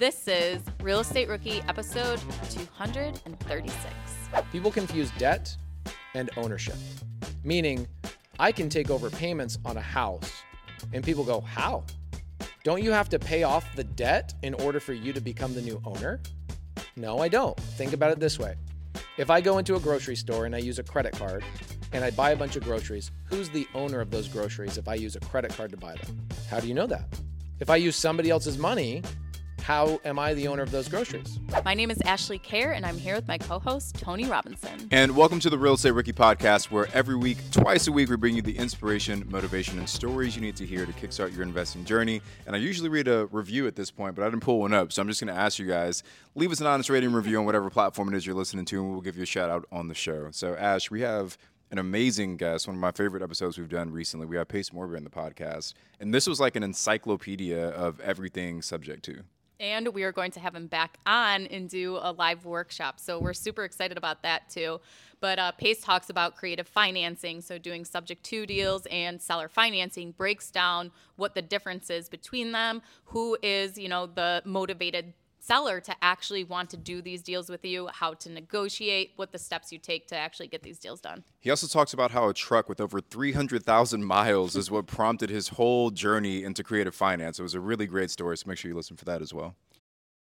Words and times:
This 0.00 0.26
is 0.28 0.62
Real 0.80 1.00
Estate 1.00 1.28
Rookie 1.28 1.60
episode 1.68 2.18
236. 2.48 3.94
People 4.50 4.70
confuse 4.70 5.10
debt 5.18 5.54
and 6.14 6.30
ownership, 6.38 6.76
meaning 7.44 7.86
I 8.38 8.50
can 8.50 8.70
take 8.70 8.88
over 8.88 9.10
payments 9.10 9.58
on 9.66 9.76
a 9.76 9.82
house, 9.82 10.42
and 10.94 11.04
people 11.04 11.22
go, 11.22 11.42
How? 11.42 11.84
Don't 12.64 12.82
you 12.82 12.92
have 12.92 13.10
to 13.10 13.18
pay 13.18 13.42
off 13.42 13.76
the 13.76 13.84
debt 13.84 14.32
in 14.42 14.54
order 14.54 14.80
for 14.80 14.94
you 14.94 15.12
to 15.12 15.20
become 15.20 15.52
the 15.52 15.60
new 15.60 15.78
owner? 15.84 16.22
No, 16.96 17.18
I 17.18 17.28
don't. 17.28 17.60
Think 17.60 17.92
about 17.92 18.10
it 18.10 18.20
this 18.20 18.38
way 18.38 18.54
if 19.18 19.28
I 19.28 19.42
go 19.42 19.58
into 19.58 19.74
a 19.74 19.80
grocery 19.80 20.16
store 20.16 20.46
and 20.46 20.56
I 20.56 20.60
use 20.60 20.78
a 20.78 20.82
credit 20.82 21.12
card 21.12 21.44
and 21.92 22.02
I 22.02 22.10
buy 22.10 22.30
a 22.30 22.36
bunch 22.36 22.56
of 22.56 22.64
groceries, 22.64 23.10
who's 23.24 23.50
the 23.50 23.68
owner 23.74 24.00
of 24.00 24.10
those 24.10 24.28
groceries 24.28 24.78
if 24.78 24.88
I 24.88 24.94
use 24.94 25.14
a 25.14 25.20
credit 25.20 25.54
card 25.54 25.72
to 25.72 25.76
buy 25.76 25.96
them? 25.96 26.26
How 26.48 26.58
do 26.58 26.68
you 26.68 26.72
know 26.72 26.86
that? 26.86 27.04
If 27.58 27.68
I 27.68 27.76
use 27.76 27.96
somebody 27.96 28.30
else's 28.30 28.56
money, 28.56 29.02
how 29.62 30.00
am 30.04 30.18
I 30.18 30.34
the 30.34 30.48
owner 30.48 30.62
of 30.62 30.70
those 30.70 30.88
groceries? 30.88 31.38
My 31.64 31.74
name 31.74 31.90
is 31.90 32.00
Ashley 32.02 32.38
Kerr, 32.38 32.72
and 32.72 32.84
I'm 32.84 32.96
here 32.96 33.14
with 33.14 33.28
my 33.28 33.38
co 33.38 33.58
host, 33.58 33.96
Tony 33.98 34.24
Robinson. 34.24 34.88
And 34.90 35.16
welcome 35.16 35.40
to 35.40 35.50
the 35.50 35.58
Real 35.58 35.74
Estate 35.74 35.92
Rookie 35.92 36.12
Podcast, 36.12 36.70
where 36.70 36.88
every 36.92 37.16
week, 37.16 37.38
twice 37.50 37.86
a 37.86 37.92
week, 37.92 38.10
we 38.10 38.16
bring 38.16 38.36
you 38.36 38.42
the 38.42 38.56
inspiration, 38.56 39.26
motivation, 39.30 39.78
and 39.78 39.88
stories 39.88 40.34
you 40.34 40.42
need 40.42 40.56
to 40.56 40.66
hear 40.66 40.86
to 40.86 40.92
kickstart 40.92 41.32
your 41.34 41.42
investing 41.42 41.84
journey. 41.84 42.20
And 42.46 42.56
I 42.56 42.58
usually 42.58 42.88
read 42.88 43.08
a 43.08 43.26
review 43.26 43.66
at 43.66 43.76
this 43.76 43.90
point, 43.90 44.14
but 44.14 44.22
I 44.22 44.30
didn't 44.30 44.42
pull 44.42 44.60
one 44.60 44.72
up. 44.72 44.92
So 44.92 45.02
I'm 45.02 45.08
just 45.08 45.20
going 45.20 45.32
to 45.32 45.40
ask 45.40 45.58
you 45.58 45.66
guys 45.66 46.02
leave 46.34 46.52
us 46.52 46.60
an 46.60 46.66
honest 46.66 46.90
rating 46.90 47.12
review 47.12 47.38
on 47.38 47.44
whatever 47.44 47.70
platform 47.70 48.12
it 48.12 48.16
is 48.16 48.26
you're 48.26 48.34
listening 48.34 48.64
to, 48.66 48.80
and 48.82 48.90
we'll 48.90 49.00
give 49.00 49.16
you 49.16 49.22
a 49.22 49.26
shout 49.26 49.50
out 49.50 49.66
on 49.70 49.88
the 49.88 49.94
show. 49.94 50.28
So, 50.30 50.54
Ash, 50.54 50.90
we 50.90 51.00
have 51.02 51.36
an 51.70 51.78
amazing 51.78 52.36
guest, 52.36 52.66
one 52.66 52.76
of 52.76 52.80
my 52.80 52.90
favorite 52.90 53.22
episodes 53.22 53.58
we've 53.58 53.68
done 53.68 53.92
recently. 53.92 54.26
We 54.26 54.36
have 54.36 54.48
Pace 54.48 54.70
Morby 54.70 54.96
in 54.96 55.04
the 55.04 55.10
podcast, 55.10 55.74
and 56.00 56.12
this 56.12 56.26
was 56.26 56.40
like 56.40 56.56
an 56.56 56.62
encyclopedia 56.62 57.68
of 57.70 58.00
everything 58.00 58.62
subject 58.62 59.04
to. 59.04 59.22
And 59.60 59.88
we 59.88 60.04
are 60.04 60.12
going 60.12 60.30
to 60.32 60.40
have 60.40 60.54
him 60.54 60.66
back 60.66 60.98
on 61.06 61.46
and 61.48 61.68
do 61.68 61.98
a 62.00 62.12
live 62.12 62.46
workshop. 62.46 62.98
So 62.98 63.20
we're 63.20 63.34
super 63.34 63.62
excited 63.62 63.98
about 63.98 64.22
that 64.22 64.48
too. 64.48 64.80
But 65.20 65.38
uh, 65.38 65.52
Pace 65.52 65.82
talks 65.82 66.08
about 66.08 66.34
creative 66.34 66.66
financing, 66.66 67.42
so 67.42 67.58
doing 67.58 67.84
subject 67.84 68.24
to 68.24 68.46
deals 68.46 68.86
and 68.90 69.20
seller 69.20 69.48
financing, 69.48 70.12
breaks 70.12 70.50
down 70.50 70.90
what 71.16 71.34
the 71.34 71.42
difference 71.42 71.90
is 71.90 72.08
between 72.08 72.52
them, 72.52 72.80
who 73.04 73.36
is, 73.42 73.76
you 73.76 73.90
know, 73.90 74.06
the 74.06 74.42
motivated 74.46 75.12
seller 75.42 75.80
to 75.80 75.94
actually 76.02 76.44
want 76.44 76.70
to 76.70 76.76
do 76.76 77.02
these 77.02 77.22
deals 77.22 77.48
with 77.48 77.64
you, 77.64 77.88
how 77.92 78.14
to 78.14 78.30
negotiate, 78.30 79.12
what 79.16 79.32
the 79.32 79.38
steps 79.38 79.72
you 79.72 79.78
take 79.78 80.06
to 80.08 80.16
actually 80.16 80.48
get 80.48 80.62
these 80.62 80.78
deals 80.78 81.00
done. 81.00 81.24
He 81.40 81.50
also 81.50 81.66
talks 81.66 81.92
about 81.92 82.10
how 82.10 82.28
a 82.28 82.34
truck 82.34 82.68
with 82.68 82.80
over 82.80 83.00
300,000 83.00 84.04
miles 84.04 84.56
is 84.56 84.70
what 84.70 84.86
prompted 84.86 85.30
his 85.30 85.48
whole 85.48 85.90
journey 85.90 86.44
into 86.44 86.62
creative 86.62 86.94
finance. 86.94 87.38
It 87.38 87.42
was 87.42 87.54
a 87.54 87.60
really 87.60 87.86
great 87.86 88.10
story, 88.10 88.36
so 88.36 88.44
make 88.46 88.58
sure 88.58 88.70
you 88.70 88.76
listen 88.76 88.96
for 88.96 89.04
that 89.06 89.22
as 89.22 89.34
well. 89.34 89.56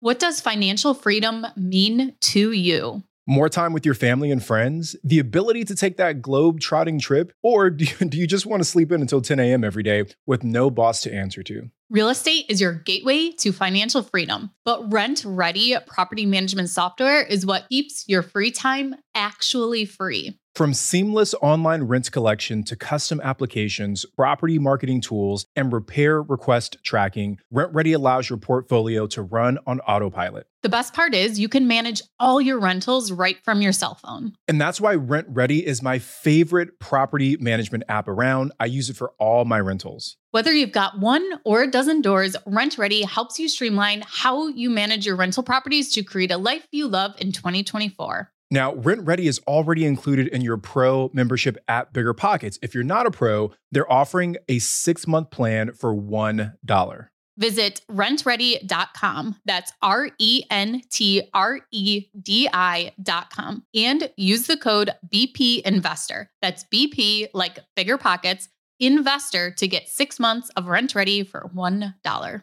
What 0.01 0.19
does 0.19 0.41
financial 0.41 0.93
freedom 0.93 1.47
mean 1.57 2.15
to 2.21 2.53
you? 2.53 3.03
More 3.27 3.49
time 3.49 3.73
with 3.73 3.87
your 3.87 3.95
family 3.95 4.31
and 4.31 4.45
friends, 4.45 4.97
the 5.03 5.19
ability 5.19 5.65
to 5.65 5.75
take 5.75 5.97
that 5.97 6.21
globe 6.21 6.61
trotting 6.61 6.99
trip, 6.99 7.33
or 7.43 7.71
do 7.71 7.85
you, 7.85 8.07
do 8.07 8.19
you 8.19 8.27
just 8.27 8.45
want 8.45 8.61
to 8.61 8.69
sleep 8.69 8.93
in 8.93 9.01
until 9.01 9.23
10 9.23 9.41
a.m. 9.41 9.65
every 9.65 9.83
day 9.83 10.05
with 10.27 10.45
no 10.45 10.71
boss 10.71 11.01
to 11.03 11.15
answer 11.15 11.43
to? 11.45 11.71
Real 11.89 12.09
estate 12.09 12.47
is 12.49 12.61
your 12.61 12.73
gateway 12.73 13.31
to 13.39 13.53
financial 13.53 14.03
freedom, 14.03 14.51
but 14.65 14.91
RentRedi 14.91 15.87
property 15.87 16.27
management 16.27 16.69
software 16.69 17.23
is 17.23 17.47
what 17.47 17.69
keeps 17.69 18.05
your 18.09 18.23
free 18.23 18.51
time 18.51 18.95
actually 19.15 19.85
free. 19.85 20.39
From 20.55 20.73
seamless 20.73 21.35
online 21.43 21.83
rent 21.83 22.13
collection 22.13 22.63
to 22.65 22.77
custom 22.77 23.21
applications, 23.21 24.07
property 24.17 24.57
marketing 24.61 25.01
tools, 25.01 25.47
and 25.57 25.73
repair 25.73 26.23
request 26.23 26.77
tracking, 26.85 27.41
RentRedi 27.53 27.93
allows 27.93 28.31
your 28.31 28.39
portfolio 28.39 29.09
to 29.09 29.23
run 29.23 29.59
on 29.67 29.81
autopilot. 29.81 30.47
The 30.63 30.69
best 30.69 30.95
part 30.95 31.13
is 31.13 31.41
you 31.41 31.49
can 31.49 31.67
manage 31.67 32.03
all 32.21 32.41
your 32.41 32.61
rentals 32.61 33.11
right 33.11 33.37
from 33.43 33.63
your 33.63 33.73
cell 33.73 33.97
phone. 33.97 34.35
And 34.47 34.61
that's 34.61 34.81
why 34.81 34.95
RentRedi 34.95 35.61
is 35.61 35.83
my 35.83 35.99
favorite 35.99 36.79
property 36.79 37.37
management 37.37 37.83
app 37.89 38.07
around. 38.07 38.53
I 38.61 38.67
use 38.67 38.89
it 38.89 38.97
for 38.97 39.11
all 39.19 39.45
my 39.45 39.59
rentals. 39.59 40.17
Whether 40.31 40.53
you've 40.53 40.71
got 40.71 41.01
one 41.01 41.29
or 41.45 41.65
a 41.65 41.71
dozen 41.71 42.01
doors, 42.01 42.37
RentRedi 42.47 43.05
helps 43.07 43.41
you 43.41 43.49
streamline 43.49 44.05
how 44.07 44.47
you 44.47 44.71
manage 44.71 45.05
your 45.05 45.17
rental 45.17 45.43
properties 45.43 45.93
to 45.95 46.05
create 46.05 46.31
a 46.31 46.39
life 46.39 46.69
you 46.71 46.87
love 46.87 47.17
in 47.19 47.33
2024. 47.33 48.31
Now, 48.51 48.75
RentRedi 48.75 49.25
is 49.25 49.41
already 49.47 49.85
included 49.85 50.29
in 50.29 50.43
your 50.43 50.57
pro 50.57 51.11
membership 51.13 51.57
at 51.67 51.93
Bigger 51.93 52.15
Pockets. 52.15 52.59
If 52.63 52.75
you're 52.75 52.85
not 52.85 53.07
a 53.07 53.11
pro, 53.11 53.53
they're 53.73 53.91
offering 53.91 54.37
a 54.49 54.59
six 54.59 55.07
month 55.07 55.31
plan 55.31 55.73
for 55.73 55.95
$1. 55.95 57.09
Visit 57.37 57.81
rentredi.com. 57.91 59.37
That's 59.45 59.73
R 59.83 60.09
E 60.19 60.45
N 60.51 60.83
T 60.89 61.23
R 61.35 61.61
E 61.73 62.07
D 62.21 62.49
I.com. 62.53 63.65
And 63.75 64.11
use 64.17 64.47
the 64.47 64.57
code 64.57 64.91
BP 65.13 65.63
Investor. 65.63 66.31
That's 66.41 66.65
BP, 66.73 67.29
like 67.35 67.59
Bigger 67.75 67.99
Pockets, 67.99 68.49
Investor 68.79 69.51
to 69.53 69.67
get 69.67 69.89
six 69.89 70.21
months 70.21 70.51
of 70.51 70.67
RentRedi 70.67 71.27
for 71.27 71.51
$1. 71.55 72.43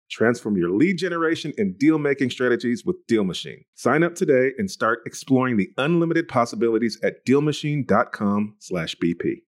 Transform 0.11 0.57
your 0.57 0.69
lead 0.69 0.97
generation 0.97 1.53
and 1.57 1.79
deal 1.79 1.97
making 1.97 2.31
strategies 2.31 2.85
with 2.85 2.97
Deal 3.07 3.23
Machine. 3.23 3.63
Sign 3.75 4.03
up 4.03 4.13
today 4.13 4.51
and 4.57 4.69
start 4.69 4.99
exploring 5.05 5.55
the 5.55 5.71
unlimited 5.77 6.27
possibilities 6.27 6.99
at 7.01 7.25
dealmachine.com/bp. 7.25 9.43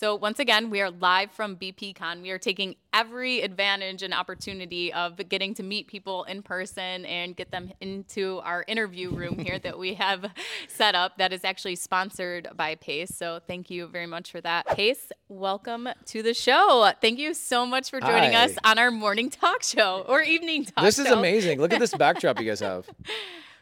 So 0.02 0.16
once 0.16 0.40
again, 0.40 0.72
we 0.72 0.82
are 0.82 0.90
live 0.90 1.30
from 1.30 1.58
BPCon. 1.58 2.24
We 2.24 2.32
are 2.32 2.40
taking 2.40 2.76
every 2.92 3.42
advantage 3.42 4.02
and 4.02 4.16
opportunity 4.16 4.92
of 4.92 5.30
getting 5.30 5.54
to 5.54 5.62
meet 5.62 5.86
people 5.86 6.24
in 6.24 6.42
person 6.42 7.06
and 7.06 7.36
get 7.36 7.52
them 7.52 7.72
into 7.80 8.42
our 8.44 8.66
interview 8.68 9.12
room 9.12 9.38
here 9.38 9.60
that 9.60 9.78
we 9.78 9.94
have 9.94 10.26
set 10.68 10.96
up 10.96 11.20
that 11.20 11.32
is 11.32 11.46
actually 11.46 11.76
sponsored 11.76 12.48
by 12.56 12.74
Pace. 12.74 13.16
So 13.16 13.42
thank 13.46 13.70
you 13.70 13.86
very 13.86 14.08
much 14.08 14.32
for 14.32 14.42
that. 14.42 14.66
Pace, 14.70 15.12
welcome 15.30 15.88
to 16.06 16.24
the 16.24 16.34
show. 16.34 16.92
Thank 17.00 17.20
you 17.20 17.36
so 17.36 17.68
much 17.68 17.92
for 17.92 18.02
joining 18.02 18.32
Hi. 18.32 18.46
us 18.46 18.56
on 18.64 18.80
our 18.80 18.90
morning 18.90 19.30
talk 19.30 19.62
show 19.62 20.04
or 20.08 20.24
evening 20.24 20.66
talk 20.66 20.80
show. 20.80 20.86
This 20.86 20.98
is 20.98 21.12
amazing. 21.12 21.62
Look 21.62 21.74
at 21.74 21.80
this 21.80 21.94
backdrop 21.94 22.40
you 22.40 22.48
guys 22.48 22.60
have. 22.62 22.90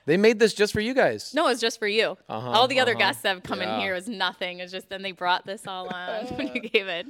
They 0.09 0.17
made 0.17 0.39
this 0.39 0.55
just 0.55 0.73
for 0.73 0.79
you 0.79 0.95
guys. 0.95 1.35
No, 1.35 1.49
it's 1.49 1.61
just 1.61 1.77
for 1.77 1.87
you. 1.87 2.17
Uh-huh, 2.27 2.49
all 2.49 2.67
the 2.67 2.79
other 2.79 2.93
uh-huh. 2.93 2.99
guests 2.99 3.21
that 3.21 3.35
have 3.35 3.43
come 3.43 3.61
in 3.61 3.69
Yeah. 3.69 3.79
here 3.79 3.93
is 3.93 4.09
nothing. 4.09 4.59
It's 4.59 4.71
just 4.71 4.89
then 4.89 5.03
they 5.03 5.11
brought 5.11 5.45
this 5.45 5.67
all 5.67 5.87
on 5.87 6.25
when 6.35 6.47
you 6.47 6.61
gave 6.61 6.87
it. 6.87 7.05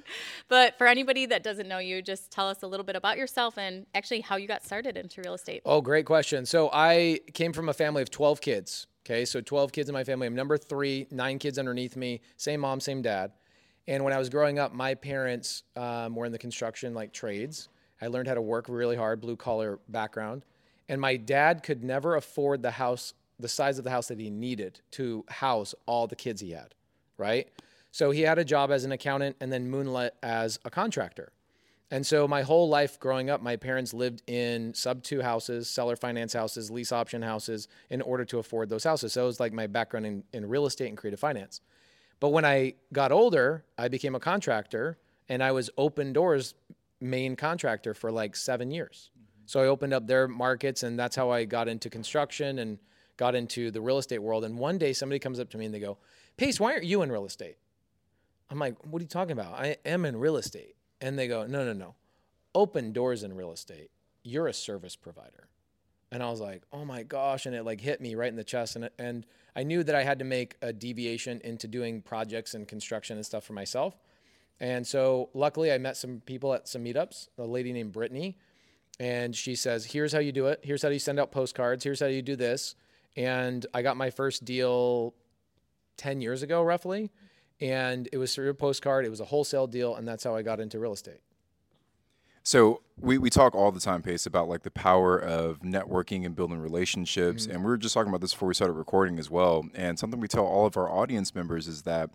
But 0.49 0.77
for 0.77 0.85
anybody 0.85 1.25
that 1.27 1.41
doesn't 1.41 1.69
know 1.69 1.77
you, 1.77 2.01
just 2.01 2.29
tell 2.29 2.49
us 2.49 2.61
a 2.61 2.67
little 2.67 2.83
bit 2.83 2.97
about 2.97 3.17
yourself 3.17 3.57
and 3.57 3.85
actually 3.95 4.19
how 4.19 4.35
you 4.35 4.49
got 4.49 4.65
started 4.65 4.97
into 4.97 5.21
real 5.21 5.33
estate. 5.33 5.61
Oh, 5.65 5.79
great 5.79 6.05
question. 6.05 6.45
So 6.45 6.69
I 6.73 7.21
came 7.33 7.53
from 7.53 7.69
a 7.69 7.73
family 7.73 8.01
of 8.01 8.11
12 8.11 8.41
kids. 8.41 8.87
Okay, 9.05 9.23
so 9.23 9.39
12 9.39 9.71
kids 9.71 9.87
in 9.87 9.93
my 9.93 10.03
family. 10.03 10.27
I'm 10.27 10.35
number 10.35 10.57
three, 10.57 11.07
nine 11.09 11.39
kids 11.39 11.57
underneath 11.57 11.95
me, 11.95 12.19
same 12.35 12.59
mom, 12.59 12.81
same 12.81 13.01
dad. 13.01 13.31
And 13.87 14.03
when 14.03 14.11
I 14.11 14.17
was 14.17 14.27
growing 14.27 14.59
up, 14.59 14.73
my 14.73 14.93
parents 14.93 15.63
um, 15.77 16.15
were 16.15 16.25
in 16.25 16.33
the 16.33 16.37
construction 16.37 16.93
like 16.93 17.13
trades. 17.13 17.69
I 18.01 18.07
learned 18.07 18.27
how 18.27 18.33
to 18.33 18.41
work 18.41 18.65
really 18.67 18.97
hard, 18.97 19.21
blue 19.21 19.37
collar 19.37 19.79
background. 19.87 20.43
And 20.89 20.99
my 20.99 21.15
dad 21.15 21.63
could 21.63 21.83
never 21.83 22.15
afford 22.15 22.63
the 22.63 22.71
house, 22.71 23.13
the 23.39 23.47
size 23.47 23.77
of 23.77 23.83
the 23.85 23.91
house 23.91 24.07
that 24.07 24.19
he 24.19 24.29
needed 24.29 24.81
to 24.91 25.23
house 25.29 25.73
all 25.85 26.07
the 26.07 26.15
kids 26.15 26.41
he 26.41 26.51
had, 26.51 26.73
right? 27.17 27.47
So 27.91 28.11
he 28.11 28.21
had 28.21 28.39
a 28.39 28.43
job 28.43 28.71
as 28.71 28.83
an 28.83 28.91
accountant 28.91 29.37
and 29.39 29.53
then 29.53 29.69
moonlit 29.69 30.15
as 30.21 30.59
a 30.65 30.69
contractor. 30.69 31.31
And 31.91 32.05
so 32.05 32.27
my 32.27 32.43
whole 32.43 32.69
life 32.69 32.99
growing 32.99 33.29
up, 33.29 33.41
my 33.41 33.55
parents 33.55 33.93
lived 33.93 34.21
in 34.27 34.73
sub 34.75 35.01
two 35.01 35.21
houses, 35.21 35.67
seller 35.67 35.95
finance 35.95 36.33
houses, 36.33 36.69
lease 36.69 36.91
option 36.91 37.21
houses 37.21 37.67
in 37.89 38.01
order 38.01 38.25
to 38.25 38.39
afford 38.39 38.69
those 38.69 38.83
houses. 38.83 39.13
So 39.13 39.23
it 39.23 39.25
was 39.27 39.39
like 39.39 39.53
my 39.53 39.67
background 39.67 40.05
in, 40.05 40.23
in 40.33 40.47
real 40.47 40.65
estate 40.65 40.89
and 40.89 40.97
creative 40.97 41.19
finance. 41.19 41.61
But 42.19 42.29
when 42.29 42.45
I 42.45 42.73
got 42.93 43.11
older, 43.11 43.63
I 43.77 43.87
became 43.87 44.13
a 44.13 44.19
contractor 44.19 44.97
and 45.29 45.43
I 45.43 45.51
was 45.51 45.69
Opendoor's 45.77 46.53
main 46.99 47.35
contractor 47.35 47.93
for 47.93 48.11
like 48.11 48.35
seven 48.35 48.71
years. 48.71 49.09
So 49.49 49.59
I 49.59 49.65
opened 49.65 49.93
up 49.93 50.05
their 50.05 50.27
markets 50.27 50.83
and 50.83 50.99
that's 50.99 51.15
how 51.15 51.31
I 51.31 51.43
got 51.43 51.67
into 51.67 51.89
construction 51.89 52.59
and 52.59 52.77
got 53.17 53.33
into 53.33 53.71
the 53.71 53.81
real 53.81 53.97
estate 53.97 54.19
world. 54.19 54.43
And 54.45 54.59
one 54.59 54.77
day 54.77 54.93
somebody 54.93 55.17
comes 55.17 55.39
up 55.39 55.49
to 55.49 55.57
me 55.57 55.65
and 55.65 55.73
they 55.73 55.79
go, 55.79 55.97
Pace, 56.37 56.59
why 56.59 56.73
aren't 56.73 56.83
you 56.83 57.01
in 57.01 57.11
real 57.11 57.25
estate? 57.25 57.57
I'm 58.51 58.59
like, 58.59 58.75
what 58.85 58.99
are 58.99 59.03
you 59.03 59.09
talking 59.09 59.31
about? 59.31 59.53
I 59.53 59.77
am 59.85 60.05
in 60.05 60.17
real 60.17 60.37
estate. 60.37 60.75
And 61.01 61.17
they 61.17 61.27
go, 61.27 61.47
no, 61.47 61.65
no, 61.65 61.73
no. 61.73 61.95
Opendoor's 62.53 63.23
in 63.23 63.35
real 63.35 63.51
estate. 63.51 63.89
You're 64.21 64.45
a 64.45 64.53
service 64.53 64.95
provider. 64.95 65.47
And 66.11 66.21
I 66.21 66.29
was 66.29 66.39
like, 66.39 66.61
oh 66.71 66.85
my 66.85 67.01
gosh. 67.01 67.47
And 67.47 67.55
it 67.55 67.65
like 67.65 67.81
hit 67.81 68.01
me 68.01 68.13
right 68.13 68.29
in 68.29 68.35
the 68.35 68.43
chest. 68.43 68.75
And, 68.75 68.91
and 68.99 69.25
I 69.55 69.63
knew 69.63 69.83
that 69.83 69.95
I 69.95 70.03
had 70.03 70.19
to 70.19 70.25
make 70.25 70.57
a 70.61 70.71
deviation 70.71 71.41
into 71.43 71.67
doing 71.67 72.03
projects 72.03 72.53
and 72.53 72.67
construction 72.67 73.17
and 73.17 73.25
stuff 73.25 73.45
for 73.45 73.53
myself. 73.53 73.97
And 74.59 74.85
so 74.85 75.31
luckily 75.33 75.71
I 75.71 75.79
met 75.79 75.97
some 75.97 76.21
people 76.27 76.53
at 76.53 76.67
some 76.67 76.83
meetups, 76.83 77.29
a 77.39 77.45
lady 77.45 77.73
named 77.73 77.93
Brittany. 77.93 78.37
And 78.99 79.35
she 79.35 79.55
says, 79.55 79.85
here's 79.85 80.11
how 80.11 80.19
you 80.19 80.31
do 80.31 80.47
it. 80.47 80.59
Here's 80.61 80.81
how 80.81 80.89
you 80.89 80.99
send 80.99 81.19
out 81.19 81.31
postcards. 81.31 81.83
Here's 81.83 82.01
how 82.01 82.07
you 82.07 82.21
do 82.21 82.35
this. 82.35 82.75
And 83.15 83.65
I 83.73 83.81
got 83.81 83.97
my 83.97 84.09
first 84.09 84.43
deal 84.43 85.13
10 85.97 86.21
years 86.21 86.43
ago, 86.43 86.61
roughly. 86.61 87.11
And 87.61 88.09
it 88.11 88.17
was 88.17 88.35
through 88.35 88.49
a 88.49 88.53
postcard. 88.53 89.05
It 89.05 89.09
was 89.09 89.19
a 89.21 89.25
wholesale 89.25 89.67
deal. 89.67 89.95
And 89.95 90.07
that's 90.07 90.23
how 90.23 90.35
I 90.35 90.41
got 90.41 90.59
into 90.59 90.79
real 90.79 90.93
estate. 90.93 91.21
So 92.43 92.81
we, 92.99 93.17
we 93.17 93.29
talk 93.29 93.55
all 93.55 93.71
the 93.71 93.79
time, 93.79 94.01
Pace, 94.01 94.25
about 94.25 94.49
like 94.49 94.63
the 94.63 94.71
power 94.71 95.17
of 95.17 95.59
networking 95.59 96.25
and 96.25 96.35
building 96.35 96.59
relationships. 96.59 97.43
Mm-hmm. 97.43 97.51
And 97.51 97.63
we 97.63 97.69
were 97.69 97.77
just 97.77 97.93
talking 97.93 98.09
about 98.09 98.21
this 98.21 98.33
before 98.33 98.47
we 98.47 98.53
started 98.53 98.73
recording 98.73 99.19
as 99.19 99.29
well. 99.29 99.65
And 99.75 99.99
something 99.99 100.19
we 100.19 100.27
tell 100.27 100.45
all 100.45 100.65
of 100.65 100.75
our 100.75 100.89
audience 100.89 101.33
members 101.35 101.67
is 101.67 101.83
that, 101.83 102.09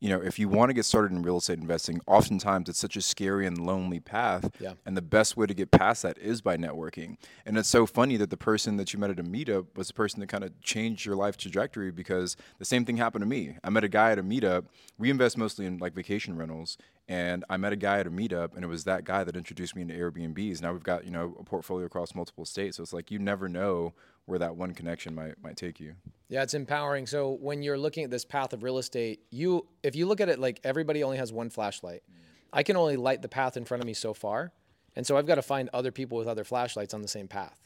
you 0.00 0.10
know, 0.10 0.20
if 0.20 0.38
you 0.38 0.48
want 0.48 0.68
to 0.68 0.74
get 0.74 0.84
started 0.84 1.12
in 1.12 1.22
real 1.22 1.38
estate 1.38 1.58
investing, 1.58 2.00
oftentimes 2.06 2.68
it's 2.68 2.78
such 2.78 2.96
a 2.96 3.02
scary 3.02 3.46
and 3.46 3.58
lonely 3.58 3.98
path. 3.98 4.50
Yeah. 4.60 4.74
And 4.84 4.96
the 4.96 5.02
best 5.02 5.36
way 5.36 5.46
to 5.46 5.54
get 5.54 5.70
past 5.70 6.02
that 6.02 6.18
is 6.18 6.42
by 6.42 6.58
networking. 6.58 7.16
And 7.46 7.56
it's 7.56 7.68
so 7.68 7.86
funny 7.86 8.18
that 8.18 8.28
the 8.28 8.36
person 8.36 8.76
that 8.76 8.92
you 8.92 8.98
met 8.98 9.10
at 9.10 9.18
a 9.18 9.24
meetup 9.24 9.66
was 9.74 9.88
the 9.88 9.94
person 9.94 10.20
that 10.20 10.28
kind 10.28 10.44
of 10.44 10.60
changed 10.60 11.06
your 11.06 11.16
life 11.16 11.38
trajectory 11.38 11.90
because 11.90 12.36
the 12.58 12.64
same 12.64 12.84
thing 12.84 12.98
happened 12.98 13.22
to 13.22 13.26
me. 13.26 13.56
I 13.64 13.70
met 13.70 13.84
a 13.84 13.88
guy 13.88 14.12
at 14.12 14.18
a 14.18 14.22
meetup. 14.22 14.66
We 14.98 15.08
invest 15.08 15.38
mostly 15.38 15.64
in 15.64 15.78
like 15.78 15.94
vacation 15.94 16.36
rentals. 16.36 16.76
And 17.08 17.44
I 17.48 17.56
met 17.56 17.72
a 17.72 17.76
guy 17.76 18.00
at 18.00 18.08
a 18.08 18.10
meetup, 18.10 18.56
and 18.56 18.64
it 18.64 18.66
was 18.66 18.82
that 18.82 19.04
guy 19.04 19.22
that 19.22 19.36
introduced 19.36 19.76
me 19.76 19.82
into 19.82 19.94
Airbnbs. 19.94 20.60
Now 20.60 20.72
we've 20.72 20.82
got 20.82 21.04
you 21.04 21.12
know 21.12 21.36
a 21.38 21.44
portfolio 21.44 21.86
across 21.86 22.16
multiple 22.16 22.44
states, 22.44 22.78
so 22.78 22.82
it's 22.82 22.92
like 22.92 23.12
you 23.12 23.20
never 23.20 23.48
know 23.48 23.94
where 24.26 24.38
that 24.38 24.56
one 24.56 24.74
connection 24.74 25.14
might 25.14 25.42
might 25.42 25.56
take 25.56 25.80
you. 25.80 25.94
Yeah, 26.28 26.42
it's 26.42 26.54
empowering. 26.54 27.06
So 27.06 27.38
when 27.40 27.62
you're 27.62 27.78
looking 27.78 28.04
at 28.04 28.10
this 28.10 28.24
path 28.24 28.52
of 28.52 28.62
real 28.62 28.78
estate, 28.78 29.20
you 29.30 29.66
if 29.82 29.96
you 29.96 30.06
look 30.06 30.20
at 30.20 30.28
it 30.28 30.38
like 30.38 30.60
everybody 30.64 31.02
only 31.02 31.16
has 31.16 31.32
one 31.32 31.50
flashlight. 31.50 32.02
I 32.52 32.62
can 32.62 32.76
only 32.76 32.96
light 32.96 33.22
the 33.22 33.28
path 33.28 33.56
in 33.56 33.64
front 33.64 33.82
of 33.82 33.86
me 33.86 33.94
so 33.94 34.14
far. 34.14 34.52
And 34.94 35.06
so 35.06 35.16
I've 35.16 35.26
got 35.26 35.34
to 35.34 35.42
find 35.42 35.68
other 35.72 35.92
people 35.92 36.16
with 36.16 36.26
other 36.26 36.44
flashlights 36.44 36.94
on 36.94 37.02
the 37.02 37.08
same 37.08 37.28
path. 37.28 37.60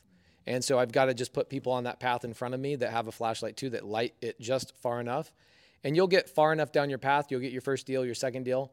And 0.46 0.64
so 0.64 0.78
I've 0.78 0.90
got 0.90 1.04
to 1.04 1.14
just 1.14 1.32
put 1.32 1.48
people 1.48 1.72
on 1.72 1.84
that 1.84 2.00
path 2.00 2.24
in 2.24 2.34
front 2.34 2.54
of 2.54 2.60
me 2.60 2.74
that 2.76 2.90
have 2.90 3.06
a 3.06 3.12
flashlight 3.12 3.56
too 3.56 3.70
that 3.70 3.84
light 3.84 4.14
it 4.20 4.40
just 4.40 4.76
far 4.78 5.00
enough. 5.00 5.30
And 5.84 5.94
you'll 5.94 6.08
get 6.08 6.28
far 6.28 6.52
enough 6.52 6.72
down 6.72 6.90
your 6.90 6.98
path, 6.98 7.26
you'll 7.30 7.40
get 7.40 7.52
your 7.52 7.62
first 7.62 7.86
deal, 7.86 8.04
your 8.04 8.14
second 8.14 8.42
deal, 8.44 8.72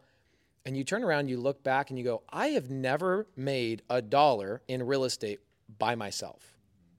and 0.66 0.76
you 0.76 0.84
turn 0.84 1.04
around, 1.04 1.30
you 1.30 1.38
look 1.38 1.64
back 1.64 1.90
and 1.90 2.00
you 2.00 2.04
go, 2.04 2.24
I 2.30 2.48
have 2.48 2.70
never 2.70 3.28
made 3.36 3.84
a 3.90 4.02
dollar 4.02 4.62
in 4.68 4.84
real 4.84 5.04
estate 5.04 5.40
by 5.78 5.96
myself. 5.96 6.57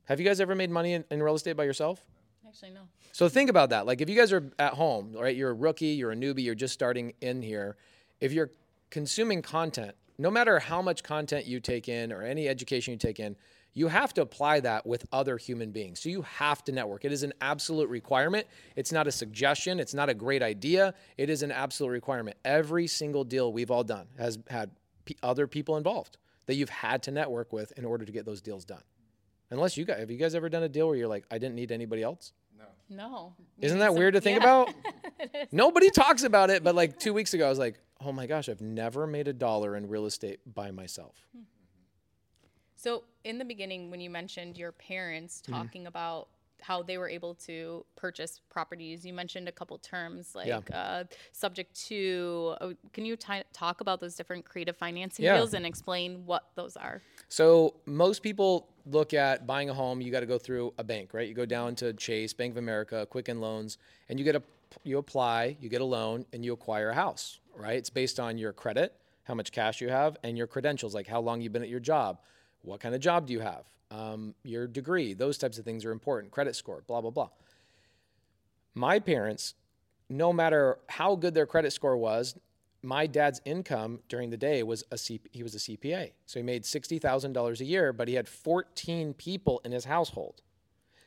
Have 0.09 0.19
you 0.19 0.25
guys 0.25 0.41
ever 0.41 0.55
made 0.55 0.71
money 0.71 0.95
in, 0.95 1.05
in 1.11 1.23
real 1.23 1.35
estate 1.35 1.53
by 1.53 1.65
yourself? 1.65 2.03
Actually, 2.47 2.71
no. 2.71 2.81
So 3.13 3.29
think 3.29 3.51
about 3.51 3.69
that. 3.71 3.85
Like 3.85 4.01
if 4.01 4.09
you 4.09 4.17
guys 4.17 4.33
are 4.33 4.51
at 4.59 4.73
home, 4.73 5.13
right? 5.13 5.37
You're 5.37 5.51
a 5.51 5.55
rookie, 5.55 5.89
you're 5.89 6.13
a 6.13 6.17
newbie, 6.17 6.45
you're 6.45 6.55
just 6.55 6.73
starting 6.73 7.13
in 7.21 7.43
here. 7.43 7.77
If 8.19 8.33
you're 8.33 8.51
consuming 8.89 9.43
content, 9.43 9.95
no 10.17 10.31
matter 10.31 10.59
how 10.61 10.81
much 10.81 11.03
content 11.03 11.45
you 11.45 11.61
take 11.61 11.91
in 11.91 12.11
or 12.11 12.23
any 12.23 12.49
education 12.49 12.93
you 12.93 12.99
take 12.99 13.21
in, 13.21 13.37
you 13.75 13.89
have 13.89 14.15
to 14.15 14.23
apply 14.23 14.61
that 14.61 14.87
with 14.87 15.05
other 15.13 15.37
human 15.37 15.73
beings. 15.73 16.01
So 16.01 16.09
you 16.09 16.23
have 16.23 16.65
to 16.65 16.73
network. 16.73 17.05
It 17.05 17.13
is 17.13 17.23
an 17.23 17.35
absolute 17.43 17.91
requirement. 17.91 18.47
It's 18.77 18.93
not 18.93 19.07
a 19.07 19.13
suggestion. 19.13 19.79
It's 19.79 19.93
not 19.93 20.09
a 20.09 20.15
great 20.15 20.43
idea. 20.43 20.95
It 21.19 21.29
is 21.29 21.43
an 21.43 21.53
absolute 21.53 21.91
requirement. 21.91 22.38
Every 22.47 22.87
single 22.87 23.25
deal 23.25 23.53
we've 23.53 23.71
all 23.71 23.85
done 23.85 24.07
has 24.19 24.38
had 24.49 24.71
p- 25.05 25.19
other 25.23 25.47
people 25.47 25.77
involved 25.77 26.17
that 26.47 26.55
you've 26.55 26.71
had 26.71 27.03
to 27.03 27.11
network 27.11 27.53
with 27.53 27.73
in 27.77 27.85
order 27.85 28.07
to 28.07 28.11
get 28.11 28.25
those 28.25 28.41
deals 28.41 28.65
done. 28.65 28.83
Unless 29.50 29.76
you 29.76 29.85
guys, 29.85 29.99
have 30.00 30.11
you 30.11 30.17
guys 30.19 30.35
ever 30.35 30.49
done 30.49 30.62
a 30.62 30.69
deal 30.69 30.88
where 30.88 30.97
you're 30.97 31.09
like, 31.09 31.25
I 31.31 31.38
didn't 31.38 31.55
need 31.55 31.73
anybody 31.73 32.02
else? 32.02 32.33
No. 32.59 32.64
No. 32.90 33.35
Isn't 33.61 33.78
that 33.78 33.95
weird 33.95 34.14
to 34.14 34.21
think 34.21 34.38
about? 34.38 34.73
Nobody 35.52 35.90
talks 35.90 36.23
about 36.23 36.50
it, 36.50 36.62
but 36.62 36.75
like 36.75 36.99
two 36.99 37.12
weeks 37.12 37.35
ago, 37.35 37.47
I 37.47 37.49
was 37.49 37.59
like, 37.59 37.76
oh 38.05 38.12
my 38.12 38.26
gosh, 38.26 38.49
I've 38.49 38.61
never 38.61 39.07
made 39.07 39.26
a 39.28 39.33
dollar 39.33 39.76
in 39.76 39.88
real 39.88 40.07
estate 40.07 40.40
by 40.55 40.71
myself. 40.71 41.14
So, 42.76 43.02
in 43.25 43.38
the 43.38 43.45
beginning, 43.45 43.90
when 43.90 44.00
you 44.00 44.11
mentioned 44.11 44.57
your 44.57 44.73
parents 44.73 45.43
Mm-hmm. 45.43 45.52
talking 45.52 45.87
about 45.87 46.28
how 46.61 46.83
they 46.83 46.99
were 46.99 47.09
able 47.09 47.35
to 47.35 47.85
purchase 47.97 48.40
properties, 48.50 49.05
you 49.07 49.12
mentioned 49.12 49.49
a 49.49 49.52
couple 49.52 49.78
terms 49.78 50.35
like 50.35 50.47
Yeah. 50.49 50.61
uh, 50.73 51.05
subject 51.33 51.75
to. 51.87 52.55
Uh, 52.61 52.71
can 52.93 53.05
you 53.05 53.17
ti 53.17 53.43
talk 53.52 53.81
about 53.81 54.00
those 54.00 54.14
different 54.14 54.45
creative 54.45 54.76
financing 54.76 55.25
Yeah. 55.25 55.37
deals 55.37 55.55
and 55.55 55.64
explain 55.67 56.25
what 56.26 56.45
those 56.55 56.76
are? 56.76 57.00
So 57.28 57.75
most 57.87 58.23
people 58.23 58.68
look 58.87 59.12
at 59.12 59.47
buying 59.47 59.68
a 59.70 59.75
home, 59.75 60.00
you 60.00 60.11
got 60.11 60.20
to 60.20 60.26
go 60.26 60.38
through 60.38 60.73
a 60.78 60.85
bank, 60.85 61.12
right? 61.12 61.28
You 61.28 61.35
go 61.35 61.47
down 61.47 61.75
to 61.76 61.92
Chase, 61.92 62.32
Bank 62.32 62.52
of 62.52 62.56
America, 62.56 63.06
Quicken 63.06 63.40
Loans, 63.40 63.78
and 64.08 64.18
you 64.18 64.25
get 64.25 64.37
a 64.37 64.42
you 64.85 64.99
apply, 64.99 65.56
you 65.61 65.68
get 65.68 65.80
a 65.80 65.85
loan, 65.85 66.26
and 66.32 66.44
you 66.44 66.52
acquire 66.52 66.90
a 66.90 66.94
house, 66.94 67.40
right? 67.56 67.76
It's 67.76 67.90
based 67.90 68.20
on 68.20 68.38
your 68.38 68.52
credit, 68.52 68.94
how 69.25 69.35
much 69.35 69.50
cash 69.50 69.80
you 69.80 69.88
have, 69.88 70.16
and 70.23 70.37
your 70.37 70.47
credentials, 70.47 70.94
like 70.94 71.06
how 71.06 71.20
long 71.20 71.40
you've 71.40 71.52
been 71.52 71.62
at 71.62 71.68
your 71.68 71.80
job, 71.80 72.20
what 72.62 72.80
kind 72.80 72.94
of 72.94 73.00
job 73.00 73.26
do 73.26 73.32
you 73.32 73.40
have, 73.40 73.64
um, 73.90 74.35
your 74.42 74.66
degree, 74.66 75.14
those 75.14 75.38
types 75.38 75.58
of 75.58 75.64
things 75.64 75.85
are 75.85 75.90
important, 75.90 76.30
credit 76.32 76.54
score, 76.54 76.82
blah 76.87 77.00
blah 77.00 77.11
blah. 77.11 77.30
My 78.75 78.99
parents, 78.99 79.54
no 80.08 80.32
matter 80.32 80.78
how 80.88 81.16
good 81.16 81.35
their 81.35 81.47
credit 81.47 81.73
score 81.73 81.97
was, 81.97 82.37
my 82.82 83.06
dad's 83.06 83.40
income 83.44 84.00
during 84.08 84.30
the 84.30 84.37
day 84.37 84.62
was 84.62 84.85
a 84.90 84.99
C- 84.99 85.20
he 85.32 85.42
was 85.42 85.54
a 85.54 85.58
CPA. 85.58 86.12
So 86.26 86.38
he 86.38 86.42
made 86.44 86.62
$60,000 86.62 87.61
a 87.61 87.64
year, 87.64 87.92
but 87.92 88.08
he 88.08 88.14
had 88.14 88.28
14 88.28 89.14
people 89.14 89.61
in 89.64 89.73
his 89.73 89.85
household. 89.85 90.42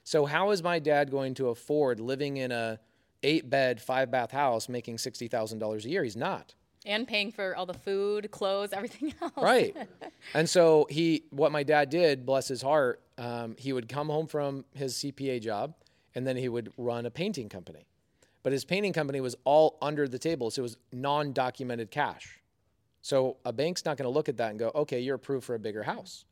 So 0.03 0.25
how 0.25 0.51
is 0.51 0.63
my 0.63 0.79
dad 0.79 1.11
going 1.11 1.33
to 1.35 1.49
afford 1.49 1.99
living 1.99 2.37
in 2.37 2.51
a 2.51 2.79
8-bed, 3.23 3.81
5-bath 3.85 4.31
house 4.31 4.67
making 4.67 4.97
$60,000 4.97 5.85
a 5.85 5.89
year? 5.89 6.03
He's 6.03 6.17
not. 6.17 6.55
And 6.85 7.07
paying 7.07 7.31
for 7.31 7.55
all 7.55 7.67
the 7.67 7.75
food, 7.75 8.31
clothes, 8.31 8.73
everything 8.73 9.13
else. 9.21 9.31
Right. 9.37 9.75
and 10.33 10.49
so 10.49 10.87
he, 10.89 11.23
what 11.29 11.51
my 11.51 11.63
dad 11.63 11.89
did, 11.89 12.25
bless 12.25 12.47
his 12.47 12.61
heart, 12.61 13.01
um, 13.17 13.55
he 13.57 13.71
would 13.71 13.87
come 13.87 14.09
home 14.09 14.27
from 14.27 14.65
his 14.73 14.95
CPA 14.95 15.41
job 15.41 15.75
and 16.15 16.25
then 16.25 16.35
he 16.35 16.49
would 16.49 16.73
run 16.77 17.05
a 17.05 17.11
painting 17.11 17.49
company. 17.49 17.85
But 18.43 18.53
his 18.53 18.65
painting 18.65 18.93
company 18.93 19.21
was 19.21 19.36
all 19.43 19.77
under 19.81 20.07
the 20.07 20.19
table, 20.19 20.50
so 20.50 20.62
it 20.62 20.63
was 20.63 20.77
non 20.91 21.33
documented 21.33 21.91
cash. 21.91 22.41
So 23.01 23.38
a 23.45 23.53
bank's 23.53 23.86
not 23.86 23.98
going 23.98 24.05
to 24.05 24.13
look 24.13 24.29
at 24.29 24.38
that 24.38 24.51
and 24.51 24.60
go, 24.60 24.71
okay, 24.75 25.00
you're 25.00 25.15
approved 25.15 25.45
for 25.45 25.55
a 25.55 25.60
bigger 25.60 25.83
house. 25.83 26.25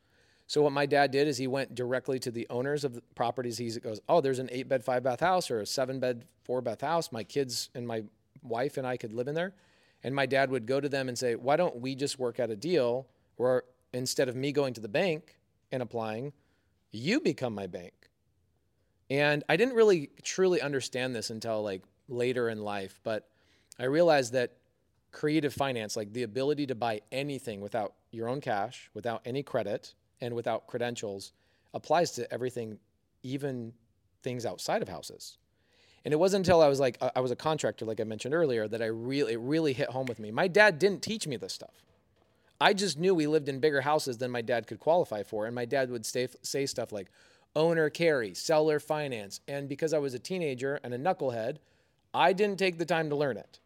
So 0.47 0.63
what 0.63 0.71
my 0.71 0.87
dad 0.87 1.11
did 1.11 1.27
is 1.27 1.37
he 1.37 1.47
went 1.47 1.75
directly 1.75 2.17
to 2.19 2.31
the 2.31 2.47
owners 2.49 2.83
of 2.83 2.95
the 2.95 3.01
properties. 3.13 3.57
He 3.57 3.69
goes, 3.79 3.99
oh, 4.09 4.19
there's 4.19 4.39
an 4.39 4.49
eight 4.51 4.67
bed, 4.67 4.83
five 4.83 5.03
bath 5.03 5.19
house 5.19 5.51
or 5.51 5.59
a 5.61 5.65
seven 5.65 5.99
bed, 5.99 6.25
four 6.43 6.61
bath 6.61 6.81
house. 6.81 7.11
My 7.11 7.23
kids 7.23 7.69
and 7.75 7.87
my 7.87 8.03
wife 8.41 8.77
and 8.77 8.87
I 8.87 8.97
could 8.97 9.13
live 9.13 9.27
in 9.27 9.35
there. 9.35 9.53
And 10.03 10.15
my 10.15 10.25
dad 10.25 10.49
would 10.49 10.65
go 10.65 10.79
to 10.79 10.89
them 10.89 11.07
and 11.07 11.17
say, 11.17 11.35
why 11.35 11.55
don't 11.55 11.75
we 11.75 11.93
just 11.93 12.17
work 12.17 12.39
out 12.39 12.49
a 12.49 12.55
deal 12.55 13.07
where 13.35 13.63
instead 13.93 14.27
of 14.27 14.35
me 14.35 14.51
going 14.51 14.73
to 14.73 14.81
the 14.81 14.87
bank 14.87 15.37
and 15.71 15.83
applying, 15.83 16.33
you 16.91 17.19
become 17.19 17.53
my 17.53 17.67
bank. 17.67 17.93
And 19.09 19.43
I 19.49 19.55
didn't 19.55 19.75
really 19.75 20.09
truly 20.23 20.61
understand 20.61 21.15
this 21.15 21.29
until 21.29 21.61
like 21.61 21.83
later 22.09 22.49
in 22.49 22.61
life, 22.61 22.99
but 23.03 23.29
I 23.79 23.85
realized 23.85 24.33
that 24.33 24.53
creative 25.11 25.53
finance, 25.53 25.95
like 25.95 26.13
the 26.13 26.23
ability 26.23 26.67
to 26.67 26.75
buy 26.75 27.01
anything 27.11 27.61
without 27.61 27.93
your 28.11 28.27
own 28.27 28.41
cash, 28.41 28.89
without 28.93 29.21
any 29.25 29.43
credit, 29.43 29.93
and 30.21 30.33
without 30.33 30.67
credentials, 30.67 31.31
applies 31.73 32.11
to 32.11 32.31
everything, 32.33 32.77
even 33.23 33.73
things 34.21 34.45
outside 34.45 34.81
of 34.81 34.89
houses. 34.89 35.37
And 36.05 36.13
it 36.13 36.17
wasn't 36.17 36.45
until 36.45 36.61
I 36.61 36.67
was 36.67 36.79
like 36.79 36.97
uh, 37.01 37.11
I 37.15 37.19
was 37.19 37.31
a 37.31 37.35
contractor, 37.35 37.85
like 37.85 37.99
I 37.99 38.03
mentioned 38.03 38.33
earlier, 38.33 38.67
that 38.67 38.81
I 38.81 38.87
really 38.87 39.33
it 39.33 39.39
really 39.39 39.73
hit 39.73 39.89
home 39.89 40.05
with 40.05 40.19
me. 40.19 40.31
My 40.31 40.47
dad 40.47 40.79
didn't 40.79 41.01
teach 41.01 41.27
me 41.27 41.37
this 41.37 41.53
stuff. 41.53 41.83
I 42.61 42.73
just 42.73 42.99
knew 42.99 43.15
we 43.15 43.27
lived 43.27 43.47
in 43.47 43.59
bigger 43.59 43.81
houses 43.81 44.17
than 44.17 44.31
my 44.31 44.41
dad 44.41 44.67
could 44.67 44.79
qualify 44.79 45.23
for, 45.23 45.45
and 45.45 45.55
my 45.55 45.65
dad 45.65 45.89
would 45.89 46.05
say, 46.05 46.27
say 46.41 46.65
stuff 46.65 46.91
like 46.91 47.07
owner 47.55 47.89
carry, 47.89 48.33
seller 48.33 48.79
finance, 48.79 49.39
and 49.47 49.69
because 49.69 49.93
I 49.93 49.97
was 49.97 50.13
a 50.13 50.19
teenager 50.19 50.79
and 50.83 50.93
a 50.93 50.97
knucklehead, 50.97 51.57
I 52.13 52.33
didn't 52.33 52.59
take 52.59 52.77
the 52.77 52.85
time 52.85 53.09
to 53.09 53.15
learn 53.15 53.37
it. 53.37 53.59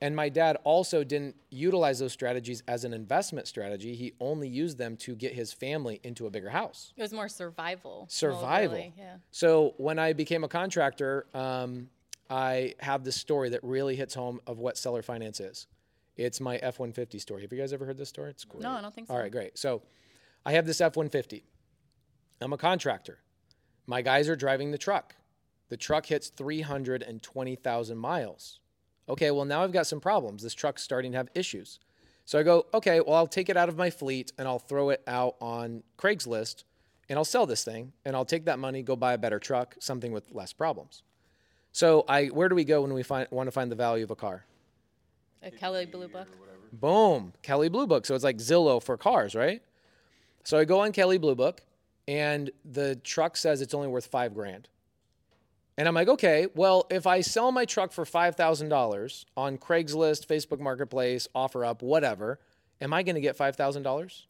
And 0.00 0.14
my 0.14 0.28
dad 0.28 0.58
also 0.64 1.02
didn't 1.04 1.36
utilize 1.50 1.98
those 1.98 2.12
strategies 2.12 2.62
as 2.68 2.84
an 2.84 2.92
investment 2.92 3.46
strategy. 3.46 3.94
He 3.94 4.12
only 4.20 4.48
used 4.48 4.76
them 4.76 4.96
to 4.98 5.14
get 5.14 5.32
his 5.32 5.52
family 5.52 6.00
into 6.02 6.26
a 6.26 6.30
bigger 6.30 6.50
house. 6.50 6.92
It 6.96 7.02
was 7.02 7.12
more 7.12 7.28
survival. 7.28 8.06
Survival. 8.10 8.76
Really, 8.76 8.92
yeah. 8.98 9.16
So 9.30 9.74
when 9.78 9.98
I 9.98 10.12
became 10.12 10.44
a 10.44 10.48
contractor, 10.48 11.26
um, 11.32 11.88
I 12.28 12.74
have 12.80 13.04
this 13.04 13.16
story 13.16 13.50
that 13.50 13.60
really 13.62 13.96
hits 13.96 14.14
home 14.14 14.40
of 14.46 14.58
what 14.58 14.76
seller 14.76 15.02
finance 15.02 15.40
is. 15.40 15.66
It's 16.16 16.40
my 16.40 16.56
F 16.56 16.78
150 16.78 17.18
story. 17.18 17.42
Have 17.42 17.52
you 17.52 17.58
guys 17.58 17.72
ever 17.72 17.86
heard 17.86 17.96
this 17.96 18.08
story? 18.08 18.30
It's 18.30 18.44
great. 18.44 18.62
No, 18.62 18.70
I 18.70 18.82
don't 18.82 18.94
think 18.94 19.08
so. 19.08 19.14
All 19.14 19.20
right, 19.20 19.32
great. 19.32 19.58
So 19.58 19.82
I 20.44 20.52
have 20.52 20.66
this 20.66 20.80
F 20.80 20.96
150. 20.96 21.44
I'm 22.40 22.52
a 22.52 22.58
contractor. 22.58 23.18
My 23.86 24.02
guys 24.02 24.28
are 24.28 24.36
driving 24.36 24.70
the 24.70 24.78
truck. 24.78 25.14
The 25.74 25.78
truck 25.78 26.06
hits 26.06 26.28
320,000 26.28 27.98
miles. 27.98 28.60
Okay, 29.08 29.32
well, 29.32 29.44
now 29.44 29.64
I've 29.64 29.72
got 29.72 29.88
some 29.88 29.98
problems. 29.98 30.44
This 30.44 30.54
truck's 30.54 30.84
starting 30.84 31.10
to 31.10 31.18
have 31.18 31.28
issues. 31.34 31.80
So 32.24 32.38
I 32.38 32.44
go, 32.44 32.66
okay, 32.72 33.00
well, 33.00 33.16
I'll 33.16 33.26
take 33.26 33.48
it 33.48 33.56
out 33.56 33.68
of 33.68 33.76
my 33.76 33.90
fleet 33.90 34.32
and 34.38 34.46
I'll 34.46 34.60
throw 34.60 34.90
it 34.90 35.02
out 35.08 35.34
on 35.40 35.82
Craigslist 35.98 36.62
and 37.08 37.18
I'll 37.18 37.24
sell 37.24 37.44
this 37.44 37.64
thing 37.64 37.92
and 38.04 38.14
I'll 38.14 38.24
take 38.24 38.44
that 38.44 38.60
money, 38.60 38.84
go 38.84 38.94
buy 38.94 39.14
a 39.14 39.18
better 39.18 39.40
truck, 39.40 39.74
something 39.80 40.12
with 40.12 40.30
less 40.30 40.52
problems. 40.52 41.02
So 41.72 42.04
I, 42.08 42.26
where 42.26 42.48
do 42.48 42.54
we 42.54 42.62
go 42.62 42.82
when 42.82 42.94
we 42.94 43.02
find, 43.02 43.26
want 43.32 43.48
to 43.48 43.50
find 43.50 43.68
the 43.68 43.74
value 43.74 44.04
of 44.04 44.12
a 44.12 44.16
car? 44.16 44.44
A 45.42 45.50
Kelley 45.50 45.86
Blue 45.86 46.06
Book. 46.06 46.28
Boom, 46.72 47.32
Kelley 47.42 47.68
Blue 47.68 47.88
Book. 47.88 48.06
So 48.06 48.14
it's 48.14 48.22
like 48.22 48.38
Zillow 48.38 48.80
for 48.80 48.96
cars, 48.96 49.34
right? 49.34 49.60
So 50.44 50.56
I 50.56 50.66
go 50.66 50.78
on 50.78 50.92
Kelley 50.92 51.18
Blue 51.18 51.34
Book 51.34 51.62
and 52.06 52.52
the 52.64 52.94
truck 52.94 53.36
says 53.36 53.60
it's 53.60 53.74
only 53.74 53.88
worth 53.88 54.06
five 54.06 54.34
grand. 54.34 54.68
And 55.76 55.88
I'm 55.88 55.94
like, 55.94 56.08
okay, 56.08 56.46
well, 56.54 56.86
if 56.90 57.06
I 57.06 57.20
sell 57.20 57.50
my 57.50 57.64
truck 57.64 57.92
for 57.92 58.04
$5,000 58.04 59.24
on 59.36 59.58
Craigslist, 59.58 60.26
Facebook 60.26 60.60
Marketplace, 60.60 61.26
OfferUp, 61.34 61.82
whatever, 61.82 62.38
am 62.80 62.92
I 62.92 63.02
going 63.02 63.16
to 63.16 63.20
get 63.20 63.36
$5,000? 63.36 63.56
Probably 63.56 63.82
not. 63.82 64.22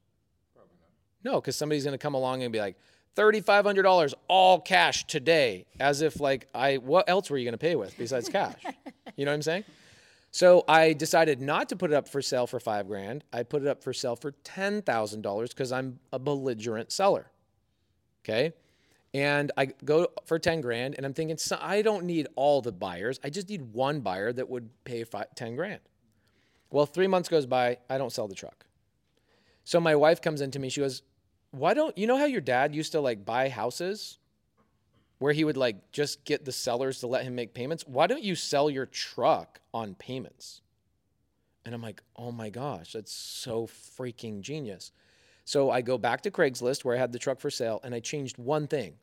No, 1.22 1.40
because 1.40 1.56
somebody's 1.56 1.84
going 1.84 1.92
to 1.92 1.98
come 1.98 2.14
along 2.14 2.42
and 2.42 2.52
be 2.52 2.60
like, 2.60 2.76
$3,500 3.16 4.14
all 4.26 4.60
cash 4.60 5.06
today, 5.06 5.66
as 5.78 6.02
if 6.02 6.18
like 6.18 6.48
I, 6.54 6.76
what 6.76 7.08
else 7.08 7.30
were 7.30 7.38
you 7.38 7.44
going 7.44 7.52
to 7.52 7.58
pay 7.58 7.76
with 7.76 7.96
besides 7.96 8.28
cash? 8.28 8.60
you 9.16 9.24
know 9.24 9.30
what 9.30 9.36
I'm 9.36 9.42
saying? 9.42 9.64
So 10.30 10.64
I 10.66 10.94
decided 10.94 11.40
not 11.40 11.68
to 11.68 11.76
put 11.76 11.92
it 11.92 11.94
up 11.94 12.08
for 12.08 12.20
sale 12.20 12.48
for 12.48 12.58
five 12.58 12.88
grand. 12.88 13.22
I 13.32 13.44
put 13.44 13.62
it 13.62 13.68
up 13.68 13.84
for 13.84 13.92
sale 13.92 14.16
for 14.16 14.32
$10,000 14.32 15.48
because 15.48 15.70
I'm 15.70 16.00
a 16.12 16.18
belligerent 16.18 16.90
seller. 16.90 17.30
Okay. 18.24 18.52
And 19.14 19.52
I 19.56 19.66
go 19.66 20.08
for 20.26 20.40
10 20.40 20.60
grand 20.60 20.96
and 20.96 21.06
I'm 21.06 21.14
thinking, 21.14 21.36
so 21.36 21.56
I 21.60 21.82
don't 21.82 22.04
need 22.04 22.26
all 22.34 22.60
the 22.60 22.72
buyers. 22.72 23.20
I 23.22 23.30
just 23.30 23.48
need 23.48 23.72
one 23.72 24.00
buyer 24.00 24.32
that 24.32 24.50
would 24.50 24.68
pay 24.82 25.04
five, 25.04 25.32
10 25.36 25.54
grand. 25.54 25.80
Well, 26.70 26.84
three 26.84 27.06
months 27.06 27.28
goes 27.28 27.46
by, 27.46 27.78
I 27.88 27.96
don't 27.96 28.12
sell 28.12 28.26
the 28.26 28.34
truck. 28.34 28.66
So 29.62 29.78
my 29.78 29.94
wife 29.94 30.20
comes 30.20 30.40
into 30.40 30.58
me, 30.58 30.68
she 30.68 30.80
goes, 30.80 31.02
Why 31.52 31.72
don't 31.74 31.96
you 31.96 32.08
know 32.08 32.18
how 32.18 32.24
your 32.24 32.40
dad 32.40 32.74
used 32.74 32.90
to 32.92 33.00
like 33.00 33.24
buy 33.24 33.48
houses 33.48 34.18
where 35.18 35.32
he 35.32 35.44
would 35.44 35.56
like 35.56 35.92
just 35.92 36.24
get 36.24 36.44
the 36.44 36.52
sellers 36.52 36.98
to 37.00 37.06
let 37.06 37.22
him 37.22 37.36
make 37.36 37.54
payments? 37.54 37.84
Why 37.86 38.08
don't 38.08 38.22
you 38.22 38.34
sell 38.34 38.68
your 38.68 38.86
truck 38.86 39.60
on 39.72 39.94
payments? 39.94 40.60
And 41.64 41.72
I'm 41.72 41.82
like, 41.82 42.02
Oh 42.16 42.32
my 42.32 42.50
gosh, 42.50 42.92
that's 42.92 43.12
so 43.12 43.68
freaking 43.68 44.40
genius. 44.40 44.90
So 45.44 45.70
I 45.70 45.82
go 45.82 45.98
back 45.98 46.22
to 46.22 46.32
Craigslist 46.32 46.84
where 46.84 46.96
I 46.96 46.98
had 46.98 47.12
the 47.12 47.18
truck 47.20 47.38
for 47.38 47.50
sale 47.50 47.80
and 47.84 47.94
I 47.94 48.00
changed 48.00 48.38
one 48.38 48.66
thing 48.66 48.94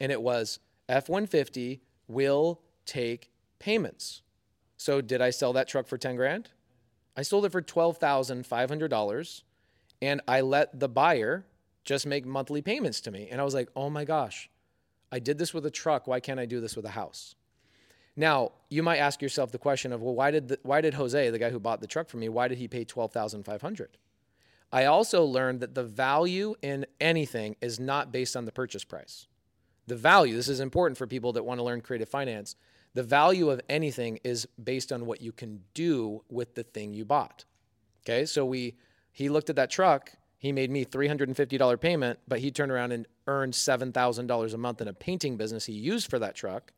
and 0.00 0.10
it 0.12 0.20
was 0.22 0.58
F 0.88 1.08
150 1.08 1.80
will 2.08 2.60
take 2.86 3.30
payments. 3.58 4.22
So 4.76 5.00
did 5.00 5.22
I 5.22 5.30
sell 5.30 5.52
that 5.54 5.68
truck 5.68 5.86
for 5.86 5.96
10 5.96 6.16
grand? 6.16 6.50
I 7.16 7.22
sold 7.22 7.44
it 7.44 7.52
for 7.52 7.62
$12,500 7.62 9.42
and 10.02 10.20
I 10.26 10.40
let 10.40 10.78
the 10.78 10.88
buyer 10.88 11.46
just 11.84 12.06
make 12.06 12.26
monthly 12.26 12.60
payments 12.60 13.00
to 13.02 13.10
me. 13.10 13.28
And 13.30 13.40
I 13.40 13.44
was 13.44 13.54
like, 13.54 13.68
oh 13.76 13.88
my 13.88 14.04
gosh, 14.04 14.50
I 15.12 15.18
did 15.18 15.38
this 15.38 15.54
with 15.54 15.64
a 15.66 15.70
truck. 15.70 16.06
Why 16.06 16.20
can't 16.20 16.40
I 16.40 16.46
do 16.46 16.60
this 16.60 16.76
with 16.76 16.84
a 16.84 16.90
house? 16.90 17.36
Now, 18.16 18.52
you 18.70 18.82
might 18.82 18.98
ask 18.98 19.22
yourself 19.22 19.50
the 19.50 19.58
question 19.58 19.92
of, 19.92 20.00
well, 20.02 20.14
why 20.14 20.30
did, 20.30 20.48
the, 20.48 20.58
why 20.62 20.80
did 20.80 20.94
Jose, 20.94 21.30
the 21.30 21.38
guy 21.38 21.50
who 21.50 21.58
bought 21.58 21.80
the 21.80 21.86
truck 21.86 22.08
for 22.08 22.16
me, 22.16 22.28
why 22.28 22.48
did 22.48 22.58
he 22.58 22.68
pay 22.68 22.84
12500 22.84 23.98
I 24.72 24.86
also 24.86 25.24
learned 25.24 25.60
that 25.60 25.74
the 25.74 25.84
value 25.84 26.54
in 26.62 26.86
anything 27.00 27.54
is 27.60 27.78
not 27.78 28.10
based 28.10 28.36
on 28.36 28.44
the 28.44 28.52
purchase 28.52 28.82
price 28.82 29.28
the 29.86 29.96
value, 29.96 30.36
this 30.36 30.48
is 30.48 30.60
important 30.60 30.96
for 30.96 31.06
people 31.06 31.32
that 31.34 31.44
want 31.44 31.58
to 31.58 31.64
learn 31.64 31.80
creative 31.80 32.08
finance. 32.08 32.56
The 32.94 33.02
value 33.02 33.50
of 33.50 33.60
anything 33.68 34.18
is 34.24 34.46
based 34.62 34.92
on 34.92 35.06
what 35.06 35.20
you 35.20 35.32
can 35.32 35.60
do 35.74 36.22
with 36.30 36.54
the 36.54 36.62
thing 36.62 36.94
you 36.94 37.04
bought. 37.04 37.44
Okay, 38.04 38.24
so 38.24 38.44
we 38.44 38.76
he 39.10 39.28
looked 39.28 39.50
at 39.50 39.56
that 39.56 39.70
truck, 39.70 40.12
he 40.38 40.52
made 40.52 40.70
me 40.70 40.84
$350 40.84 41.80
payment, 41.80 42.18
but 42.26 42.40
he 42.40 42.50
turned 42.50 42.72
around 42.72 42.92
and 42.92 43.06
earned 43.26 43.52
$7,000 43.52 44.54
a 44.54 44.58
month 44.58 44.80
in 44.80 44.88
a 44.88 44.92
painting 44.92 45.36
business 45.36 45.66
he 45.66 45.72
used 45.72 46.10
for 46.10 46.18
that 46.18 46.34
truck. 46.34 46.72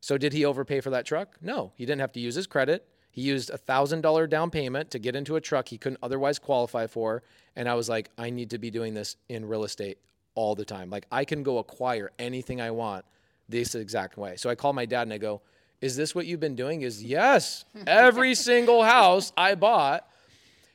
So 0.00 0.16
did 0.16 0.32
he 0.32 0.44
overpay 0.44 0.80
for 0.80 0.90
that 0.90 1.04
truck? 1.04 1.36
No, 1.42 1.72
he 1.76 1.84
didn't 1.84 2.00
have 2.00 2.12
to 2.12 2.20
use 2.20 2.36
his 2.36 2.46
credit. 2.46 2.88
He 3.10 3.22
used 3.22 3.50
a 3.50 3.58
$1,000 3.58 4.30
down 4.30 4.50
payment 4.50 4.90
to 4.92 4.98
get 4.98 5.14
into 5.14 5.36
a 5.36 5.40
truck 5.40 5.68
he 5.68 5.78
couldn't 5.78 5.98
otherwise 6.02 6.38
qualify 6.38 6.86
for. 6.86 7.22
And 7.54 7.68
I 7.68 7.74
was 7.74 7.88
like, 7.88 8.10
I 8.16 8.30
need 8.30 8.50
to 8.50 8.58
be 8.58 8.70
doing 8.70 8.94
this 8.94 9.16
in 9.28 9.44
real 9.44 9.64
estate 9.64 9.98
all 10.34 10.54
the 10.54 10.64
time. 10.64 10.90
Like 10.90 11.06
I 11.10 11.24
can 11.24 11.42
go 11.42 11.58
acquire 11.58 12.10
anything 12.18 12.60
I 12.60 12.70
want 12.70 13.04
this 13.48 13.74
exact 13.74 14.16
way. 14.16 14.36
So 14.36 14.50
I 14.50 14.54
call 14.54 14.72
my 14.72 14.86
dad 14.86 15.02
and 15.02 15.12
I 15.12 15.18
go, 15.18 15.42
"Is 15.80 15.96
this 15.96 16.14
what 16.14 16.26
you've 16.26 16.40
been 16.40 16.56
doing?" 16.56 16.82
Is 16.82 17.02
yes. 17.02 17.64
Every 17.86 18.34
single 18.50 18.82
house 18.82 19.32
I 19.36 19.54
bought. 19.54 20.08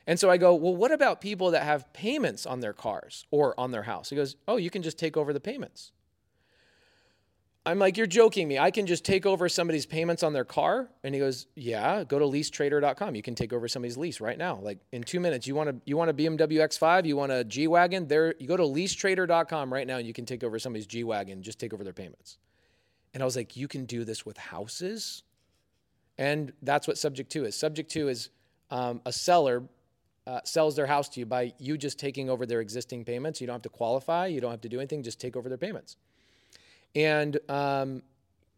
And 0.06 0.18
so 0.18 0.30
I 0.30 0.38
go, 0.38 0.54
"Well, 0.54 0.74
what 0.74 0.92
about 0.92 1.20
people 1.20 1.50
that 1.50 1.64
have 1.64 1.92
payments 1.92 2.46
on 2.46 2.60
their 2.60 2.72
cars 2.72 3.26
or 3.30 3.58
on 3.58 3.72
their 3.72 3.82
house?" 3.82 4.10
He 4.10 4.16
goes, 4.16 4.36
"Oh, 4.46 4.56
you 4.56 4.70
can 4.70 4.82
just 4.82 4.98
take 4.98 5.16
over 5.16 5.32
the 5.32 5.40
payments." 5.40 5.92
I'm 7.68 7.78
like, 7.78 7.98
you're 7.98 8.06
joking 8.06 8.48
me. 8.48 8.58
I 8.58 8.70
can 8.70 8.86
just 8.86 9.04
take 9.04 9.26
over 9.26 9.46
somebody's 9.46 9.84
payments 9.84 10.22
on 10.22 10.32
their 10.32 10.46
car? 10.46 10.88
And 11.04 11.14
he 11.14 11.20
goes, 11.20 11.48
yeah, 11.54 12.02
go 12.02 12.18
to 12.18 12.24
leasetrader.com. 12.24 13.14
You 13.14 13.20
can 13.20 13.34
take 13.34 13.52
over 13.52 13.68
somebody's 13.68 13.98
lease 13.98 14.22
right 14.22 14.38
now. 14.38 14.58
Like 14.62 14.78
in 14.90 15.02
two 15.02 15.20
minutes, 15.20 15.46
you 15.46 15.54
want 15.54 15.68
to 15.68 15.76
you 15.84 15.94
want 15.94 16.08
a 16.08 16.14
BMW 16.14 16.60
X5, 16.60 17.04
you 17.04 17.14
want 17.14 17.30
a 17.30 17.44
G-Wagon, 17.44 18.08
there 18.08 18.34
you 18.38 18.48
go 18.48 18.56
to 18.56 18.62
leasetrader.com 18.62 19.70
right 19.70 19.86
now 19.86 19.98
and 19.98 20.06
you 20.06 20.14
can 20.14 20.24
take 20.24 20.42
over 20.42 20.58
somebody's 20.58 20.86
G-Wagon, 20.86 21.42
just 21.42 21.60
take 21.60 21.74
over 21.74 21.84
their 21.84 21.92
payments. 21.92 22.38
And 23.12 23.22
I 23.22 23.26
was 23.26 23.36
like, 23.36 23.54
you 23.54 23.68
can 23.68 23.84
do 23.84 24.02
this 24.02 24.24
with 24.24 24.38
houses? 24.38 25.24
And 26.16 26.54
that's 26.62 26.88
what 26.88 26.96
subject 26.96 27.30
to 27.32 27.44
is. 27.44 27.54
Subject 27.54 27.90
to 27.90 28.08
is 28.08 28.30
um, 28.70 29.02
a 29.04 29.12
seller 29.12 29.64
uh, 30.26 30.40
sells 30.42 30.74
their 30.74 30.86
house 30.86 31.10
to 31.10 31.20
you 31.20 31.26
by 31.26 31.52
you 31.58 31.76
just 31.76 31.98
taking 31.98 32.30
over 32.30 32.46
their 32.46 32.62
existing 32.62 33.04
payments. 33.04 33.42
You 33.42 33.46
don't 33.46 33.56
have 33.56 33.62
to 33.62 33.68
qualify, 33.68 34.28
you 34.28 34.40
don't 34.40 34.52
have 34.52 34.62
to 34.62 34.70
do 34.70 34.78
anything, 34.78 35.02
just 35.02 35.20
take 35.20 35.36
over 35.36 35.50
their 35.50 35.58
payments. 35.58 35.98
And 36.94 37.38
um, 37.48 38.02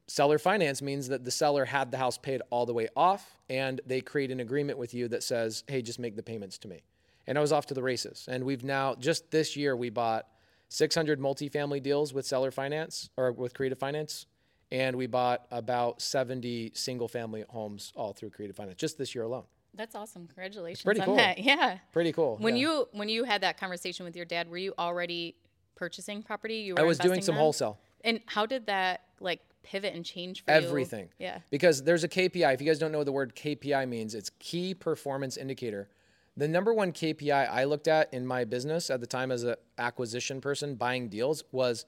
seller 0.07 0.39
finance 0.39 0.83
means 0.83 1.09
that 1.09 1.25
the 1.25 1.31
seller 1.31 1.65
had 1.65 1.91
the 1.91 1.99
house 1.99 2.19
paid 2.19 2.43
all 2.51 2.67
the 2.67 2.75
way 2.75 2.89
off 2.97 3.39
and 3.49 3.81
they 3.87 4.01
create 4.01 4.31
an 4.31 4.41
agreement 4.41 4.79
with 4.79 4.93
you 4.93 5.09
that 5.09 5.23
says, 5.23 5.65
hey, 5.69 5.83
just 5.83 5.99
make 5.99 6.17
the 6.17 6.23
payments 6.23 6.59
to 6.59 6.69
me. 6.69 6.83
And 7.27 7.39
I 7.39 7.41
was 7.41 7.53
off 7.53 7.67
to 7.67 7.75
the 7.75 7.83
races. 7.83 8.27
And 8.29 8.45
we've 8.45 8.65
now, 8.65 8.95
just 8.97 9.31
this 9.31 9.57
year, 9.57 9.77
we 9.77 9.91
bought 9.91 10.27
600 10.69 11.21
multifamily 11.21 11.83
deals 11.83 12.13
with 12.13 12.27
seller 12.27 12.51
finance 12.51 13.11
or 13.17 13.33
with 13.33 13.55
creative 13.55 13.79
finance. 13.79 14.27
And 14.73 14.97
we 14.97 15.07
bought 15.07 15.47
about 15.51 16.01
70 16.01 16.73
single 16.75 17.09
family 17.09 17.45
homes 17.49 17.93
all 17.95 18.13
through 18.13 18.31
creative 18.31 18.57
finance 18.57 18.79
just 18.79 18.99
this 18.99 19.15
year 19.15 19.25
alone. 19.25 19.45
That's 19.75 19.95
awesome. 19.95 20.27
Congratulations 20.27 20.83
pretty 20.83 21.01
on 21.01 21.07
cool. 21.07 21.17
that. 21.17 21.39
Yeah. 21.51 21.79
Pretty 21.93 22.13
cool. 22.13 22.37
When 22.39 22.57
yeah. 22.57 22.63
you 22.63 22.89
when 22.93 23.09
you 23.09 23.25
had 23.25 23.43
that 23.43 23.59
conversation 23.59 24.05
with 24.05 24.17
your 24.17 24.25
dad, 24.25 24.49
were 24.49 24.57
you 24.57 24.75
already 24.79 25.37
purchasing 25.77 26.23
property? 26.23 26.57
You 26.57 26.75
were 26.75 26.81
I 26.81 26.85
was 26.85 26.99
doing 26.99 27.23
some 27.23 27.35
then? 27.35 27.43
wholesale. 27.43 27.79
And 28.05 28.21
how 28.27 28.47
did 28.47 28.67
that 28.67 29.03
like 29.21 29.41
pivot 29.63 29.95
and 29.95 30.05
change 30.05 30.45
for 30.45 30.51
you? 30.51 30.57
Everything. 30.57 31.09
Yeah. 31.19 31.39
Because 31.51 31.83
there's 31.83 32.05
a 32.05 32.09
KPI. 32.09 32.55
If 32.55 32.61
you 32.61 32.67
guys 32.67 32.79
don't 32.79 32.93
know 32.93 32.99
what 32.99 33.05
the 33.05 33.13
word 33.13 33.35
KPI 33.35 33.89
means, 33.89 34.15
it's 34.15 34.31
key 34.39 34.75
performance 34.75 35.37
indicator. 35.37 35.89
The 36.37 36.49
number 36.49 36.73
one 36.73 36.93
KPI 36.93 37.51
I 37.51 37.65
looked 37.65 37.89
at 37.89 38.13
in 38.15 38.27
my 38.27 38.45
business 38.45 38.89
at 38.89 39.01
the 39.01 39.07
time 39.07 39.31
as 39.31 39.43
an 39.43 39.57
acquisition 39.79 40.41
person 40.41 40.75
buying 40.75 41.09
deals 41.09 41.45
was 41.53 41.85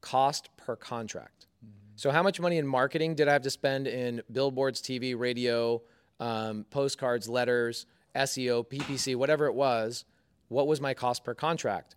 cost 0.00 0.50
per 0.56 0.76
contract. 0.76 1.46
So, 1.96 2.10
how 2.10 2.22
much 2.22 2.40
money 2.40 2.58
in 2.58 2.66
marketing 2.66 3.14
did 3.14 3.28
I 3.28 3.32
have 3.32 3.42
to 3.42 3.50
spend 3.50 3.86
in 3.86 4.22
billboards, 4.30 4.80
TV, 4.82 5.18
radio, 5.18 5.82
um, 6.20 6.64
postcards, 6.70 7.28
letters, 7.28 7.86
SEO, 8.14 8.66
PPC, 8.66 9.16
whatever 9.16 9.46
it 9.46 9.54
was? 9.54 10.04
What 10.48 10.66
was 10.66 10.80
my 10.80 10.94
cost 10.94 11.24
per 11.24 11.34
contract? 11.34 11.96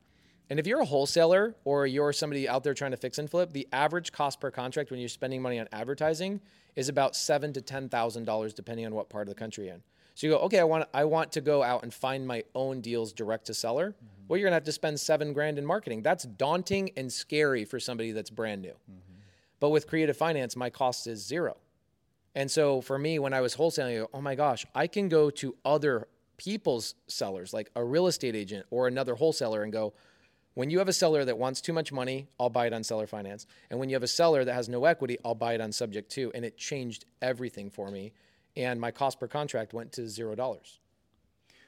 And 0.50 0.60
if 0.60 0.68
you're 0.68 0.82
a 0.82 0.86
wholesaler 0.86 1.56
or 1.64 1.88
you're 1.88 2.14
somebody 2.14 2.48
out 2.48 2.64
there 2.64 2.74
trying 2.74 2.92
to 2.92 2.98
fix 2.98 3.18
and 3.18 3.30
flip, 3.30 3.52
the 3.52 3.68
average 3.74 4.12
cost 4.12 4.40
per 4.40 4.52
contract 4.52 4.92
when 4.92 5.00
you're 5.00 5.10
spending 5.10 5.42
money 5.42 5.60
on 5.60 5.68
advertising 5.72 6.40
is 6.76 6.90
about 6.90 7.16
seven 7.16 7.54
to 7.54 7.62
ten 7.62 7.90
thousand 7.90 8.26
dollars, 8.26 8.54
depending 8.54 8.86
on 8.86 8.94
what 8.94 9.10
part 9.10 9.28
of 9.28 9.34
the 9.34 9.40
country 9.40 9.66
you're 9.66 9.76
in. 9.76 9.82
So 10.14 10.28
you 10.28 10.34
go, 10.34 10.40
okay, 10.40 10.60
I 10.60 10.64
want 10.64 10.88
I 10.94 11.06
want 11.06 11.32
to 11.34 11.42
go 11.42 11.64
out 11.64 11.84
and 11.84 11.94
find 11.94 12.28
my 12.28 12.44
own 12.54 12.82
deals 12.82 13.12
direct 13.12 13.48
to 13.48 13.54
seller. 13.54 13.90
Mm-hmm. 13.90 14.26
Well, 14.28 14.40
you're 14.40 14.48
gonna 14.48 14.56
have 14.56 14.64
to 14.66 14.72
spend 14.72 15.00
seven 15.00 15.34
grand 15.34 15.58
in 15.58 15.66
marketing. 15.66 16.04
That's 16.04 16.26
daunting 16.26 16.92
and 16.96 17.12
scary 17.12 17.66
for 17.66 17.80
somebody 17.80 18.12
that's 18.12 18.30
brand 18.30 18.62
new. 18.62 18.70
Mm-hmm. 18.70 19.16
But 19.60 19.70
with 19.70 19.88
creative 19.88 20.16
finance, 20.16 20.56
my 20.56 20.70
cost 20.70 21.08
is 21.08 21.26
zero. 21.26 21.58
And 22.36 22.52
so 22.52 22.82
for 22.82 23.00
me, 23.00 23.18
when 23.18 23.34
I 23.34 23.42
was 23.42 23.56
wholesaling, 23.56 23.96
I 23.96 23.98
go, 24.00 24.10
oh 24.14 24.22
my 24.22 24.36
gosh, 24.36 24.66
I 24.76 24.88
can 24.88 25.08
go 25.10 25.30
to 25.32 25.56
other 25.64 26.08
people's 26.38 26.96
sellers, 27.08 27.54
like 27.54 27.72
a 27.76 27.84
real 27.84 28.08
estate 28.08 28.36
agent 28.36 28.66
or 28.70 28.88
another 28.88 29.16
wholesaler, 29.16 29.64
and 29.64 29.72
go, 29.72 29.94
when 30.56 30.70
you 30.70 30.80
have 30.80 30.88
a 30.88 30.94
seller 30.94 31.24
that 31.26 31.38
wants 31.38 31.62
too 31.62 31.74
much 31.74 31.92
money, 31.92 32.28
I'll 32.40 32.50
buy 32.50 32.66
it 32.66 32.74
on 32.74 32.84
seller 32.84 33.08
finance. 33.08 33.46
And 33.70 33.80
when 33.80 33.90
you 33.90 33.96
have 33.96 34.04
a 34.04 34.08
seller 34.08 34.44
that 34.44 34.54
has 34.54 34.68
no 34.68 34.86
equity, 34.86 35.18
I'll 35.24 35.36
buy 35.36 35.54
it 35.54 35.62
on 35.62 35.72
subject 35.72 36.10
to. 36.14 36.32
And 36.34 36.44
it 36.44 36.58
changed 36.58 37.06
everything 37.22 37.70
for 37.70 37.92
me. 37.92 38.14
And 38.58 38.80
my 38.80 38.90
cost 38.90 39.20
per 39.20 39.28
contract 39.28 39.74
went 39.74 39.92
to 39.94 40.08
zero 40.08 40.34
dollars. 40.34 40.80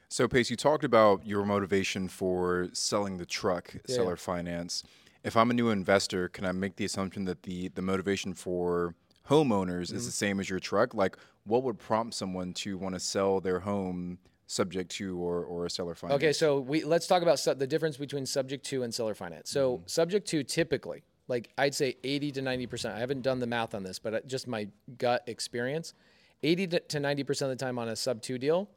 So, 0.08 0.26
Pace, 0.26 0.48
you 0.48 0.56
talked 0.56 0.84
about 0.84 1.26
your 1.26 1.44
motivation 1.44 2.08
for 2.08 2.68
selling 2.72 3.18
the 3.18 3.26
truck, 3.26 3.74
seller 3.86 4.16
finance. 4.16 4.82
If 5.22 5.36
I'm 5.36 5.50
a 5.50 5.54
new 5.54 5.68
investor, 5.68 6.28
can 6.30 6.46
I 6.46 6.52
make 6.52 6.76
the 6.76 6.86
assumption 6.86 7.26
that 7.26 7.42
the 7.42 7.68
the 7.68 7.82
motivation 7.82 8.32
for 8.32 8.94
homeowners 9.28 9.82
is 9.82 9.90
mm-hmm. 9.90 10.06
the 10.06 10.12
same 10.12 10.40
as 10.40 10.48
your 10.48 10.60
truck? 10.60 10.94
Like, 10.94 11.18
what 11.44 11.62
would 11.62 11.78
prompt 11.78 12.14
someone 12.14 12.54
to 12.54 12.78
want 12.78 12.94
to 12.94 13.00
sell 13.00 13.40
their 13.42 13.60
home 13.60 14.18
subject 14.48 14.90
to 14.90 15.16
or, 15.18 15.44
or 15.44 15.66
a 15.66 15.70
seller 15.70 15.94
finance? 15.94 16.16
Okay, 16.16 16.32
so 16.32 16.58
we 16.58 16.82
let's 16.82 17.06
talk 17.06 17.22
about 17.22 17.38
su- 17.38 17.54
the 17.54 17.66
difference 17.66 17.96
between 17.96 18.26
subject 18.26 18.66
to 18.66 18.82
and 18.82 18.92
seller 18.92 19.14
finance. 19.14 19.50
So 19.50 19.76
mm-hmm. 19.76 19.86
subject 19.86 20.26
to 20.28 20.42
typically, 20.42 21.04
like 21.28 21.50
I'd 21.56 21.74
say 21.74 21.96
80 22.02 22.32
to 22.32 22.42
90 22.42 22.66
percent. 22.66 22.96
I 22.96 22.98
haven't 22.98 23.22
done 23.22 23.38
the 23.38 23.46
math 23.46 23.74
on 23.74 23.84
this, 23.84 24.00
but 24.00 24.14
uh, 24.14 24.20
just 24.26 24.48
my 24.48 24.66
gut 24.96 25.22
experience, 25.28 25.94
80 26.42 26.66
to- 26.66 26.80
to 26.80 27.00
90 27.00 27.24
percent 27.24 27.52
of 27.52 27.58
the 27.58 27.64
time 27.64 27.78
on 27.78 27.88
a 27.88 27.94
sub 27.94 28.22
two 28.22 28.38
deal, 28.38 28.68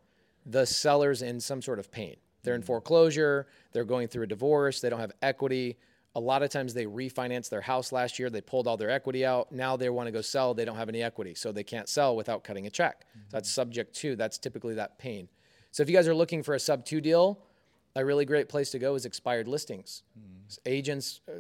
the 0.46 0.66
seller's 0.66 1.22
in 1.22 1.40
some 1.40 1.62
sort 1.62 1.80
of 1.80 1.92
pain. 1.92 2.18
They're 2.44 2.54
in 2.54 2.62
mm-hmm. 2.62 2.68
foreclosure. 2.68 3.48
They're 3.72 3.86
going 3.86 4.08
through 4.10 4.24
a 4.24 4.28
divorce. 4.28 4.82
They 4.82 4.90
don't 4.90 5.00
have 5.00 5.13
equity. 5.22 5.78
A 6.13 6.20
lot 6.20 6.44
of 6.44 6.50
times 6.50 6.74
they 6.74 6.86
refinanced 6.86 7.50
their 7.50 7.62
house 7.62 7.94
last 7.94 8.20
year. 8.20 8.30
They 8.30 8.42
pulled 8.42 8.68
all 8.68 8.75
their 8.75 8.90
equity 8.90 9.25
out. 9.25 9.54
Now 9.54 9.78
they 9.78 9.90
want 9.90 10.08
to 10.08 10.12
go 10.12 10.20
sell. 10.20 10.54
They 10.54 10.66
don't 10.66 10.75
have 10.75 10.90
any 10.90 11.01
equity, 11.01 11.36
so 11.36 11.54
they 11.54 11.63
can't 11.63 11.88
sell 11.88 12.18
without 12.18 12.44
cutting 12.44 12.68
a 12.68 12.70
check. 12.70 13.06
Mm-hmm. 13.12 13.30
That's 13.30 13.50
subject 13.50 13.96
to. 13.98 14.18
That's 14.18 14.38
typically 14.38 14.74
that 14.74 14.98
pain. 14.98 15.29
So 15.72 15.84
if 15.84 15.90
you 15.90 15.96
guys 15.96 16.07
are 16.07 16.16
looking 16.16 16.44
for 16.44 16.53
a 16.53 16.60
sub 16.60 16.86
two 16.86 17.01
deal, 17.01 17.40
a 17.96 18.03
really 18.05 18.25
great 18.25 18.50
place 18.50 18.72
to 18.72 18.79
go 18.79 18.96
is 18.96 19.05
expired 19.05 19.48
listings. 19.48 20.03
Agents, 20.66 21.22
uh, 21.29 21.34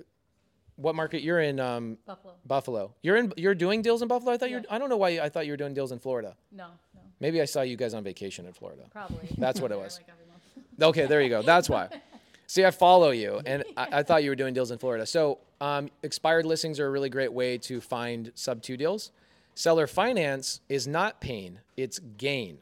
what 0.77 0.95
market 0.95 1.21
you're 1.21 1.41
in? 1.41 1.59
Um, 1.59 1.97
Buffalo. 2.05 2.33
Buffalo. 2.45 2.95
You're 3.01 3.17
in. 3.17 3.33
You're 3.35 3.53
doing 3.55 3.81
deals 3.81 4.01
in 4.01 4.07
Buffalo. 4.07 4.31
I 4.31 4.37
thought 4.37 4.49
you're. 4.49 4.63
I 4.69 4.77
don't 4.77 4.89
know 4.89 4.97
why 4.97 5.19
I 5.19 5.29
thought 5.29 5.45
you 5.45 5.51
were 5.53 5.57
doing 5.57 5.73
deals 5.73 5.91
in 5.91 5.99
Florida. 5.99 6.35
No, 6.51 6.67
no, 6.95 7.01
Maybe 7.19 7.41
I 7.41 7.45
saw 7.45 7.61
you 7.61 7.75
guys 7.75 7.93
on 7.93 8.03
vacation 8.03 8.45
in 8.45 8.53
Florida. 8.53 8.83
probably. 8.89 9.27
That's 9.37 9.59
what 9.59 9.71
it 9.71 9.77
was. 9.79 9.99
like. 9.99 10.07
Okay, 10.81 11.05
there 11.05 11.21
you 11.21 11.29
go. 11.29 11.43
That's 11.43 11.69
why. 11.69 11.89
See, 12.47 12.65
I 12.65 12.71
follow 12.71 13.11
you, 13.11 13.39
and 13.45 13.63
I, 13.77 13.99
I 13.99 14.03
thought 14.03 14.23
you 14.23 14.31
were 14.31 14.35
doing 14.35 14.53
deals 14.53 14.71
in 14.71 14.79
Florida. 14.79 15.05
So, 15.05 15.37
um, 15.59 15.89
expired 16.01 16.45
listings 16.45 16.79
are 16.79 16.87
a 16.87 16.89
really 16.89 17.09
great 17.09 17.31
way 17.31 17.57
to 17.59 17.79
find 17.81 18.31
sub 18.33 18.63
two 18.63 18.77
deals. 18.77 19.11
Seller 19.53 19.85
finance 19.85 20.61
is 20.69 20.87
not 20.87 21.21
pain; 21.21 21.59
it's 21.77 21.99
gain. 22.17 22.59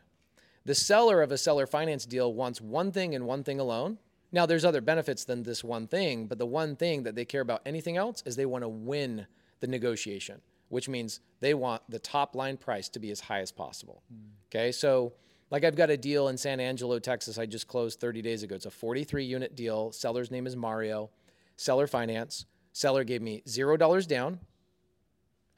The 0.66 0.76
seller 0.76 1.22
of 1.22 1.32
a 1.32 1.38
seller 1.38 1.66
finance 1.66 2.06
deal 2.06 2.34
wants 2.34 2.62
one 2.62 2.92
thing 2.92 3.16
and 3.16 3.26
one 3.26 3.44
thing 3.44 3.60
alone. 3.60 3.98
Now, 4.32 4.46
there's 4.46 4.66
other 4.66 4.82
benefits 4.82 5.26
than 5.26 5.44
this 5.44 5.64
one 5.64 5.88
thing, 5.88 6.28
but 6.28 6.38
the 6.38 6.46
one 6.46 6.76
thing 6.76 7.04
that 7.04 7.16
they 7.16 7.26
care 7.26 7.42
about 7.42 7.62
anything 7.66 7.98
else 7.98 8.22
is 8.26 8.36
they 8.36 8.46
want 8.46 8.64
to 8.64 8.70
win 8.70 9.26
the 9.60 9.68
negotiation, 9.68 10.42
which 10.70 10.88
means 10.88 11.20
they 11.40 11.54
want 11.54 11.82
the 11.90 11.98
top 12.00 12.36
line 12.36 12.58
price 12.58 12.90
to 12.90 13.00
be 13.00 13.10
as 13.10 13.22
high 13.22 13.40
as 13.40 13.52
possible. 13.52 14.04
Hmm. 14.12 14.30
Okay, 14.48 14.72
so 14.72 15.14
like 15.52 15.64
I've 15.64 15.76
got 15.76 15.90
a 15.90 15.98
deal 15.98 16.28
in 16.28 16.38
San 16.38 16.60
Angelo, 16.60 17.00
Texas, 17.00 17.40
I 17.40 17.46
just 17.46 17.68
closed 17.68 18.00
30 18.00 18.22
days 18.22 18.44
ago. 18.44 18.56
It's 18.56 18.66
a 18.66 18.72
43 18.72 19.24
unit 19.24 19.56
deal. 19.56 19.92
Seller's 19.92 20.30
name 20.30 20.46
is 20.46 20.56
Mario. 20.56 21.10
Seller 21.56 21.88
finance. 21.88 22.46
Seller 22.72 23.04
gave 23.04 23.22
me 23.22 23.42
$0 23.48 24.08
down, 24.08 24.40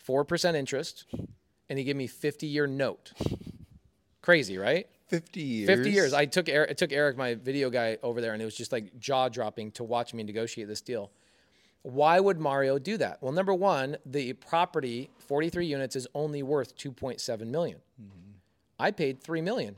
4% 0.07 0.55
interest, 0.55 1.05
and 1.69 1.77
he 1.77 1.83
gave 1.83 1.95
me 1.95 2.07
50 2.07 2.47
year 2.47 2.67
note. 2.67 3.11
Crazy, 4.21 4.57
right? 4.57 4.87
50 5.07 5.41
years. 5.41 5.67
50 5.67 5.91
years. 5.91 6.13
I 6.13 6.25
took 6.25 6.47
Eric, 6.47 6.69
I 6.69 6.73
took 6.73 6.91
Eric, 6.93 7.17
my 7.17 7.35
video 7.35 7.69
guy, 7.69 7.97
over 8.01 8.21
there, 8.21 8.33
and 8.33 8.41
it 8.41 8.45
was 8.45 8.55
just 8.55 8.71
like 8.71 8.97
jaw 8.99 9.29
dropping 9.29 9.71
to 9.71 9.83
watch 9.83 10.13
me 10.13 10.23
negotiate 10.23 10.67
this 10.67 10.81
deal. 10.81 11.11
Why 11.83 12.19
would 12.19 12.39
Mario 12.39 12.77
do 12.77 12.97
that? 12.97 13.17
Well, 13.21 13.31
number 13.31 13.53
one, 13.53 13.97
the 14.05 14.33
property, 14.33 15.09
43 15.17 15.65
units, 15.65 15.95
is 15.95 16.07
only 16.13 16.43
worth 16.43 16.77
2.7 16.77 17.47
million. 17.47 17.79
Mm-hmm. 17.99 18.31
I 18.79 18.91
paid 18.91 19.21
3 19.21 19.41
million. 19.41 19.75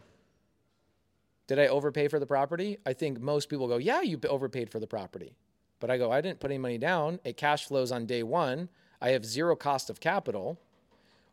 Did 1.48 1.60
I 1.60 1.68
overpay 1.68 2.10
for 2.10 2.20
the 2.20 2.26
property? 2.26 2.78
I 2.86 2.94
think 2.94 3.20
most 3.20 3.50
people 3.50 3.68
go, 3.68 3.78
yeah, 3.78 4.02
you 4.02 4.20
overpaid 4.30 4.70
for 4.70 4.80
the 4.80 4.88
property. 4.88 5.34
But 5.80 5.90
I 5.90 5.98
go, 5.98 6.12
I 6.12 6.22
didn't 6.22 6.40
put 6.40 6.52
any 6.52 6.58
money 6.58 6.78
down. 6.78 7.20
It 7.24 7.38
cash 7.38 7.66
flows 7.66 7.92
on 7.92 8.06
day 8.06 8.24
one. 8.24 8.70
I 9.02 9.10
have 9.10 9.26
zero 9.26 9.56
cost 9.56 9.90
of 9.90 10.00
capital. 10.00 10.60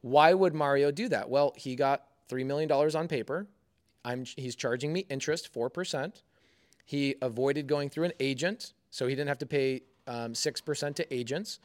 Why 0.02 0.34
would 0.34 0.54
Mario 0.54 0.90
do 0.90 1.08
that? 1.08 1.28
Well, 1.28 1.52
he 1.56 1.76
got 1.76 2.04
$3 2.30 2.46
million 2.46 2.70
on 2.70 3.08
paper. 3.08 3.46
I'm, 4.04 4.24
he's 4.24 4.56
charging 4.56 4.92
me 4.92 5.06
interest, 5.10 5.52
4%. 5.52 6.22
He 6.84 7.14
avoided 7.22 7.66
going 7.66 7.90
through 7.90 8.04
an 8.04 8.12
agent, 8.20 8.72
so 8.90 9.06
he 9.06 9.14
didn't 9.14 9.28
have 9.28 9.38
to 9.38 9.46
pay 9.46 9.82
um, 10.06 10.32
6% 10.32 10.94
to 10.94 11.14
agents. 11.14 11.60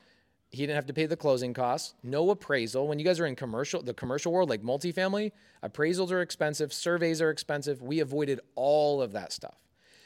He 0.51 0.63
didn't 0.63 0.75
have 0.75 0.85
to 0.85 0.93
pay 0.93 1.05
the 1.05 1.17
closing 1.17 1.53
costs. 1.53 1.95
No 2.03 2.29
appraisal. 2.29 2.87
When 2.87 2.99
you 2.99 3.05
guys 3.05 3.19
are 3.19 3.25
in 3.25 3.35
commercial, 3.35 3.81
the 3.81 3.93
commercial 3.93 4.31
world, 4.31 4.49
like 4.49 4.61
multifamily, 4.61 5.31
appraisals 5.63 6.11
are 6.11 6.21
expensive, 6.21 6.71
surveys 6.71 7.21
are 7.21 7.29
expensive. 7.29 7.81
We 7.81 7.99
avoided 7.99 8.39
all 8.55 9.01
of 9.01 9.11
that 9.13 9.31
stuff. 9.31 9.57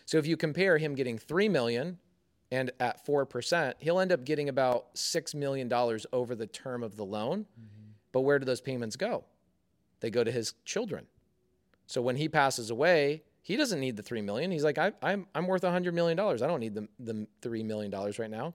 So 0.05 0.17
if 0.17 0.25
you 0.25 0.37
compare 0.37 0.77
him 0.77 0.95
getting 0.95 1.17
3 1.17 1.49
million 1.49 1.99
and 2.51 2.71
at 2.79 3.05
4%, 3.05 3.73
he'll 3.79 3.99
end 3.99 4.11
up 4.11 4.25
getting 4.25 4.49
about 4.49 4.95
$6 4.95 5.35
million 5.35 5.71
over 6.13 6.35
the 6.35 6.47
term 6.47 6.81
of 6.81 6.95
the 6.95 7.05
loan. 7.05 7.45
But 8.11 8.21
where 8.21 8.39
do 8.39 8.45
those 8.45 8.61
payments 8.61 8.95
go? 8.95 9.25
They 9.99 10.09
go 10.09 10.23
to 10.23 10.31
his 10.31 10.53
children. 10.65 11.05
So 11.87 12.01
when 12.01 12.15
he 12.15 12.29
passes 12.29 12.69
away, 12.69 13.23
he 13.41 13.55
doesn't 13.57 13.79
need 13.79 13.97
the 13.97 14.03
three 14.03 14.21
million. 14.21 14.51
He's 14.51 14.63
like, 14.63 14.77
I, 14.77 14.91
I'm 15.01 15.27
I'm 15.33 15.47
worth 15.47 15.63
a 15.63 15.71
hundred 15.71 15.93
million 15.93 16.17
dollars. 16.17 16.41
I 16.41 16.47
don't 16.47 16.59
need 16.59 16.75
the 16.75 16.87
the 16.99 17.27
three 17.41 17.63
million 17.63 17.91
dollars 17.91 18.19
right 18.19 18.29
now. 18.29 18.53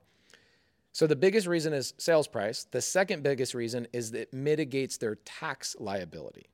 So 0.92 1.08
the 1.08 1.16
biggest 1.16 1.48
reason 1.48 1.72
is 1.72 1.92
sales 1.98 2.28
price. 2.28 2.68
The 2.70 2.80
second 2.80 3.24
biggest 3.24 3.52
reason 3.54 3.88
is 3.92 4.12
that 4.12 4.20
it 4.20 4.32
mitigates 4.32 4.96
their 4.96 5.16
tax 5.16 5.74
liability. 5.80 6.46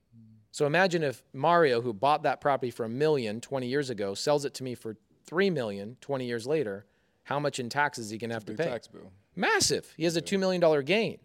So 0.52 0.66
imagine 0.66 1.02
if 1.02 1.22
Mario, 1.34 1.82
who 1.82 1.92
bought 1.92 2.22
that 2.22 2.40
property 2.40 2.70
for 2.70 2.84
a 2.84 2.88
million 2.88 3.40
20 3.40 3.66
years 3.66 3.90
ago, 3.90 4.14
sells 4.14 4.44
it 4.46 4.54
to 4.54 4.64
me 4.64 4.74
for 4.74 4.96
three 5.26 5.50
million 5.50 5.96
20 6.00 6.24
years 6.24 6.46
later. 6.46 6.86
How 7.24 7.38
much 7.38 7.60
in 7.60 7.68
taxes 7.68 8.06
is 8.06 8.10
he 8.10 8.18
gonna 8.18 8.34
have 8.34 8.46
to 8.46 8.54
pay? 8.54 8.64
tax 8.64 8.88
bill. 8.88 9.12
Massive. 9.36 9.92
He 9.96 10.04
has 10.04 10.16
a 10.16 10.22
$2 10.22 10.40
million 10.40 10.84
gain, 10.84 11.18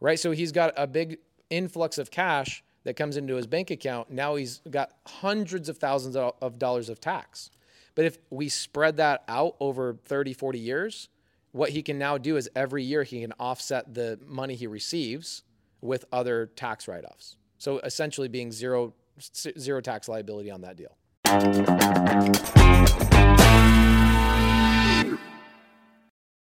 right? 0.00 0.20
So 0.20 0.30
he's 0.30 0.52
got 0.52 0.72
a 0.76 0.86
big 0.86 1.18
influx 1.50 1.98
of 1.98 2.10
cash 2.10 2.62
that 2.88 2.94
comes 2.94 3.18
into 3.18 3.34
his 3.34 3.46
bank 3.46 3.70
account. 3.70 4.10
Now 4.10 4.36
he's 4.36 4.62
got 4.70 4.92
hundreds 5.06 5.68
of 5.68 5.76
thousands 5.76 6.16
of 6.16 6.58
dollars 6.58 6.88
of 6.88 7.02
tax. 7.02 7.50
But 7.94 8.06
if 8.06 8.16
we 8.30 8.48
spread 8.48 8.96
that 8.96 9.24
out 9.28 9.56
over 9.60 9.98
30, 10.06 10.32
40 10.32 10.58
years, 10.58 11.10
what 11.52 11.68
he 11.68 11.82
can 11.82 11.98
now 11.98 12.16
do 12.16 12.38
is 12.38 12.48
every 12.56 12.82
year 12.82 13.02
he 13.02 13.20
can 13.20 13.34
offset 13.38 13.92
the 13.92 14.18
money 14.26 14.54
he 14.54 14.66
receives 14.66 15.42
with 15.82 16.06
other 16.12 16.46
tax 16.56 16.88
write-offs. 16.88 17.36
So 17.58 17.78
essentially 17.80 18.28
being 18.28 18.50
zero 18.50 18.94
zero 19.36 19.82
tax 19.82 20.08
liability 20.08 20.50
on 20.50 20.62
that 20.62 20.76
deal. 20.78 20.96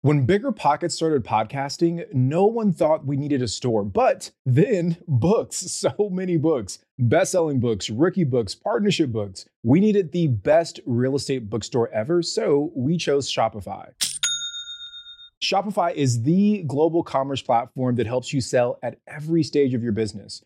When 0.06 0.28
Bigger 0.28 0.52
Pockets 0.52 0.94
started 0.94 1.26
podcasting, 1.26 2.06
no 2.14 2.46
one 2.46 2.72
thought 2.74 3.08
we 3.08 3.18
needed 3.18 3.42
a 3.42 3.48
store, 3.48 3.84
but 3.84 4.30
then 4.46 4.98
books, 5.08 5.56
so 5.72 5.96
many 6.12 6.38
books, 6.38 6.78
best 7.00 7.32
selling 7.32 7.60
books, 7.60 7.90
rookie 7.90 8.24
books, 8.24 8.54
partnership 8.54 9.12
books. 9.12 9.50
We 9.64 9.80
needed 9.80 10.12
the 10.12 10.28
best 10.28 10.80
real 10.86 11.16
estate 11.16 11.50
bookstore 11.50 11.90
ever, 11.90 12.22
so 12.22 12.72
we 12.76 12.98
chose 12.98 13.34
Shopify. 13.34 13.94
Shopify 15.44 15.92
is 15.96 16.22
the 16.22 16.62
global 16.68 17.02
commerce 17.02 17.42
platform 17.42 17.96
that 17.96 18.06
helps 18.06 18.32
you 18.32 18.42
sell 18.42 18.78
at 18.84 19.00
every 19.08 19.42
stage 19.42 19.74
of 19.74 19.82
your 19.82 19.92
business. 19.92 20.46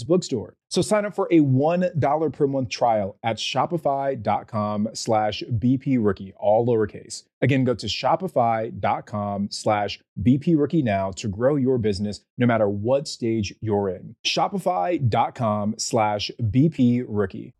bookstore. 0.03 0.55
So 0.69 0.81
sign 0.81 1.05
up 1.05 1.13
for 1.13 1.27
a 1.31 1.39
$1 1.39 2.33
per 2.33 2.47
month 2.47 2.69
trial 2.69 3.17
at 3.23 3.37
shopify.com 3.37 4.89
slash 4.93 5.43
BP 5.51 5.97
rookie, 5.99 6.33
all 6.37 6.65
lowercase. 6.65 7.23
Again, 7.41 7.63
go 7.63 7.73
to 7.73 7.87
shopify.com 7.87 9.49
slash 9.51 9.99
BP 10.21 10.57
rookie 10.57 10.81
now 10.81 11.11
to 11.11 11.27
grow 11.27 11.55
your 11.55 11.77
business 11.77 12.21
no 12.37 12.45
matter 12.45 12.69
what 12.69 13.07
stage 13.07 13.53
you're 13.61 13.89
in. 13.89 14.15
Shopify.com 14.25 15.75
slash 15.77 16.31
BP 16.41 17.05
rookie. 17.07 17.53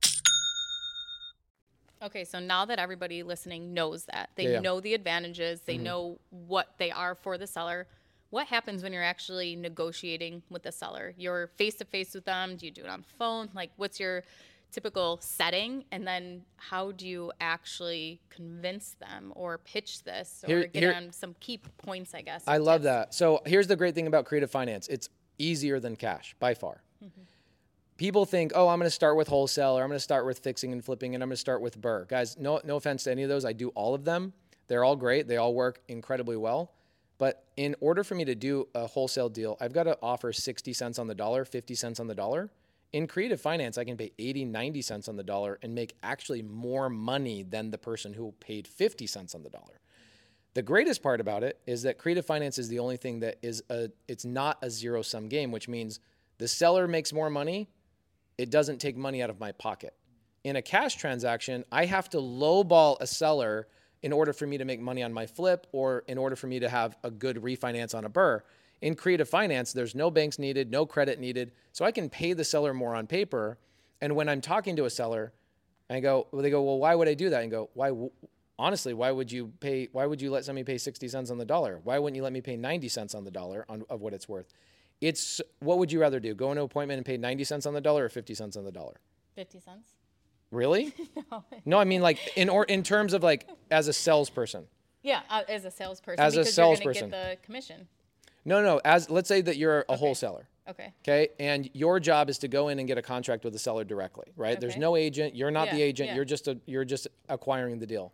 Okay, 2.03 2.23
so 2.23 2.39
now 2.39 2.65
that 2.65 2.79
everybody 2.79 3.21
listening 3.21 3.73
knows 3.73 4.05
that, 4.05 4.31
they 4.35 4.45
Yeah, 4.45 4.49
yeah. 4.53 4.59
know 4.61 4.79
the 4.79 4.95
advantages, 4.95 5.61
they 5.61 5.75
mm-hmm. 5.75 5.83
know 5.83 6.19
what 6.29 6.73
they 6.79 6.89
are 6.89 7.13
for 7.13 7.37
the 7.37 7.45
seller. 7.45 7.87
What 8.31 8.47
happens 8.47 8.81
when 8.81 8.93
you're 8.93 9.03
actually 9.03 9.55
negotiating 9.55 10.41
with 10.49 10.63
the 10.63 10.71
seller? 10.71 11.13
You're 11.17 11.47
face 11.57 11.75
to 11.75 11.85
face 11.85 12.13
with 12.13 12.25
them. 12.25 12.55
Do 12.55 12.65
you 12.65 12.71
do 12.71 12.81
it 12.83 12.89
on 12.89 13.01
the 13.01 13.15
phone? 13.19 13.49
Like, 13.53 13.71
what's 13.75 13.99
your 13.99 14.23
typical 14.71 15.19
setting? 15.21 15.83
And 15.91 16.07
then 16.07 16.43
how 16.55 16.93
do 16.93 17.05
you 17.07 17.33
actually 17.41 18.21
convince 18.29 18.95
them 19.01 19.33
or 19.35 19.57
pitch 19.57 20.03
this 20.03 20.43
or 20.45 20.47
Here- 20.47 20.67
get 20.67 20.81
here- 20.83 20.93
on 20.93 21.11
some 21.11 21.35
key 21.41 21.59
points, 21.77 22.15
I 22.15 22.21
guess? 22.21 22.43
I 22.47 22.57
love 22.57 22.81
tips? 22.81 22.85
that. 22.85 23.13
So 23.13 23.41
here's 23.45 23.67
the 23.67 23.75
great 23.75 23.95
thing 23.95 24.07
about 24.07 24.25
creative 24.25 24.49
finance. 24.49 24.87
It's 24.87 25.09
easier 25.37 25.79
than 25.81 25.97
cash 25.97 26.33
by 26.39 26.53
far. 26.53 26.81
Mm-hmm. 27.03 27.21
People 27.97 28.25
think, 28.25 28.53
oh, 28.55 28.69
I'm 28.69 28.79
going 28.79 28.87
to 28.87 28.91
start 28.95 29.17
with 29.17 29.27
wholesale 29.27 29.77
or 29.77 29.83
I'm 29.83 29.89
going 29.89 29.97
to 29.97 29.99
start 29.99 30.25
with 30.25 30.39
fixing 30.39 30.71
and 30.71 30.83
flipping 30.83 31.13
and 31.15 31.21
I'm 31.21 31.27
going 31.29 31.35
to 31.35 31.39
start 31.41 31.61
with 31.61 31.79
BRRRR. 31.81 32.07
Guys, 32.07 32.37
no, 32.39 32.61
no 32.63 32.77
offense 32.77 33.03
to 33.03 33.11
any 33.11 33.23
of 33.23 33.29
those. 33.29 33.43
I 33.43 33.51
do 33.51 33.69
all 33.69 33.93
of 33.93 34.05
them. 34.05 34.31
They're 34.67 34.85
all 34.85 34.95
great. 34.95 35.27
They 35.27 35.35
all 35.35 35.53
work 35.53 35.81
incredibly 35.89 36.37
well. 36.37 36.71
But 37.21 37.45
in 37.55 37.75
order 37.81 38.03
for 38.03 38.15
me 38.15 38.25
to 38.25 38.33
do 38.33 38.67
a 38.73 38.87
wholesale 38.87 39.29
deal, 39.29 39.55
I've 39.61 39.73
got 39.73 39.83
to 39.83 39.95
offer 40.01 40.33
60 40.33 40.73
cents 40.73 40.97
on 40.97 41.05
the 41.05 41.13
dollar, 41.13 41.45
50 41.45 41.75
cents 41.75 41.99
on 41.99 42.07
the 42.07 42.15
dollar. 42.15 42.49
In 42.93 43.05
creative 43.05 43.39
finance, 43.39 43.77
I 43.77 43.83
can 43.83 43.95
pay 43.95 44.11
80, 44.17 44.45
90 44.45 44.81
cents 44.81 45.07
on 45.07 45.17
the 45.17 45.23
dollar 45.23 45.59
and 45.61 45.75
make 45.75 45.93
actually 46.01 46.41
more 46.41 46.89
money 46.89 47.43
than 47.43 47.69
the 47.69 47.77
person 47.77 48.15
who 48.15 48.31
paid 48.39 48.67
50 48.67 49.05
cents 49.05 49.35
on 49.35 49.43
the 49.43 49.51
dollar. 49.51 49.81
The 50.55 50.63
greatest 50.63 51.03
part 51.03 51.21
about 51.21 51.43
it 51.43 51.59
is 51.67 51.83
that 51.83 51.99
creative 51.99 52.25
finance 52.25 52.57
is 52.57 52.69
the 52.69 52.79
only 52.79 52.97
thing 52.97 53.19
that 53.19 53.37
is 53.43 53.61
a 53.69 53.91
it's 54.07 54.25
not 54.25 54.57
a 54.63 54.71
zero 54.71 55.03
sum 55.03 55.27
game, 55.27 55.51
which 55.51 55.67
means 55.67 55.99
the 56.39 56.47
seller 56.47 56.87
makes 56.87 57.13
more 57.13 57.29
money, 57.29 57.69
it 58.39 58.49
doesn't 58.49 58.79
take 58.79 58.97
money 58.97 59.21
out 59.21 59.29
of 59.29 59.39
my 59.39 59.51
pocket. 59.51 59.93
In 60.43 60.55
a 60.55 60.61
cash 60.63 60.95
transaction, 60.95 61.65
I 61.71 61.85
have 61.85 62.09
to 62.09 62.17
lowball 62.17 62.97
a 62.99 63.05
seller 63.05 63.67
in 64.03 64.11
order 64.11 64.33
for 64.33 64.47
me 64.47 64.57
to 64.57 64.65
make 64.65 64.79
money 64.79 65.03
on 65.03 65.13
my 65.13 65.25
flip 65.25 65.67
or 65.71 66.03
in 66.07 66.17
order 66.17 66.35
for 66.35 66.47
me 66.47 66.59
to 66.59 66.69
have 66.69 66.97
a 67.03 67.11
good 67.11 67.37
refinance 67.37 67.93
on 67.95 68.05
a 68.05 68.09
BRRRR. 68.09 68.41
In 68.81 68.95
creative 68.95 69.29
finance, 69.29 69.73
there's 69.73 69.93
no 69.93 70.09
banks 70.09 70.39
needed, 70.39 70.71
no 70.71 70.85
credit 70.87 71.19
needed, 71.19 71.51
so 71.71 71.85
I 71.85 71.91
can 71.91 72.09
pay 72.09 72.33
the 72.33 72.43
seller 72.43 72.73
more 72.73 72.95
on 72.95 73.05
paper. 73.05 73.59
And 74.01 74.15
when 74.15 74.27
I'm 74.27 74.41
talking 74.41 74.75
to 74.77 74.85
a 74.85 74.89
seller, 74.89 75.33
I 75.87 75.99
go, 75.99 76.27
well, 76.31 76.41
they 76.41 76.49
go, 76.49 76.63
well, 76.63 76.79
why 76.79 76.95
would 76.95 77.07
I 77.07 77.13
do 77.13 77.29
that? 77.29 77.43
And 77.43 77.51
go, 77.51 77.69
why? 77.73 77.91
Honestly, 78.57 78.93
why 78.93 79.11
would 79.11 79.31
you 79.31 79.51
pay? 79.59 79.89
Why 79.91 80.05
would 80.05 80.21
you 80.21 80.31
let 80.31 80.45
somebody 80.45 80.63
pay 80.63 80.77
60 80.77 81.07
cents 81.07 81.29
on 81.29 81.37
the 81.37 81.45
dollar? 81.45 81.79
Why 81.83 81.99
wouldn't 81.99 82.15
you 82.15 82.23
let 82.23 82.33
me 82.33 82.41
pay 82.41 82.57
90 82.57 82.87
cents 82.89 83.13
on 83.13 83.23
the 83.23 83.31
dollar 83.31 83.65
on, 83.69 83.83
of 83.89 84.01
what 84.01 84.13
it's 84.13 84.27
worth? 84.27 84.47
It's 84.99 85.41
what 85.59 85.77
would 85.77 85.91
you 85.91 85.99
rather 85.99 86.19
do? 86.19 86.33
Go 86.33 86.51
into 86.51 86.61
an 86.61 86.65
appointment 86.65 86.97
and 86.97 87.05
pay 87.05 87.17
90 87.17 87.43
cents 87.43 87.65
on 87.65 87.73
the 87.73 87.81
dollar 87.81 88.05
or 88.05 88.09
50 88.09 88.33
cents 88.33 88.55
on 88.55 88.63
the 88.63 88.71
dollar? 88.71 88.99
50 89.35 89.59
cents? 89.59 89.93
Really? 90.51 90.93
no. 91.65 91.79
I 91.79 91.85
mean 91.85 92.01
like 92.01 92.19
in 92.35 92.49
or 92.49 92.65
in 92.65 92.83
terms 92.83 93.13
of 93.13 93.23
like 93.23 93.47
as 93.69 93.87
a 93.87 93.93
salesperson. 93.93 94.67
Yeah, 95.01 95.21
uh, 95.29 95.41
as 95.49 95.65
a 95.65 95.71
salesperson. 95.71 96.19
As 96.23 96.35
a 96.35 96.39
because 96.41 96.47
you're 96.47 96.53
salesperson. 96.53 97.09
going 97.09 97.23
to 97.23 97.29
get 97.29 97.41
the 97.41 97.45
commission. 97.45 97.87
No, 98.45 98.61
no. 98.61 98.79
As 98.85 99.09
let's 99.09 99.27
say 99.27 99.41
that 99.41 99.57
you're 99.57 99.85
a 99.89 99.95
wholesaler. 99.95 100.47
Okay. 100.69 100.93
Okay. 101.03 101.29
And 101.39 101.69
your 101.73 101.99
job 101.99 102.29
is 102.29 102.37
to 102.39 102.47
go 102.47 102.67
in 102.67 102.77
and 102.79 102.87
get 102.87 102.97
a 102.97 103.01
contract 103.01 103.43
with 103.43 103.53
the 103.53 103.59
seller 103.59 103.83
directly, 103.83 104.27
right? 104.35 104.59
There's 104.59 104.77
no 104.77 104.95
agent. 104.95 105.35
You're 105.35 105.51
not 105.51 105.71
the 105.71 105.81
agent. 105.81 106.09
yeah. 106.09 106.15
You're 106.15 106.25
just 106.25 106.47
a 106.47 106.59
you're 106.65 106.85
just 106.85 107.07
acquiring 107.29 107.79
the 107.79 107.87
deal. 107.87 108.13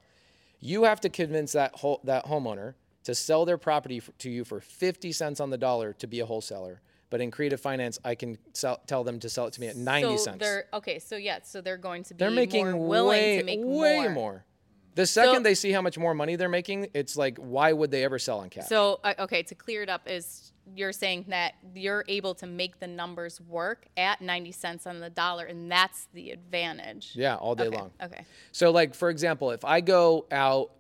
You 0.59 0.83
have 0.85 1.01
to 1.01 1.09
convince 1.09 1.51
that 1.51 1.75
whole, 1.75 2.01
that 2.03 2.25
homeowner 2.25 2.73
to 3.03 3.13
sell 3.13 3.45
their 3.45 3.57
property 3.59 3.97
f- 3.97 4.09
to 4.17 4.29
you 4.29 4.43
for 4.43 4.59
50 4.59 5.11
cents 5.11 5.39
on 5.39 5.49
the 5.51 5.57
dollar 5.57 5.93
to 5.93 6.07
be 6.07 6.19
a 6.19 6.25
wholesaler. 6.25 6.81
But 7.09 7.21
in 7.21 7.31
creative 7.31 7.61
finance, 7.61 7.99
I 8.03 8.15
can 8.15 8.37
sell, 8.53 8.81
tell 8.85 9.03
them 9.03 9.19
to 9.21 9.29
sell 9.29 9.47
it 9.47 9.53
to 9.53 9.61
me 9.61 9.67
at 9.67 9.77
90 9.77 10.17
so 10.17 10.23
cents. 10.23 10.39
They're, 10.39 10.65
okay, 10.73 10.99
so 10.99 11.15
yeah, 11.15 11.39
so 11.43 11.61
they're 11.61 11.77
going 11.77 12.03
to 12.03 12.13
be 12.13 12.17
They're 12.17 12.31
making 12.31 12.71
more 12.71 12.87
willing 12.87 13.09
way, 13.09 13.37
to 13.37 13.43
make 13.43 13.59
way 13.63 14.01
more. 14.01 14.09
more. 14.09 14.45
The 14.95 15.05
second 15.05 15.43
they 15.43 15.53
see 15.53 15.71
how 15.71 15.81
much 15.81 15.97
more 15.97 16.15
money 16.15 16.35
they're 16.35 16.49
making, 16.49 16.87
it's 16.95 17.15
like, 17.15 17.37
why 17.37 17.71
would 17.71 17.91
they 17.91 18.03
ever 18.03 18.17
sell 18.17 18.39
on 18.39 18.49
cash? 18.49 18.67
So 18.67 18.99
uh, 19.03 19.13
okay, 19.19 19.43
to 19.43 19.53
clear 19.53 19.83
it 19.83 19.89
up 19.89 20.09
is 20.09 20.51
you're 20.75 20.91
saying 20.91 21.25
that 21.27 21.53
you're 21.75 22.03
able 22.07 22.33
to 22.35 22.47
make 22.47 22.79
the 22.79 22.87
numbers 22.87 23.39
work 23.39 23.85
at 23.95 24.21
90 24.21 24.51
cents 24.51 24.87
on 24.87 24.99
the 24.99 25.09
dollar 25.11 25.45
and 25.45 25.71
that's 25.71 26.07
the 26.13 26.31
advantage. 26.31 27.11
yeah, 27.13 27.35
all 27.35 27.53
day 27.53 27.67
okay. 27.67 27.77
long. 27.77 27.91
Okay. 28.03 28.25
So, 28.51 28.71
like 28.71 28.95
for 28.95 29.11
example, 29.11 29.51
if 29.51 29.63
I 29.63 29.81
go 29.81 30.25
out 30.31 30.71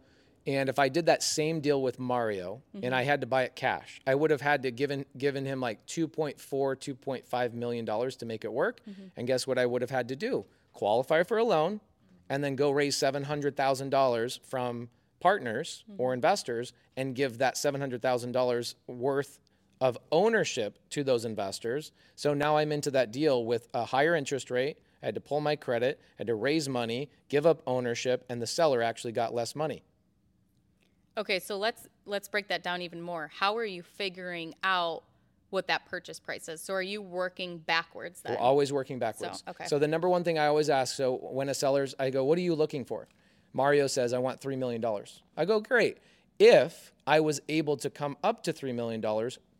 and 0.47 0.69
if 0.69 0.79
I 0.79 0.87
did 0.87 1.07
that 1.07 1.21
same 1.21 1.59
deal 1.59 1.81
with 1.81 1.99
Mario 1.99 2.61
and 2.81 2.95
I 2.95 3.01
mm-hmm. 3.01 3.09
had 3.09 3.21
to 3.21 3.27
buy 3.27 3.43
it 3.43 3.55
cash, 3.55 3.99
I 4.07 4.15
would 4.15 4.31
have 4.31 4.39
had 4.39 4.63
to 4.63 4.71
given 4.71 5.05
given 5.17 5.45
him 5.45 5.59
like 5.59 5.85
2.4, 5.87 6.37
2.5 6.37 7.53
million 7.53 7.83
dollars 7.83 8.15
to 8.17 8.25
make 8.25 8.45
it 8.45 8.53
work. 8.53 8.79
Mm-hmm. 8.89 9.07
And 9.17 9.27
guess 9.27 9.45
what 9.45 9.59
I 9.59 9.65
would 9.65 9.81
have 9.81 9.91
had 9.91 10.07
to 10.07 10.15
do? 10.15 10.45
Qualify 10.71 11.23
for 11.23 11.37
a 11.37 11.43
loan 11.43 11.81
and 12.29 12.43
then 12.43 12.55
go 12.55 12.71
raise 12.71 12.95
$700,000 12.95 14.39
from 14.43 14.89
partners 15.19 15.83
mm-hmm. 15.89 16.01
or 16.01 16.13
investors 16.13 16.71
and 16.95 17.13
give 17.13 17.39
that 17.39 17.55
$700,000 17.55 18.75
worth 18.87 19.39
of 19.81 19.97
ownership 20.11 20.79
to 20.91 21.03
those 21.03 21.25
investors. 21.25 21.91
So 22.15 22.33
now 22.33 22.57
I'm 22.57 22.71
into 22.71 22.91
that 22.91 23.11
deal 23.11 23.45
with 23.45 23.67
a 23.73 23.85
higher 23.85 24.15
interest 24.15 24.49
rate. 24.49 24.77
I 25.03 25.07
had 25.07 25.15
to 25.15 25.21
pull 25.21 25.41
my 25.41 25.55
credit, 25.55 25.99
I 26.01 26.13
had 26.19 26.27
to 26.27 26.35
raise 26.35 26.67
money, 26.67 27.09
give 27.29 27.45
up 27.45 27.61
ownership, 27.67 28.25
and 28.29 28.41
the 28.41 28.47
seller 28.47 28.81
actually 28.81 29.11
got 29.11 29.33
less 29.33 29.55
money. 29.55 29.83
Okay, 31.17 31.39
so 31.39 31.57
let's 31.57 31.87
let's 32.05 32.27
break 32.27 32.47
that 32.49 32.63
down 32.63 32.81
even 32.81 33.01
more. 33.01 33.31
How 33.33 33.57
are 33.57 33.65
you 33.65 33.81
figuring 33.81 34.53
out 34.63 35.03
what 35.49 35.67
that 35.67 35.85
purchase 35.85 36.19
price 36.19 36.47
is? 36.47 36.61
So 36.61 36.73
are 36.73 36.81
you 36.81 37.01
working 37.01 37.57
backwards 37.57 38.21
then? 38.21 38.33
We're 38.33 38.39
always 38.39 38.71
working 38.71 38.99
backwards. 38.99 39.43
okay. 39.47 39.65
So 39.65 39.79
the 39.79 39.87
number 39.87 40.07
one 40.07 40.23
thing 40.23 40.37
I 40.37 40.45
always 40.47 40.69
ask, 40.69 40.95
so 40.95 41.15
when 41.15 41.49
a 41.49 41.53
seller's, 41.53 41.95
I 41.99 42.09
go, 42.09 42.23
what 42.23 42.37
are 42.37 42.41
you 42.41 42.53
looking 42.53 42.85
for? 42.85 43.07
Mario 43.53 43.87
says, 43.87 44.13
I 44.13 44.19
want 44.19 44.41
$3 44.41 44.57
million. 44.57 44.83
I 45.37 45.45
go, 45.45 45.59
great. 45.59 45.97
If 46.37 46.91
I 47.07 47.21
was 47.21 47.41
able 47.49 47.77
to 47.77 47.89
come 47.89 48.17
up 48.23 48.43
to 48.43 48.53
$3 48.53 48.75
million, 48.75 49.01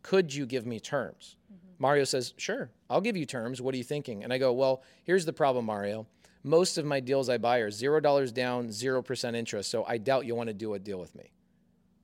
could 0.02 0.32
you 0.32 0.46
give 0.46 0.66
me 0.66 0.78
terms? 0.78 1.36
Mm-hmm. 1.52 1.82
Mario 1.82 2.04
says, 2.04 2.34
sure, 2.36 2.70
I'll 2.90 3.00
give 3.00 3.16
you 3.16 3.26
terms. 3.26 3.60
What 3.60 3.74
are 3.74 3.78
you 3.78 3.84
thinking? 3.84 4.22
And 4.22 4.32
I 4.32 4.38
go, 4.38 4.52
well, 4.52 4.82
here's 5.04 5.24
the 5.24 5.32
problem, 5.32 5.64
Mario. 5.64 6.06
Most 6.44 6.78
of 6.78 6.84
my 6.84 7.00
deals 7.00 7.28
I 7.28 7.38
buy 7.38 7.58
are 7.58 7.70
$0 7.70 8.32
down, 8.34 8.68
0% 8.68 9.34
interest. 9.34 9.70
So 9.70 9.84
I 9.88 9.98
doubt 9.98 10.26
you 10.26 10.34
want 10.34 10.48
to 10.48 10.54
do 10.54 10.74
a 10.74 10.78
deal 10.78 11.00
with 11.00 11.14
me. 11.16 11.32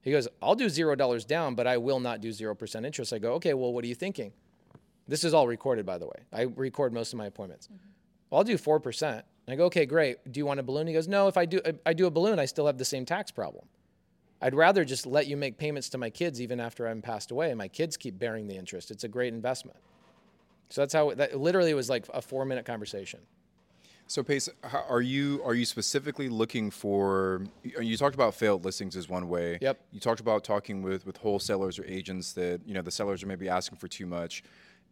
He 0.05 0.11
goes, 0.11 0.29
I'll 0.43 0.55
do 0.55 0.67
$0 0.67 1.27
down, 1.27 1.55
but 1.55 1.67
I 1.67 1.79
will 1.79 1.99
not 1.99 2.21
do 2.21 2.29
0% 2.29 2.85
interest. 2.85 3.13
I 3.15 3.19
go, 3.19 3.33
okay, 3.35 3.55
well, 3.55 3.73
what 3.73 3.85
are 3.85 3.89
you 3.89 3.95
thinking? 3.95 4.33
This 5.09 5.25
is 5.25 5.33
all 5.33 5.49
recorded, 5.49 5.87
by 5.87 5.97
the 5.97 6.07
way. 6.07 6.27
I 6.31 6.43
record 6.43 6.93
most 6.93 7.15
of 7.15 7.19
my 7.19 7.27
appointments. 7.27 7.71
Well, 8.29 8.39
I'll 8.39 8.45
do 8.45 8.59
4%. 8.59 9.13
And 9.13 9.23
I 9.49 9.57
go, 9.57 9.65
okay, 9.65 9.87
great. 9.87 10.31
Do 10.31 10.39
you 10.39 10.45
want 10.45 10.61
a 10.61 10.63
balloon? 10.63 10.87
He 10.87 10.93
goes, 10.93 11.09
no, 11.09 11.27
if 11.27 11.39
I 11.39 11.47
do, 11.47 11.61
I 11.87 11.95
do 11.95 12.07
a 12.07 12.11
balloon, 12.11 12.39
I 12.39 12.45
still 12.45 12.67
have 12.67 12.77
the 12.77 12.85
same 12.85 13.07
tax 13.07 13.31
problem. 13.31 13.65
I'd 14.43 14.55
rather 14.55 14.85
just 14.85 15.07
let 15.07 15.27
you 15.27 15.39
make 15.39 15.57
payments 15.57 15.89
to 15.91 15.99
my 15.99 16.11
kids 16.11 16.39
even 16.39 16.61
after 16.61 16.87
I'm 16.87 17.01
passed 17.01 17.31
away 17.31 17.49
and 17.49 17.57
my 17.57 17.69
kids 17.69 17.97
keep 17.97 18.19
bearing 18.19 18.47
the 18.47 18.57
interest. 18.57 18.91
It's 18.91 19.05
a 19.05 19.09
great 19.09 19.33
investment. 19.33 19.79
So 20.69 20.83
that's 20.83 20.93
how 20.93 21.15
that 21.15 21.39
literally 21.41 21.73
was 21.73 21.89
like 21.89 22.05
a 22.13 22.21
four 22.21 22.45
minute 22.45 22.67
conversation. 22.67 23.21
So 24.07 24.23
Pace, 24.23 24.49
how, 24.63 24.85
are 24.89 25.01
you 25.01 25.41
are 25.45 25.55
you 25.55 25.65
specifically 25.65 26.29
looking 26.29 26.71
for? 26.71 27.43
You 27.63 27.81
you 27.81 27.97
talked 27.97 28.15
about 28.15 28.35
failed 28.35 28.65
listings 28.65 28.97
as 28.97 29.09
one 29.09 29.29
way. 29.29 29.59
Yep. 29.61 29.81
You 29.93 30.01
talked 30.01 30.21
about 30.21 30.45
talking 30.45 30.83
with 30.83 31.07
with 31.07 31.17
wholesalers 31.17 31.79
or 31.79 31.85
agents 31.87 32.33
that 32.35 32.61
you 32.67 32.75
know 32.75 32.83
the 32.83 32.91
sellers 32.91 33.23
are 33.23 33.27
maybe 33.27 33.49
asking 33.49 33.79
for 33.79 33.89
too 33.89 34.07
much. 34.07 34.43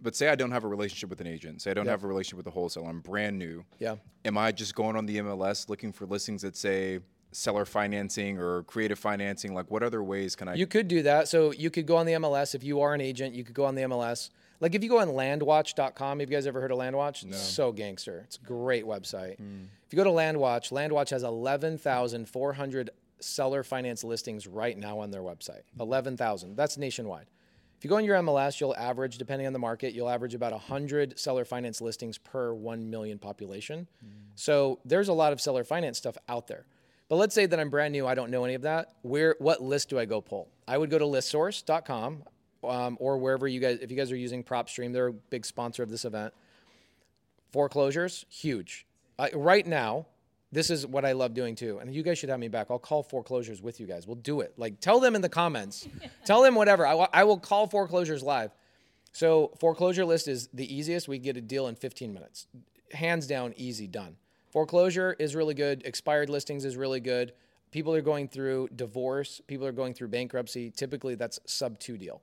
But 0.01 0.17
say 0.17 0.29
I 0.31 0.35
don't 0.35 0.51
have 0.51 0.65
a 0.65 0.69
relationship 0.69 1.11
with 1.11 1.21
an 1.21 1.27
agent. 1.27 1.63
Say 1.63 1.71
I 1.71 1.75
don't 1.75 1.85
Yep. 1.87 1.93
have 1.93 2.05
a 2.05 2.09
relationship 2.09 2.39
with 2.39 2.47
a 2.47 2.51
wholesaler. 2.51 2.89
I'm 2.89 3.01
brand 3.01 3.39
new. 3.39 3.65
Yeah. 3.79 3.97
Am 4.25 4.37
I 4.39 4.51
just 4.51 4.75
going 4.75 4.97
on 4.97 5.07
the 5.07 5.19
MLS 5.19 5.69
looking 5.69 5.93
for 5.93 6.07
listings 6.07 6.43
that 6.43 6.57
say 6.57 7.01
seller 7.33 7.65
financing 7.65 8.39
or 8.39 8.63
creative 8.65 8.99
financing? 8.99 9.55
Like, 9.55 9.71
what 9.71 9.83
other 9.83 10.03
ways 10.03 10.37
can 10.37 10.49
I? 10.49 10.55
You 10.55 10.67
could 10.67 10.89
do 10.89 11.03
that. 11.03 11.29
So 11.29 11.53
you 11.53 11.71
could 11.71 11.87
go 11.87 11.97
on 11.97 12.07
the 12.07 12.13
MLS 12.13 12.55
if 12.55 12.63
you 12.63 12.81
are 12.81 12.95
an 12.95 13.01
agent. 13.01 13.35
You 13.35 13.45
could 13.45 13.55
go 13.55 13.65
on 13.65 13.75
the 13.75 13.83
MLS. 13.83 14.31
Like 14.63 14.77
if 14.77 14.83
you 14.85 14.89
go 14.89 15.01
on 15.01 15.09
landwatch.com, 15.09 16.21
have 16.21 16.31
you 16.31 16.37
guys 16.37 16.47
ever 16.47 16.61
heard 16.61 16.71
of 16.71 16.79
Landwatch? 16.79 17.25
No. 17.25 17.37
So 17.37 17.73
gangster. 17.73 18.23
It's 18.25 18.37
a 18.37 18.47
great 18.47 18.85
website. 18.85 19.37
Hmm. 19.39 19.65
If 19.85 19.93
you 19.93 19.97
go 19.97 20.05
to 20.05 20.11
Landwatch, 20.11 20.71
Landwatch 20.71 21.11
has 21.11 21.25
11,400 21.25 22.91
seller 23.19 23.63
finance 23.65 24.05
listings 24.05 24.47
right 24.47 24.79
now 24.79 25.01
on 25.01 25.11
their 25.11 25.21
website. 25.21 25.63
11,000. 25.81 26.57
That's 26.57 26.79
nationwide. 26.79 27.27
If 27.77 27.85
you 27.85 27.91
go 27.91 27.97
on 27.97 28.05
your 28.05 28.17
MLS, 28.19 28.61
you'll 28.61 28.77
average, 28.77 29.19
depending 29.19 29.49
on 29.49 29.53
the 29.53 29.59
market, 29.59 29.95
you'll 29.95 30.09
average 30.09 30.35
about 30.35 30.53
100 30.53 31.19
seller 31.19 31.45
finance 31.45 31.81
listings 31.81 32.17
per 32.17 32.55
1 32.55 32.89
million 32.89 33.19
population. 33.19 33.89
Hmm. 34.01 34.11
So 34.37 34.79
there's 34.85 35.09
a 35.09 35.13
lot 35.13 35.33
of 35.33 35.41
seller 35.41 35.65
finance 35.65 35.99
stuff 35.99 36.17
out 36.29 36.47
there. 36.47 36.67
But 37.13 37.19
let's 37.19 37.35
say 37.35 37.45
that 37.45 37.61
I'm 37.61 37.69
brand 37.69 37.93
new, 37.93 38.07
I 38.07 38.15
don't 38.15 38.31
know 38.31 38.43
any 38.47 38.55
of 38.55 38.63
that. 38.63 38.95
Where, 39.03 39.37
what 39.39 39.63
list 39.63 39.91
do 39.91 39.99
I 39.99 40.07
go 40.07 40.23
pull? 40.23 40.49
I 40.67 40.79
would 40.79 40.89
go 40.89 40.99
to 40.99 41.05
listsource.com 41.05 42.23
um, 42.65 42.97
or 42.99 43.19
wherever 43.19 43.47
you 43.47 43.61
guys, 43.61 43.81
if 43.83 43.91
you 43.91 43.99
guys 43.99 44.11
are 44.11 44.17
using 44.17 44.43
PropStream, 44.43 44.95
they're 44.95 45.09
a 45.09 45.13
big 45.13 45.45
sponsor 45.45 45.83
of 45.83 45.91
this 45.91 46.07
event. 46.07 46.33
Foreclosures, 47.53 48.25
huge. 48.31 48.87
Uh, 49.19 49.29
right 49.35 49.67
now, 49.67 50.07
this 50.53 50.71
is 50.71 50.87
what 50.87 51.05
I 51.05 51.13
love 51.13 51.35
doing 51.35 51.55
too. 51.55 51.81
And 51.81 51.95
you 51.95 52.03
guys 52.03 52.17
should 52.17 52.31
have 52.31 52.41
me 52.41 52.49
back. 52.49 52.69
I'll 52.71 52.79
call 52.79 53.03
foreclosures 53.03 53.61
with 53.61 53.79
you 53.79 53.87
guys. 53.87 54.07
We'll 54.07 54.17
do 54.17 54.41
it. 54.41 54.55
Like, 54.57 54.81
tell 54.81 54.99
them 54.99 55.15
in 55.15 55.21
the 55.21 55.29
comments. 55.29 55.87
tell 56.25 56.41
them 56.41 56.55
whatever. 56.55 56.87
I 56.87 56.95
wa- 56.95 57.11
I 57.13 57.25
will 57.25 57.39
call 57.39 57.67
foreclosures 57.67 58.23
live. 58.23 58.53
So, 59.13 59.53
foreclosure 59.61 60.07
list 60.07 60.29
is 60.29 60.49
the 60.55 60.75
easiest. 60.75 61.09
We 61.09 61.19
get 61.19 61.37
a 61.37 61.43
deal 61.43 61.67
in 61.67 61.75
15 61.75 62.15
minutes. 62.15 62.47
Hands 62.93 63.27
down, 63.27 63.53
easy, 63.59 63.87
done. 63.87 64.17
Foreclosure 64.53 65.17
is 65.19 65.35
really 65.35 65.55
good. 65.55 65.83
Expired 65.87 66.29
listings 66.29 66.67
is 66.67 66.77
really 66.77 67.01
good. 67.01 67.33
People 67.71 67.95
are 67.95 68.03
going 68.03 68.29
through 68.29 68.69
divorce, 68.77 69.41
people 69.47 69.67
are 69.67 69.73
going 69.73 69.95
through 69.95 70.09
bankruptcy. 70.09 70.71
Typically, 70.71 71.15
that's 71.15 71.41
sub 71.47 71.79
two 71.79 71.97
deal. 71.97 72.21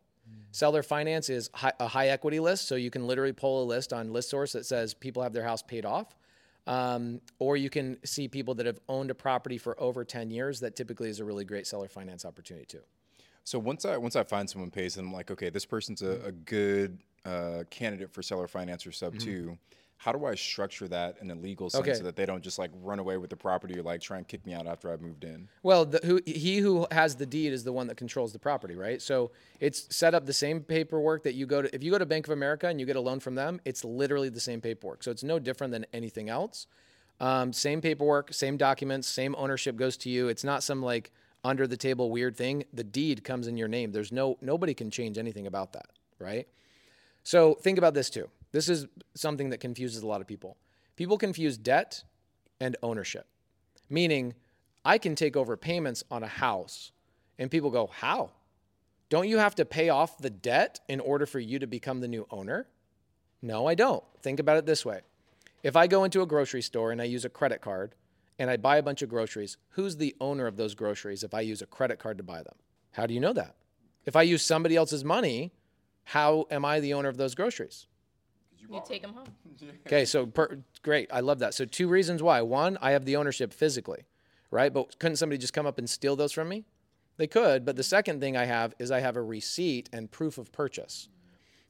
Seller 0.51 0.83
finance 0.83 1.29
is 1.29 1.49
hi- 1.55 1.73
a 1.79 1.87
high 1.87 2.09
equity 2.09 2.39
list, 2.39 2.67
so 2.67 2.75
you 2.75 2.91
can 2.91 3.07
literally 3.07 3.33
pull 3.33 3.63
a 3.63 3.65
list 3.65 3.93
on 3.93 4.09
ListSource 4.09 4.53
that 4.53 4.63
says 4.63 4.93
people 4.93 5.23
have 5.23 5.33
their 5.33 5.43
house 5.43 5.63
paid 5.63 5.85
off. 5.85 6.15
Um, 6.67 7.19
or 7.39 7.57
you 7.57 7.71
can 7.71 7.97
see 8.05 8.27
people 8.27 8.53
that 8.55 8.67
have 8.67 8.79
owned 8.87 9.09
a 9.09 9.15
property 9.15 9.57
for 9.57 9.79
over 9.81 10.05
10 10.05 10.29
years. 10.29 10.59
That 10.59 10.75
typically 10.75 11.09
is 11.09 11.19
a 11.19 11.25
really 11.25 11.45
great 11.45 11.65
seller 11.65 11.87
finance 11.87 12.25
opportunity 12.25 12.67
too. 12.67 12.81
So 13.43 13.57
once 13.57 13.85
I 13.85 13.97
once 13.97 14.15
I 14.15 14.23
find 14.23 14.47
someone 14.47 14.69
Pace, 14.69 14.97
and 14.97 15.07
I'm 15.07 15.13
like, 15.13 15.31
okay, 15.31 15.49
this 15.49 15.65
person's 15.65 16.03
a, 16.03 16.21
a 16.25 16.31
good 16.31 16.99
uh, 17.25 17.63
candidate 17.71 18.11
for 18.11 18.21
seller 18.21 18.47
finance 18.47 18.85
or 18.85 18.91
sub 18.91 19.17
two. 19.17 19.57
How 19.99 20.13
do 20.13 20.25
I 20.25 20.33
structure 20.35 20.87
that 20.87 21.17
in 21.21 21.29
a 21.29 21.35
legal 21.35 21.69
sense 21.69 21.81
Okay. 21.81 21.93
so 21.93 22.03
that 22.03 22.15
they 22.15 22.25
don't 22.25 22.41
just 22.41 22.57
like 22.57 22.71
run 22.81 22.99
away 22.99 23.17
with 23.17 23.29
the 23.29 23.35
property 23.35 23.77
or 23.77 23.83
like 23.83 23.99
try 23.99 24.17
and 24.17 24.25
kick 24.25 24.45
me 24.45 24.53
out 24.53 24.65
after 24.65 24.89
I've 24.89 25.01
moved 25.01 25.25
in? 25.25 25.49
Well, 25.61 25.83
the, 25.83 25.99
who, 26.05 26.21
he 26.25 26.59
who 26.59 26.87
has 26.89 27.17
the 27.17 27.25
deed 27.25 27.51
is 27.51 27.65
the 27.65 27.73
one 27.73 27.87
that 27.87 27.97
controls 27.97 28.31
the 28.31 28.39
property, 28.39 28.75
right? 28.75 29.01
So 29.01 29.31
it's 29.59 29.93
set 29.93 30.15
up 30.15 30.25
the 30.25 30.31
same 30.31 30.61
paperwork 30.61 31.23
that 31.23 31.33
you 31.33 31.45
go 31.45 31.63
to. 31.63 31.75
If 31.75 31.83
you 31.83 31.91
go 31.91 31.97
to 31.97 32.05
Bank 32.05 32.27
of 32.27 32.31
America 32.31 32.67
and 32.67 32.79
you 32.79 32.85
get 32.85 32.95
a 32.95 33.01
loan 33.01 33.19
from 33.19 33.35
them, 33.35 33.59
it's 33.65 33.83
literally 33.83 34.29
the 34.29 34.39
same 34.39 34.61
paperwork. 34.61 35.03
So 35.03 35.11
it's 35.11 35.23
no 35.23 35.37
different 35.37 35.73
than 35.73 35.85
anything 35.91 36.29
else. 36.29 36.65
Um, 37.19 37.51
same 37.51 37.81
paperwork, 37.81 38.33
same 38.33 38.55
documents, 38.55 39.05
same 39.05 39.35
ownership 39.37 39.75
goes 39.75 39.97
to 39.97 40.09
you. 40.09 40.29
It's 40.29 40.45
not 40.45 40.63
some 40.63 40.81
like 40.81 41.11
under 41.43 41.67
the 41.67 41.75
table 41.75 42.09
weird 42.09 42.37
thing. 42.37 42.63
The 42.71 42.85
deed 42.85 43.25
comes 43.25 43.47
in 43.47 43.57
your 43.57 43.67
name. 43.67 43.91
There's 43.91 44.13
no 44.13 44.37
nobody 44.39 44.73
can 44.73 44.89
change 44.91 45.17
anything 45.17 45.45
about 45.45 45.73
that, 45.73 45.89
right? 46.19 46.47
So 47.25 47.55
think 47.55 47.77
about 47.77 47.93
this 47.93 48.09
too. 48.09 48.29
This 48.51 48.69
is 48.69 48.87
something 49.15 49.49
that 49.49 49.59
confuses 49.59 50.01
a 50.01 50.07
lot 50.07 50.21
of 50.21 50.27
people. 50.27 50.57
People 50.95 51.17
confuse 51.17 51.57
debt 51.57 52.03
and 52.59 52.75
ownership, 52.83 53.27
meaning 53.89 54.33
I 54.83 54.97
can 54.97 55.15
take 55.15 55.35
over 55.37 55.55
payments 55.55 56.03
on 56.09 56.23
a 56.23 56.27
house, 56.27 56.91
and 57.37 57.51
people 57.51 57.69
go, 57.69 57.87
How? 57.87 58.31
Don't 59.09 59.27
you 59.27 59.39
have 59.39 59.55
to 59.55 59.65
pay 59.65 59.89
off 59.89 60.19
the 60.19 60.29
debt 60.29 60.79
in 60.87 60.99
order 60.99 61.25
for 61.25 61.39
you 61.39 61.57
to 61.59 61.67
become 61.67 61.99
the 61.99 62.07
new 62.07 62.27
owner? 62.29 62.67
No, 63.41 63.65
I 63.65 63.73
don't. 63.73 64.03
Think 64.21 64.39
about 64.39 64.57
it 64.57 64.65
this 64.65 64.85
way 64.85 65.01
if 65.63 65.75
I 65.75 65.87
go 65.87 66.03
into 66.03 66.21
a 66.21 66.27
grocery 66.27 66.61
store 66.61 66.91
and 66.91 67.01
I 67.01 67.05
use 67.05 67.25
a 67.25 67.29
credit 67.29 67.61
card 67.61 67.95
and 68.37 68.49
I 68.49 68.57
buy 68.57 68.77
a 68.77 68.83
bunch 68.83 69.01
of 69.01 69.09
groceries, 69.09 69.57
who's 69.71 69.97
the 69.97 70.15
owner 70.21 70.47
of 70.47 70.55
those 70.55 70.75
groceries 70.75 71.23
if 71.23 71.33
I 71.33 71.41
use 71.41 71.61
a 71.61 71.65
credit 71.65 71.99
card 71.99 72.17
to 72.17 72.23
buy 72.23 72.41
them? 72.43 72.55
How 72.91 73.05
do 73.05 73.13
you 73.13 73.19
know 73.19 73.33
that? 73.33 73.55
If 74.05 74.15
I 74.15 74.21
use 74.21 74.45
somebody 74.45 74.75
else's 74.75 75.03
money, 75.03 75.51
how 76.05 76.47
am 76.49 76.63
I 76.63 76.79
the 76.79 76.93
owner 76.93 77.09
of 77.09 77.17
those 77.17 77.35
groceries? 77.35 77.87
You 78.67 78.81
take 78.87 79.01
them 79.01 79.13
home. 79.13 79.27
Okay, 79.87 80.05
so 80.05 80.25
per, 80.25 80.59
great. 80.83 81.09
I 81.11 81.19
love 81.19 81.39
that. 81.39 81.53
So 81.53 81.65
two 81.65 81.87
reasons 81.87 82.23
why. 82.23 82.41
One, 82.41 82.77
I 82.81 82.91
have 82.91 83.05
the 83.05 83.15
ownership 83.15 83.53
physically, 83.53 84.05
right? 84.51 84.71
But 84.71 84.99
couldn't 84.99 85.17
somebody 85.17 85.37
just 85.37 85.53
come 85.53 85.65
up 85.65 85.77
and 85.77 85.89
steal 85.89 86.15
those 86.15 86.31
from 86.31 86.47
me? 86.47 86.65
They 87.17 87.27
could, 87.27 87.65
but 87.65 87.75
the 87.75 87.83
second 87.83 88.21
thing 88.21 88.37
I 88.37 88.45
have 88.45 88.73
is 88.79 88.91
I 88.91 89.01
have 89.01 89.17
a 89.17 89.21
receipt 89.21 89.89
and 89.91 90.09
proof 90.09 90.37
of 90.37 90.51
purchase. 90.53 91.09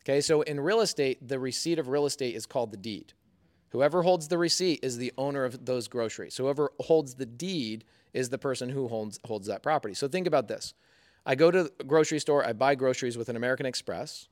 Okay, 0.04 0.22
so 0.22 0.42
in 0.42 0.60
real 0.60 0.82
estate, 0.82 1.28
the 1.28 1.40
receipt 1.40 1.80
of 1.80 1.88
real 1.88 2.06
estate 2.06 2.36
is 2.36 2.46
called 2.46 2.72
the 2.72 2.78
deed. 2.78 3.14
Whoever 3.70 4.04
holds 4.04 4.28
the 4.28 4.38
receipt 4.38 4.80
is 4.84 4.98
the 4.98 5.14
owner 5.18 5.46
of 5.46 5.66
those 5.66 5.88
groceries. 5.88 6.34
So 6.36 6.44
whoever 6.44 6.72
holds 6.80 7.16
the 7.16 7.26
deed 7.26 7.86
is 8.14 8.30
the 8.30 8.38
person 8.38 8.70
who 8.70 8.88
holds 8.88 9.20
holds 9.26 9.48
that 9.48 9.64
property. 9.64 9.94
So 9.94 10.08
think 10.08 10.28
about 10.28 10.48
this. 10.48 10.74
I 11.26 11.36
go 11.36 11.52
to 11.52 11.64
the 11.64 11.84
grocery 11.84 12.20
store, 12.20 12.46
I 12.46 12.54
buy 12.54 12.76
groceries 12.76 13.18
with 13.18 13.30
an 13.30 13.36
American 13.36 13.66
Express, 13.66 14.28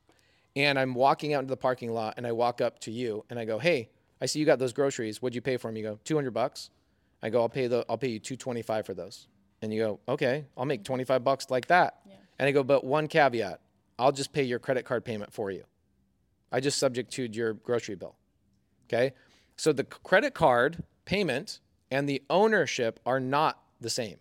and 0.56 0.78
I'm 0.78 0.94
walking 0.94 1.34
out 1.34 1.40
into 1.40 1.50
the 1.50 1.56
parking 1.56 1.92
lot 1.92 2.14
and 2.16 2.26
I 2.26 2.32
walk 2.32 2.60
up 2.60 2.78
to 2.80 2.90
you 2.90 3.24
and 3.30 3.38
I 3.38 3.44
go, 3.44 3.58
"Hey, 3.58 3.90
I 4.20 4.26
see 4.26 4.40
you 4.40 4.46
got 4.46 4.58
those 4.58 4.72
groceries. 4.72 5.22
What'd 5.22 5.34
you 5.34 5.42
pay 5.42 5.56
for 5.56 5.68
them?" 5.68 5.76
You 5.76 5.82
go, 5.82 6.00
"200 6.04 6.32
bucks." 6.32 6.70
I 7.22 7.30
go, 7.30 7.40
"I'll 7.40 7.48
pay 7.48 7.66
the 7.66 7.84
I'll 7.88 7.98
pay 7.98 8.08
you 8.08 8.18
225 8.18 8.86
for 8.86 8.94
those." 8.94 9.28
And 9.60 9.72
you 9.72 9.80
go, 9.80 10.00
"Okay, 10.08 10.46
I'll 10.56 10.64
make 10.64 10.84
25 10.84 11.24
bucks 11.24 11.50
like 11.50 11.66
that." 11.66 12.00
And 12.38 12.46
I 12.46 12.52
go, 12.52 12.62
"But 12.62 12.84
one 12.84 13.08
caveat. 13.08 13.60
I'll 13.98 14.12
just 14.12 14.32
pay 14.32 14.44
your 14.44 14.58
credit 14.58 14.84
card 14.84 15.04
payment 15.04 15.32
for 15.32 15.50
you. 15.50 15.64
I 16.52 16.60
just 16.60 16.78
subject 16.78 17.12
to 17.12 17.24
your 17.24 17.54
grocery 17.54 17.96
bill." 17.96 18.16
Okay? 18.86 19.14
So 19.56 19.72
the 19.72 19.84
credit 19.84 20.34
card 20.34 20.84
payment 21.04 21.60
and 21.90 22.08
the 22.08 22.22
ownership 22.30 23.00
are 23.04 23.20
not 23.20 23.62
the 23.80 23.90
same. 23.90 24.18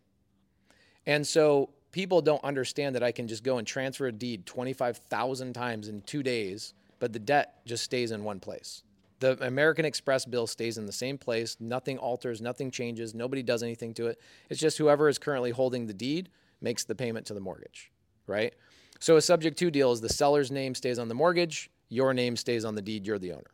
And 1.06 1.26
so 1.26 1.70
people 1.92 2.22
don't 2.22 2.44
understand 2.44 2.96
that 2.96 3.04
I 3.04 3.12
can 3.12 3.28
just 3.28 3.44
go 3.44 3.58
and 3.58 3.68
transfer 3.68 4.08
a 4.08 4.12
deed 4.12 4.46
25,000 4.46 5.54
times 5.54 5.88
in 5.88 6.02
two 6.02 6.24
days, 6.24 6.74
but 7.00 7.14
the 7.14 7.20
debt 7.20 7.66
just 7.66 7.84
stays 7.84 8.12
in 8.12 8.24
one 8.24 8.40
place. 8.40 8.84
The 9.20 9.44
American 9.46 9.86
Express 9.86 10.26
bill 10.26 10.46
stays 10.46 10.78
in 10.78 10.86
the 10.86 10.92
same 10.92 11.18
place. 11.18 11.58
Nothing 11.60 11.98
alters, 11.98 12.40
nothing 12.40 12.70
changes, 12.70 13.16
nobody 13.16 13.42
does 13.42 13.64
anything 13.64 13.94
to 13.96 14.08
it. 14.08 14.20
It's 14.50 14.60
just 14.60 14.78
whoever 14.78 15.10
is 15.10 15.18
currently 15.18 15.52
holding 15.52 15.88
the 15.88 15.94
deed 15.94 16.30
makes 16.62 16.84
the 16.84 16.96
payment 16.96 17.26
to 17.28 17.34
the 17.34 17.40
mortgage, 17.40 17.92
right? 18.28 18.54
So 19.00 19.18
a 19.18 19.22
subject 19.22 19.58
to 19.60 19.72
deal 19.72 19.92
is 19.92 20.02
the 20.02 20.10
seller's 20.10 20.52
name 20.52 20.76
stays 20.76 21.00
on 21.00 21.08
the 21.08 21.16
mortgage, 21.16 21.70
your 21.90 22.14
name 22.14 22.36
stays 22.36 22.66
on 22.66 22.76
the 22.76 22.82
deed, 22.82 23.08
you're 23.08 23.20
the 23.20 23.32
owner. 23.32 23.52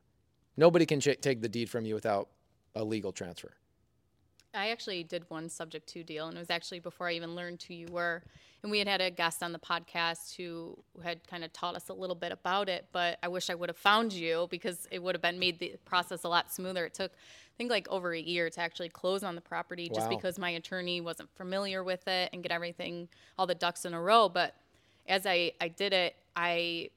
Nobody 0.57 0.85
can 0.85 0.99
ch- 0.99 1.19
take 1.21 1.41
the 1.41 1.49
deed 1.49 1.69
from 1.69 1.85
you 1.85 1.95
without 1.95 2.29
a 2.75 2.83
legal 2.83 3.11
transfer. 3.11 3.51
I 4.53 4.69
actually 4.69 5.03
did 5.03 5.29
one 5.29 5.49
subject 5.49 5.87
to 5.89 6.03
deal, 6.03 6.27
and 6.27 6.35
it 6.37 6.39
was 6.39 6.49
actually 6.49 6.79
before 6.79 7.07
I 7.07 7.13
even 7.13 7.35
learned 7.35 7.63
who 7.63 7.73
you 7.73 7.87
were. 7.89 8.23
And 8.61 8.71
we 8.71 8.79
had 8.79 8.87
had 8.87 9.01
a 9.01 9.11
guest 9.11 9.43
on 9.43 9.51
the 9.51 9.59
podcast 9.59 10.35
who 10.37 10.77
had 11.03 11.25
kind 11.27 11.43
of 11.43 11.51
taught 11.51 11.75
us 11.75 11.89
a 11.89 11.93
little 11.93 12.15
bit 12.15 12.31
about 12.31 12.69
it, 12.69 12.85
but 12.93 13.17
I 13.21 13.27
wish 13.27 13.49
I 13.49 13.55
would 13.55 13.67
have 13.69 13.77
found 13.77 14.13
you 14.13 14.47
because 14.49 14.87
it 14.91 15.01
would 15.03 15.15
have 15.15 15.21
been 15.21 15.39
made 15.39 15.59
the 15.59 15.75
process 15.85 16.23
a 16.23 16.29
lot 16.29 16.53
smoother. 16.53 16.85
It 16.85 16.93
took, 16.93 17.11
I 17.11 17.53
think, 17.57 17.71
like 17.71 17.87
over 17.89 18.13
a 18.13 18.19
year 18.19 18.49
to 18.49 18.61
actually 18.61 18.89
close 18.89 19.23
on 19.23 19.35
the 19.35 19.41
property 19.41 19.89
just 19.89 20.09
Wow. 20.09 20.15
because 20.15 20.39
my 20.39 20.51
attorney 20.51 21.01
wasn't 21.01 21.29
familiar 21.35 21.83
with 21.83 22.07
it 22.07 22.29
and 22.31 22.41
get 22.41 22.51
everything, 22.53 23.09
all 23.37 23.47
the 23.47 23.55
ducks 23.55 23.85
in 23.85 23.93
a 23.93 24.01
row. 24.01 24.29
But 24.29 24.55
as 25.07 25.25
I, 25.25 25.51
I 25.59 25.67
did 25.67 25.91
it, 25.91 26.15
I 26.35 26.89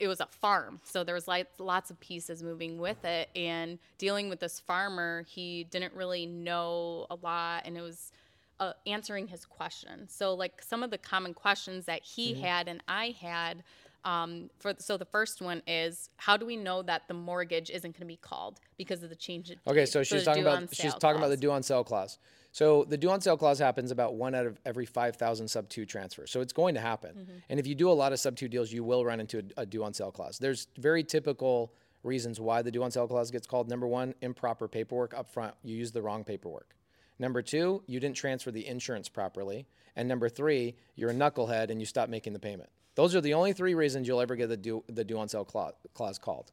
it 0.00 0.08
was 0.08 0.20
a 0.20 0.26
farm 0.26 0.80
so 0.84 1.04
there 1.04 1.14
was 1.14 1.28
like 1.28 1.46
lots 1.58 1.90
of 1.90 1.98
pieces 2.00 2.42
moving 2.42 2.78
with 2.78 3.04
it 3.04 3.28
and 3.36 3.78
dealing 3.98 4.28
with 4.28 4.40
this 4.40 4.60
farmer 4.60 5.24
he 5.28 5.64
didn't 5.70 5.94
really 5.94 6.26
know 6.26 7.06
a 7.10 7.14
lot 7.22 7.62
and 7.64 7.76
it 7.76 7.80
was 7.80 8.12
uh, 8.60 8.72
answering 8.86 9.26
his 9.28 9.44
questions 9.44 10.12
so 10.14 10.34
like 10.34 10.62
some 10.62 10.82
of 10.82 10.90
the 10.90 10.98
common 10.98 11.34
questions 11.34 11.86
that 11.86 12.02
he 12.02 12.34
had 12.34 12.68
and 12.68 12.82
i 12.88 13.14
had 13.20 13.62
um, 14.04 14.50
for 14.58 14.74
so 14.78 14.96
the 14.96 15.04
first 15.06 15.40
one 15.40 15.62
is 15.66 16.10
how 16.16 16.36
do 16.36 16.44
we 16.44 16.56
know 16.56 16.82
that 16.82 17.08
the 17.08 17.14
mortgage 17.14 17.70
isn't 17.70 17.92
going 17.92 18.00
to 18.00 18.06
be 18.06 18.16
called 18.16 18.60
because 18.76 19.02
of 19.02 19.08
the 19.08 19.16
change 19.16 19.50
in 19.50 19.56
Okay, 19.66 19.86
so 19.86 20.02
she's 20.02 20.24
talking 20.24 20.42
about 20.42 20.74
she's 20.74 20.94
talking 20.94 21.16
about 21.16 21.28
the 21.28 21.36
clause. 21.36 21.40
due 21.40 21.50
on 21.52 21.62
sale 21.62 21.84
clause. 21.84 22.18
So 22.54 22.84
the 22.84 22.96
due 22.96 23.10
on 23.10 23.20
sale 23.20 23.36
clause 23.36 23.58
happens 23.58 23.90
about 23.90 24.14
one 24.14 24.32
out 24.32 24.46
of 24.46 24.60
every 24.64 24.86
five 24.86 25.16
thousand 25.16 25.48
sub 25.48 25.68
two 25.68 25.84
transfers. 25.84 26.30
So 26.30 26.40
it's 26.40 26.52
going 26.52 26.76
to 26.76 26.80
happen. 26.80 27.16
Mm-hmm. 27.16 27.32
And 27.48 27.58
if 27.58 27.66
you 27.66 27.74
do 27.74 27.90
a 27.90 27.92
lot 27.92 28.12
of 28.12 28.20
sub 28.20 28.36
two 28.36 28.46
deals, 28.46 28.70
you 28.70 28.84
will 28.84 29.04
run 29.04 29.18
into 29.18 29.40
a, 29.40 29.62
a 29.62 29.66
due 29.66 29.82
on 29.82 29.92
sale 29.92 30.12
clause. 30.12 30.38
There's 30.38 30.68
very 30.78 31.02
typical 31.02 31.72
reasons 32.04 32.38
why 32.38 32.62
the 32.62 32.70
due 32.70 32.84
on 32.84 32.92
sale 32.92 33.08
clause 33.08 33.32
gets 33.32 33.48
called. 33.48 33.68
Number 33.68 33.88
one, 33.88 34.14
improper 34.20 34.68
paperwork 34.68 35.14
up 35.14 35.28
front. 35.28 35.54
You 35.64 35.76
used 35.76 35.94
the 35.94 36.02
wrong 36.02 36.22
paperwork. 36.22 36.76
Number 37.18 37.42
two, 37.42 37.82
you 37.88 37.98
didn't 37.98 38.16
transfer 38.16 38.52
the 38.52 38.64
insurance 38.68 39.08
properly. 39.08 39.66
And 39.96 40.08
number 40.08 40.28
three, 40.28 40.76
you're 40.94 41.10
a 41.10 41.14
knucklehead 41.14 41.70
and 41.70 41.80
you 41.80 41.86
stopped 41.86 42.10
making 42.10 42.34
the 42.34 42.38
payment. 42.38 42.70
Those 42.94 43.16
are 43.16 43.20
the 43.20 43.34
only 43.34 43.52
three 43.52 43.74
reasons 43.74 44.06
you'll 44.06 44.20
ever 44.20 44.36
get 44.36 44.48
the 44.48 44.56
due, 44.56 44.84
the 44.88 45.02
due 45.02 45.18
on 45.18 45.28
sale 45.28 45.44
clause, 45.44 45.74
clause 45.92 46.20
called. 46.20 46.52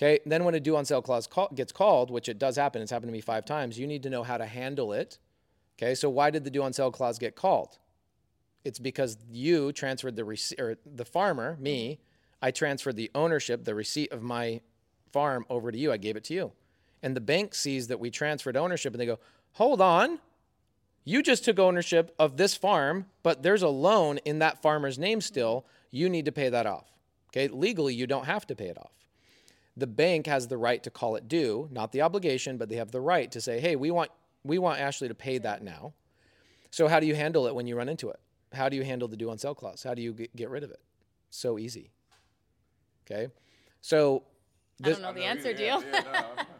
Okay, 0.00 0.18
then 0.24 0.44
when 0.44 0.54
a 0.54 0.60
due 0.60 0.76
on 0.76 0.86
sale 0.86 1.02
clause 1.02 1.26
call, 1.26 1.50
gets 1.54 1.72
called, 1.72 2.10
which 2.10 2.30
it 2.30 2.38
does 2.38 2.56
happen, 2.56 2.80
it's 2.80 2.90
happened 2.90 3.08
to 3.08 3.12
me 3.12 3.20
five 3.20 3.44
times, 3.44 3.78
you 3.78 3.86
need 3.86 4.02
to 4.04 4.10
know 4.10 4.22
how 4.22 4.38
to 4.38 4.46
handle 4.46 4.94
it. 4.94 5.18
Okay, 5.76 5.94
so 5.94 6.08
why 6.08 6.30
did 6.30 6.44
the 6.44 6.50
due 6.50 6.62
on 6.62 6.72
sale 6.72 6.90
clause 6.90 7.18
get 7.18 7.36
called? 7.36 7.78
It's 8.64 8.78
because 8.78 9.18
you 9.30 9.72
transferred 9.72 10.16
the 10.16 10.24
receipt, 10.24 10.58
or 10.58 10.78
the 10.86 11.04
farmer, 11.04 11.58
me, 11.60 11.92
mm-hmm. 11.92 12.02
I 12.42 12.50
transferred 12.50 12.96
the 12.96 13.10
ownership, 13.14 13.64
the 13.64 13.74
receipt 13.74 14.10
of 14.10 14.22
my 14.22 14.62
farm 15.12 15.44
over 15.50 15.70
to 15.70 15.76
you. 15.76 15.92
I 15.92 15.98
gave 15.98 16.16
it 16.16 16.24
to 16.24 16.34
you. 16.34 16.52
And 17.02 17.14
the 17.14 17.20
bank 17.20 17.54
sees 17.54 17.88
that 17.88 18.00
we 18.00 18.10
transferred 18.10 18.56
ownership 18.56 18.94
and 18.94 19.00
they 19.00 19.06
go, 19.06 19.18
hold 19.52 19.82
on. 19.82 20.20
You 21.04 21.22
just 21.22 21.44
took 21.44 21.58
ownership 21.58 22.14
of 22.18 22.38
this 22.38 22.54
farm, 22.54 23.06
but 23.22 23.42
there's 23.42 23.62
a 23.62 23.68
loan 23.68 24.18
in 24.18 24.38
that 24.38 24.62
farmer's 24.62 24.98
name 24.98 25.18
mm-hmm. 25.18 25.26
still. 25.26 25.66
You 25.90 26.08
need 26.08 26.24
to 26.24 26.32
pay 26.32 26.48
that 26.48 26.66
off. 26.66 26.90
Okay, 27.28 27.48
legally, 27.48 27.94
you 27.94 28.06
don't 28.06 28.24
have 28.24 28.46
to 28.46 28.56
pay 28.56 28.66
it 28.68 28.78
off. 28.78 28.92
The 29.80 29.86
bank 29.86 30.26
has 30.26 30.46
the 30.46 30.58
right 30.58 30.82
to 30.82 30.90
call 30.90 31.16
it 31.16 31.26
due, 31.26 31.68
not 31.72 31.90
the 31.90 32.02
obligation, 32.02 32.58
but 32.58 32.68
they 32.68 32.76
have 32.76 32.90
the 32.90 33.00
right 33.00 33.32
to 33.32 33.40
say, 33.40 33.60
hey, 33.60 33.76
we 33.76 33.90
want, 33.90 34.10
we 34.44 34.58
want 34.58 34.78
Ashley 34.78 35.08
to 35.08 35.14
pay 35.14 35.38
that 35.38 35.62
now. 35.62 35.94
So, 36.70 36.86
how 36.86 37.00
do 37.00 37.06
you 37.06 37.14
handle 37.14 37.46
it 37.46 37.54
when 37.54 37.66
you 37.66 37.76
run 37.76 37.88
into 37.88 38.10
it? 38.10 38.20
How 38.52 38.68
do 38.68 38.76
you 38.76 38.84
handle 38.84 39.08
the 39.08 39.16
due 39.16 39.30
on 39.30 39.38
sale 39.38 39.54
clause? 39.54 39.82
How 39.82 39.94
do 39.94 40.02
you 40.02 40.12
get, 40.12 40.36
get 40.36 40.50
rid 40.50 40.64
of 40.64 40.70
it? 40.70 40.80
So 41.30 41.58
easy. 41.58 41.90
Okay, 43.10 43.32
so 43.80 44.24
I 44.84 44.90
don't 44.90 45.02
know 45.02 45.12
the 45.14 45.24
answer, 45.24 45.52
deal. 45.54 45.82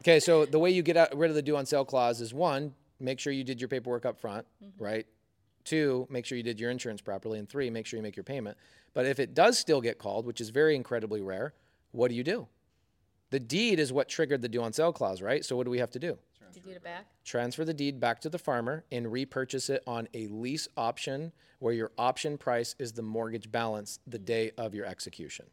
Okay, 0.00 0.18
so 0.18 0.46
the 0.46 0.58
way 0.58 0.70
you 0.70 0.82
get 0.82 0.96
out, 0.96 1.14
rid 1.14 1.28
of 1.28 1.34
the 1.34 1.42
due 1.42 1.58
on 1.58 1.66
sale 1.66 1.84
clause 1.84 2.22
is 2.22 2.32
one, 2.32 2.72
make 3.00 3.20
sure 3.20 3.34
you 3.34 3.44
did 3.44 3.60
your 3.60 3.68
paperwork 3.68 4.06
up 4.06 4.18
front, 4.18 4.46
mm-hmm. 4.64 4.82
right? 4.82 5.06
Two, 5.64 6.06
make 6.08 6.24
sure 6.24 6.38
you 6.38 6.42
did 6.42 6.58
your 6.58 6.70
insurance 6.70 7.02
properly. 7.02 7.38
And 7.38 7.46
three, 7.46 7.68
make 7.68 7.84
sure 7.84 7.98
you 7.98 8.02
make 8.02 8.16
your 8.16 8.24
payment. 8.24 8.56
But 8.94 9.04
if 9.04 9.20
it 9.20 9.34
does 9.34 9.58
still 9.58 9.82
get 9.82 9.98
called, 9.98 10.24
which 10.24 10.40
is 10.40 10.48
very 10.48 10.74
incredibly 10.74 11.20
rare, 11.20 11.52
what 11.92 12.08
do 12.08 12.14
you 12.14 12.24
do? 12.24 12.48
The 13.30 13.40
deed 13.40 13.78
is 13.78 13.92
what 13.92 14.08
triggered 14.08 14.42
the 14.42 14.48
due 14.48 14.62
on 14.62 14.72
sale 14.72 14.92
clause, 14.92 15.22
right? 15.22 15.44
So 15.44 15.56
what 15.56 15.64
do 15.64 15.70
we 15.70 15.78
have 15.78 15.90
to 15.92 15.98
do? 15.98 16.18
Did 16.52 16.62
you 16.64 16.72
get 16.72 16.76
it 16.76 16.84
back? 16.84 17.06
Transfer 17.24 17.64
the 17.64 17.74
deed 17.74 18.00
back 18.00 18.20
to 18.22 18.28
the 18.28 18.38
farmer 18.38 18.84
and 18.90 19.10
repurchase 19.10 19.70
it 19.70 19.82
on 19.86 20.08
a 20.14 20.26
lease 20.28 20.66
option 20.76 21.32
where 21.60 21.72
your 21.72 21.92
option 21.96 22.36
price 22.36 22.74
is 22.78 22.92
the 22.92 23.02
mortgage 23.02 23.52
balance 23.52 24.00
the 24.06 24.18
day 24.18 24.50
of 24.58 24.74
your 24.74 24.84
execution. 24.86 25.46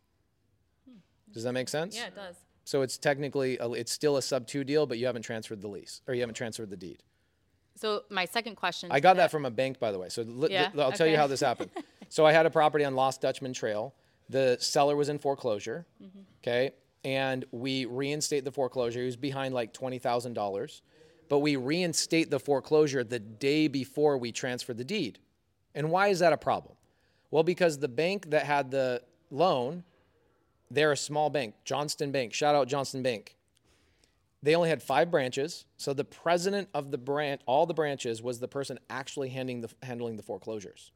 Does 1.33 1.43
that 1.43 1.53
make 1.53 1.69
sense? 1.69 1.95
Yeah, 1.95 2.07
it 2.07 2.15
does. 2.15 2.35
So 2.63 2.81
it's 2.81 2.97
technically, 2.97 3.57
a, 3.59 3.71
it's 3.73 3.91
still 3.91 4.17
a 4.17 4.21
sub 4.21 4.47
to 4.47 4.63
deal, 4.63 4.87
but 4.87 4.97
you 4.97 5.05
haven't 5.05 5.21
transferred 5.21 5.61
the 5.61 5.67
lease 5.67 6.01
or 6.07 6.13
you 6.15 6.21
haven't 6.21 6.35
transferred 6.35 6.69
the 6.69 6.77
deed. 6.77 7.03
So 7.75 8.03
my 8.09 8.25
second 8.25 8.55
question. 8.55 8.91
I 8.91 8.95
to 8.95 9.01
got 9.01 9.17
that 9.17 9.29
from 9.29 9.45
a 9.45 9.51
bank, 9.51 9.79
by 9.79 9.91
the 9.91 9.99
way. 9.99 10.09
So 10.09 10.23
li- 10.23 10.49
Yeah, 10.51 10.71
I'll 10.79 10.91
tell 10.91 11.05
you 11.05 11.13
okay. 11.13 11.21
how 11.21 11.27
this 11.27 11.41
happened. 11.41 11.69
so 12.09 12.25
I 12.25 12.31
had 12.31 12.45
a 12.47 12.49
property 12.49 12.83
on 12.85 12.95
Lost 12.95 13.21
Dutchman 13.21 13.53
Trail. 13.53 13.93
The 14.29 14.57
seller 14.59 14.95
was 14.95 15.09
in 15.09 15.19
foreclosure. 15.19 15.85
Mm-hmm. 16.01 16.19
Okay. 16.41 16.71
And 17.03 17.45
we 17.51 17.86
reinstate 17.86 18.43
the 18.43 18.51
foreclosure. 18.51 18.99
He 18.99 19.05
was 19.05 19.15
behind 19.15 19.53
like 19.53 19.73
$20,000. 19.73 20.81
But 21.29 21.39
we 21.39 21.55
reinstate 21.55 22.29
the 22.29 22.39
foreclosure 22.39 23.03
the 23.03 23.19
day 23.19 23.67
before 23.67 24.17
we 24.17 24.31
transfer 24.31 24.73
the 24.73 24.83
deed. 24.83 25.19
And 25.75 25.91
why 25.91 26.07
is 26.07 26.19
that 26.19 26.33
a 26.33 26.38
problem? 26.38 26.75
Well, 27.31 27.43
because 27.43 27.79
the 27.79 27.88
bank 27.88 28.29
that 28.31 28.43
had 28.43 28.71
the 28.71 29.01
loan, 29.29 29.83
they're 30.71 30.93
a 30.93 30.97
small 30.97 31.29
bank, 31.29 31.55
Johnston 31.65 32.12
Bank. 32.12 32.33
Shout 32.33 32.55
out 32.55 32.67
Johnston 32.67 33.03
Bank. 33.03 33.36
They 34.43 34.55
only 34.55 34.69
had 34.69 34.83
five 34.83 35.10
branches, 35.10 35.65
so 35.77 35.93
the 35.93 36.05
president 36.05 36.69
of 36.73 36.91
the 36.91 36.97
branch, 36.97 37.41
all 37.45 37.65
the 37.65 37.73
branches, 37.73 38.21
was 38.21 38.39
the 38.39 38.47
person 38.47 38.79
actually 38.89 39.29
handling 39.29 39.62
the, 39.62 39.69
handling 39.83 40.15
the 40.15 40.23
foreclosures. 40.23 40.91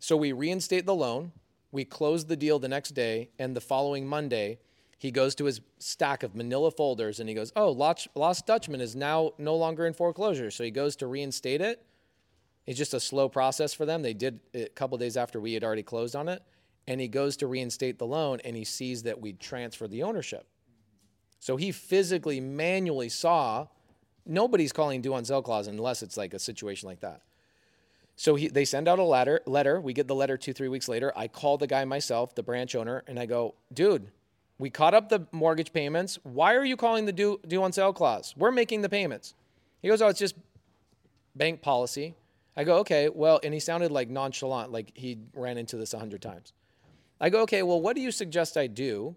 So 0.00 0.16
we 0.16 0.32
reinstate 0.32 0.86
the 0.86 0.94
loan, 0.94 1.32
we 1.70 1.84
close 1.84 2.26
the 2.26 2.36
deal 2.36 2.58
the 2.58 2.68
next 2.68 2.90
day, 2.90 3.30
and 3.38 3.56
the 3.56 3.60
following 3.60 4.06
Monday, 4.06 4.58
he 4.98 5.10
goes 5.10 5.34
to 5.36 5.44
his 5.44 5.60
stack 5.78 6.22
of 6.22 6.34
manila 6.34 6.70
folders 6.70 7.20
and 7.20 7.28
he 7.28 7.34
goes, 7.34 7.52
Oh, 7.54 7.70
Lost, 7.70 8.46
Dutchman 8.46 8.80
is 8.80 8.96
now 8.96 9.32
no 9.38 9.56
longer 9.56 9.86
in 9.86 9.92
foreclosure. 9.92 10.50
So 10.50 10.64
he 10.64 10.70
goes 10.70 10.96
to 10.96 11.06
reinstate 11.06 11.60
it. 11.60 11.84
It's 12.66 12.78
just 12.78 12.94
a 12.94 13.00
slow 13.00 13.28
process 13.28 13.74
for 13.74 13.86
them. 13.86 14.02
They 14.02 14.14
did 14.14 14.40
it 14.52 14.66
a 14.66 14.68
couple 14.70 14.98
days 14.98 15.16
after 15.16 15.40
we 15.40 15.52
had 15.52 15.62
already 15.62 15.82
closed 15.82 16.16
on 16.16 16.28
it. 16.28 16.42
And 16.88 17.00
he 17.00 17.08
goes 17.08 17.36
to 17.38 17.46
reinstate 17.46 17.98
the 17.98 18.06
loan 18.06 18.40
and 18.44 18.56
he 18.56 18.64
sees 18.64 19.02
that 19.02 19.20
we 19.20 19.34
transferred 19.34 19.90
the 19.90 20.02
ownership. 20.02 20.46
So 21.40 21.56
he 21.56 21.72
physically, 21.72 22.40
manually 22.40 23.08
saw 23.08 23.68
nobody's 24.24 24.72
calling 24.72 25.02
due 25.02 25.14
on 25.14 25.24
sale 25.24 25.42
clause 25.42 25.66
unless 25.66 26.02
it's 26.02 26.16
like 26.16 26.34
a 26.34 26.38
situation 26.38 26.88
like 26.88 27.00
that. 27.00 27.22
So 28.16 28.34
he, 28.34 28.48
they 28.48 28.64
send 28.64 28.88
out 28.88 28.98
a 28.98 29.04
letter. 29.04 29.42
Letter. 29.46 29.78
We 29.80 29.92
get 29.92 30.08
the 30.08 30.14
letter 30.14 30.38
two, 30.38 30.54
three 30.54 30.68
weeks 30.68 30.88
later. 30.88 31.12
I 31.14 31.28
call 31.28 31.58
the 31.58 31.66
guy 31.66 31.84
myself, 31.84 32.34
the 32.34 32.42
branch 32.42 32.74
owner, 32.74 33.04
and 33.06 33.18
I 33.18 33.26
go, 33.26 33.54
"Dude, 33.72 34.10
we 34.58 34.70
caught 34.70 34.94
up 34.94 35.08
the 35.08 35.26
mortgage 35.32 35.72
payments. 35.72 36.18
Why 36.22 36.54
are 36.54 36.64
you 36.64 36.76
calling 36.76 37.04
the 37.04 37.12
due, 37.12 37.40
due 37.46 37.62
on 37.62 37.72
sale 37.72 37.92
clause? 37.92 38.34
We're 38.36 38.50
making 38.50 38.82
the 38.82 38.88
payments." 38.88 39.34
He 39.82 39.88
goes, 39.88 40.00
"Oh, 40.00 40.08
it's 40.08 40.18
just 40.18 40.34
bank 41.34 41.62
policy." 41.62 42.14
I 42.56 42.64
go, 42.64 42.78
"Okay, 42.78 43.08
well," 43.08 43.38
and 43.42 43.52
he 43.52 43.60
sounded 43.60 43.92
like 43.92 44.08
nonchalant, 44.08 44.72
like 44.72 44.92
he 44.94 45.18
ran 45.34 45.58
into 45.58 45.76
this 45.76 45.92
a 45.92 45.98
hundred 45.98 46.22
times. 46.22 46.52
I 47.20 47.28
go, 47.28 47.42
"Okay, 47.42 47.62
well, 47.62 47.80
what 47.80 47.96
do 47.96 48.02
you 48.02 48.10
suggest 48.10 48.56
I 48.56 48.66
do?" 48.66 49.16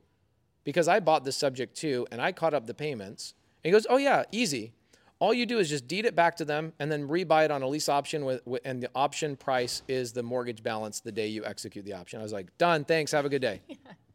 Because 0.65 0.88
I 0.88 0.99
bought 0.99 1.23
this 1.23 1.38
subject 1.38 1.75
to, 1.78 2.06
and 2.12 2.21
I 2.21 2.32
caught 2.32 2.54
up 2.54 2.67
the 2.67 2.73
payments. 2.73 3.34
And 3.63 3.69
he 3.69 3.71
goes, 3.71 3.88
"Oh 3.89 3.97
yeah, 3.97 4.23
easy. 4.32 4.73
All 5.19 5.34
you 5.34 5.45
do 5.45 5.58
is 5.58 5.69
just 5.69 5.88
deed 5.88 6.06
it 6.06 6.15
back 6.15 6.36
to 6.38 6.45
them, 6.45 6.73
and 6.80 6.91
then 6.91 7.08
rebuy 7.08 7.45
it 7.45 7.52
on 7.52 7.62
a 7.62 7.67
lease 7.67 7.89
option 7.89 8.23
with, 8.25 8.45
with 8.45 8.62
and 8.65 8.84
the 8.84 8.89
option 8.93 9.36
price 9.36 9.84
is 9.88 10.13
the 10.13 10.23
mortgage 10.23 10.63
balance 10.63 10.99
the 10.99 11.12
day 11.12 11.28
you 11.28 11.45
execute 11.45 11.86
the 11.86 11.93
option." 11.93 12.19
I 12.19 12.23
was 12.23 12.34
like, 12.34 12.58
"Done. 12.58 12.84
Thanks. 12.84 13.13
Have 13.13 13.25
a 13.25 13.30
good 13.30 13.41
day." 13.41 13.62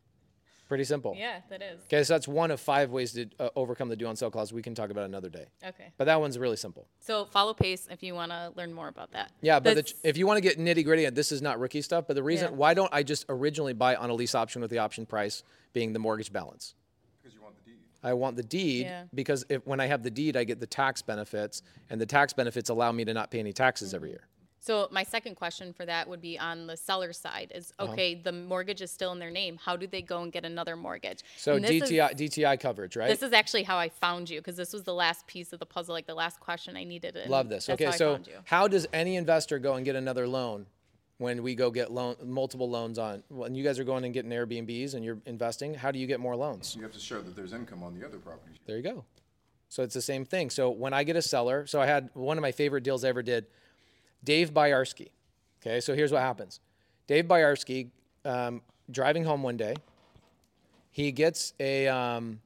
Pretty 0.69 0.85
simple. 0.85 1.15
Yeah, 1.17 1.41
that 1.51 1.61
is. 1.63 1.81
Okay, 1.85 2.03
so 2.05 2.15
that's 2.15 2.27
one 2.27 2.51
of 2.51 2.59
five 2.59 2.91
ways 2.91 3.13
to 3.13 3.27
uh, 3.39 3.51
overcome 3.55 3.89
the 3.91 3.97
due 3.97 4.07
on 4.07 4.17
sale 4.17 4.31
clause. 4.31 4.51
We 4.53 4.63
can 4.63 4.75
talk 4.75 4.89
about 4.91 5.05
another 5.05 5.29
day, 5.29 5.47
Okay. 5.65 5.93
but 5.99 6.07
that 6.07 6.19
one's 6.21 6.39
really 6.39 6.57
simple. 6.57 6.87
So 7.01 7.27
follow 7.27 7.53
pace 7.53 7.87
if 7.91 8.03
you 8.03 8.15
want 8.15 8.33
to 8.33 8.51
learn 8.57 8.73
more 8.73 8.89
about 8.89 9.13
that. 9.13 9.31
Yeah, 9.43 9.61
but 9.61 9.71
the, 9.71 9.75
That's- 9.83 9.95
if 10.03 10.17
you 10.17 10.27
want 10.27 10.39
to 10.39 10.41
get 10.41 10.59
nitty 10.59 10.85
gritty, 10.85 11.05
and 11.05 11.15
this 11.15 11.33
is 11.33 11.43
not 11.43 11.61
rookie 11.61 11.83
stuff. 11.83 12.07
But 12.07 12.15
the 12.15 12.23
reason 12.23 12.51
Yeah. 12.51 12.57
why 12.57 12.73
don't 12.73 12.89
I 12.95 13.03
just 13.03 13.27
originally 13.29 13.75
buy 13.75 13.95
on 13.97 14.09
a 14.09 14.15
lease 14.15 14.35
option 14.35 14.63
with 14.63 14.71
the 14.71 14.79
option 14.79 15.05
price 15.05 15.43
being 15.75 15.93
the 15.93 15.99
mortgage 15.99 16.33
balance? 16.33 16.75
Because 17.23 17.35
you 17.35 17.43
want 17.43 17.57
the 17.63 17.71
deed. 17.71 17.79
I 18.03 18.15
want 18.15 18.37
the 18.37 18.43
deed 18.43 18.87
Yeah. 18.87 19.05
because 19.13 19.45
if, 19.51 19.67
when 19.67 19.81
I 19.81 19.87
have 19.87 20.03
the 20.03 20.11
deed, 20.11 20.35
I 20.35 20.45
get 20.45 20.61
the 20.61 20.67
tax 20.67 21.03
benefits, 21.03 21.61
and 21.91 22.01
the 22.01 22.07
tax 22.07 22.33
benefits 22.33 22.71
allow 22.71 22.91
me 22.91 23.05
to 23.05 23.13
not 23.13 23.31
pay 23.31 23.39
any 23.39 23.53
taxes 23.53 23.93
every 23.93 24.11
year. 24.11 24.27
So 24.65 24.89
my 24.91 25.03
second 25.03 25.35
question 25.35 25.75
for 25.75 25.85
that 25.85 26.09
would 26.09 26.23
be 26.23 26.39
on 26.39 26.67
the 26.67 26.75
seller 26.77 27.13
side 27.13 27.53
is 27.55 27.71
Uh-huh. 27.79 27.93
okay, 27.93 28.15
the 28.15 28.33
mortgage 28.33 28.81
is 28.81 28.91
still 28.91 29.13
in 29.13 29.19
their 29.19 29.31
name. 29.31 29.59
How 29.63 29.77
do 29.77 29.87
they 29.87 30.01
go 30.01 30.23
and 30.23 30.33
get 30.33 30.47
another 30.47 30.75
mortgage? 30.75 31.21
So 31.37 31.57
And 31.57 31.65
this 31.65 31.83
is- 31.83 31.91
DTI 31.91 32.15
DTI 32.15 32.57
coverage, 32.59 32.97
right? 32.97 33.09
This 33.09 33.23
is 33.23 33.35
actually 33.35 33.65
how 33.65 33.77
I 33.77 33.91
found 33.91 34.31
you 34.31 34.41
because 34.41 34.57
this 34.57 34.73
was 34.73 34.85
the 34.85 34.95
last 34.95 35.27
piece 35.27 35.53
of 35.53 35.59
the 35.59 35.67
puzzle, 35.67 35.93
like 35.93 36.07
the 36.07 36.15
last 36.15 36.41
question 36.41 36.79
I 36.79 36.85
needed. 36.85 37.15
and 37.15 37.31
Love 37.31 37.51
this. 37.51 37.67
That's 37.67 37.77
okay, 37.77 37.85
how 37.85 37.93
I 37.93 37.97
so 37.97 38.13
found 38.15 38.27
you. 38.27 38.39
how 38.45 38.67
does 38.67 38.87
any 38.95 39.17
investor 39.17 39.59
go 39.59 39.75
and 39.75 39.85
get 39.85 39.97
another 39.97 40.27
loan 40.27 40.65
when 41.19 41.43
we 41.43 41.55
go 41.55 41.71
get 41.71 41.93
loan 41.93 42.17
multiple 42.25 42.71
loans 42.71 42.99
on? 42.99 43.23
When 43.29 43.55
you 43.55 43.65
guys 43.65 43.79
are 43.79 43.85
going 43.85 44.05
and 44.07 44.15
getting 44.15 44.31
Airbnbs 44.31 44.95
and 44.95 45.05
you're 45.05 45.19
investing, 45.27 45.75
how 45.75 45.91
do 45.91 45.99
you 45.99 46.07
get 46.07 46.21
more 46.21 46.37
loans? 46.37 46.75
You 46.75 46.83
have 46.85 46.93
to 46.93 46.99
show 46.99 47.21
that 47.21 47.37
there's 47.37 47.53
income 47.53 47.83
on 47.83 47.93
the 47.99 48.07
other 48.07 48.17
properties. 48.19 48.57
There 48.65 48.79
you 48.79 48.83
go. 48.83 49.05
So 49.69 49.83
it's 49.83 49.93
the 49.95 50.01
same 50.03 50.25
thing. 50.25 50.49
So 50.49 50.71
when 50.71 50.95
I 50.95 51.05
get 51.05 51.17
a 51.17 51.23
seller, 51.23 51.67
so 51.67 51.83
I 51.83 51.87
had 51.87 52.09
one 52.15 52.39
of 52.39 52.43
my 52.43 52.53
favorite 52.53 52.83
deals 52.83 53.05
I 53.05 53.09
ever 53.09 53.23
did, 53.23 53.47
Dave 54.25 54.53
Byarski. 54.53 55.09
Okay, 55.61 55.81
so 55.81 55.95
here's 55.95 56.13
what 56.13 56.23
happens. 56.23 56.61
Dave 57.07 57.27
Byarski, 57.27 57.89
um, 58.25 58.63
driving 58.91 59.25
home 59.25 59.43
one 59.43 59.57
day, 59.57 59.75
he 60.91 61.13
gets 61.13 61.53
a 61.61 61.89
um, 61.89 62.41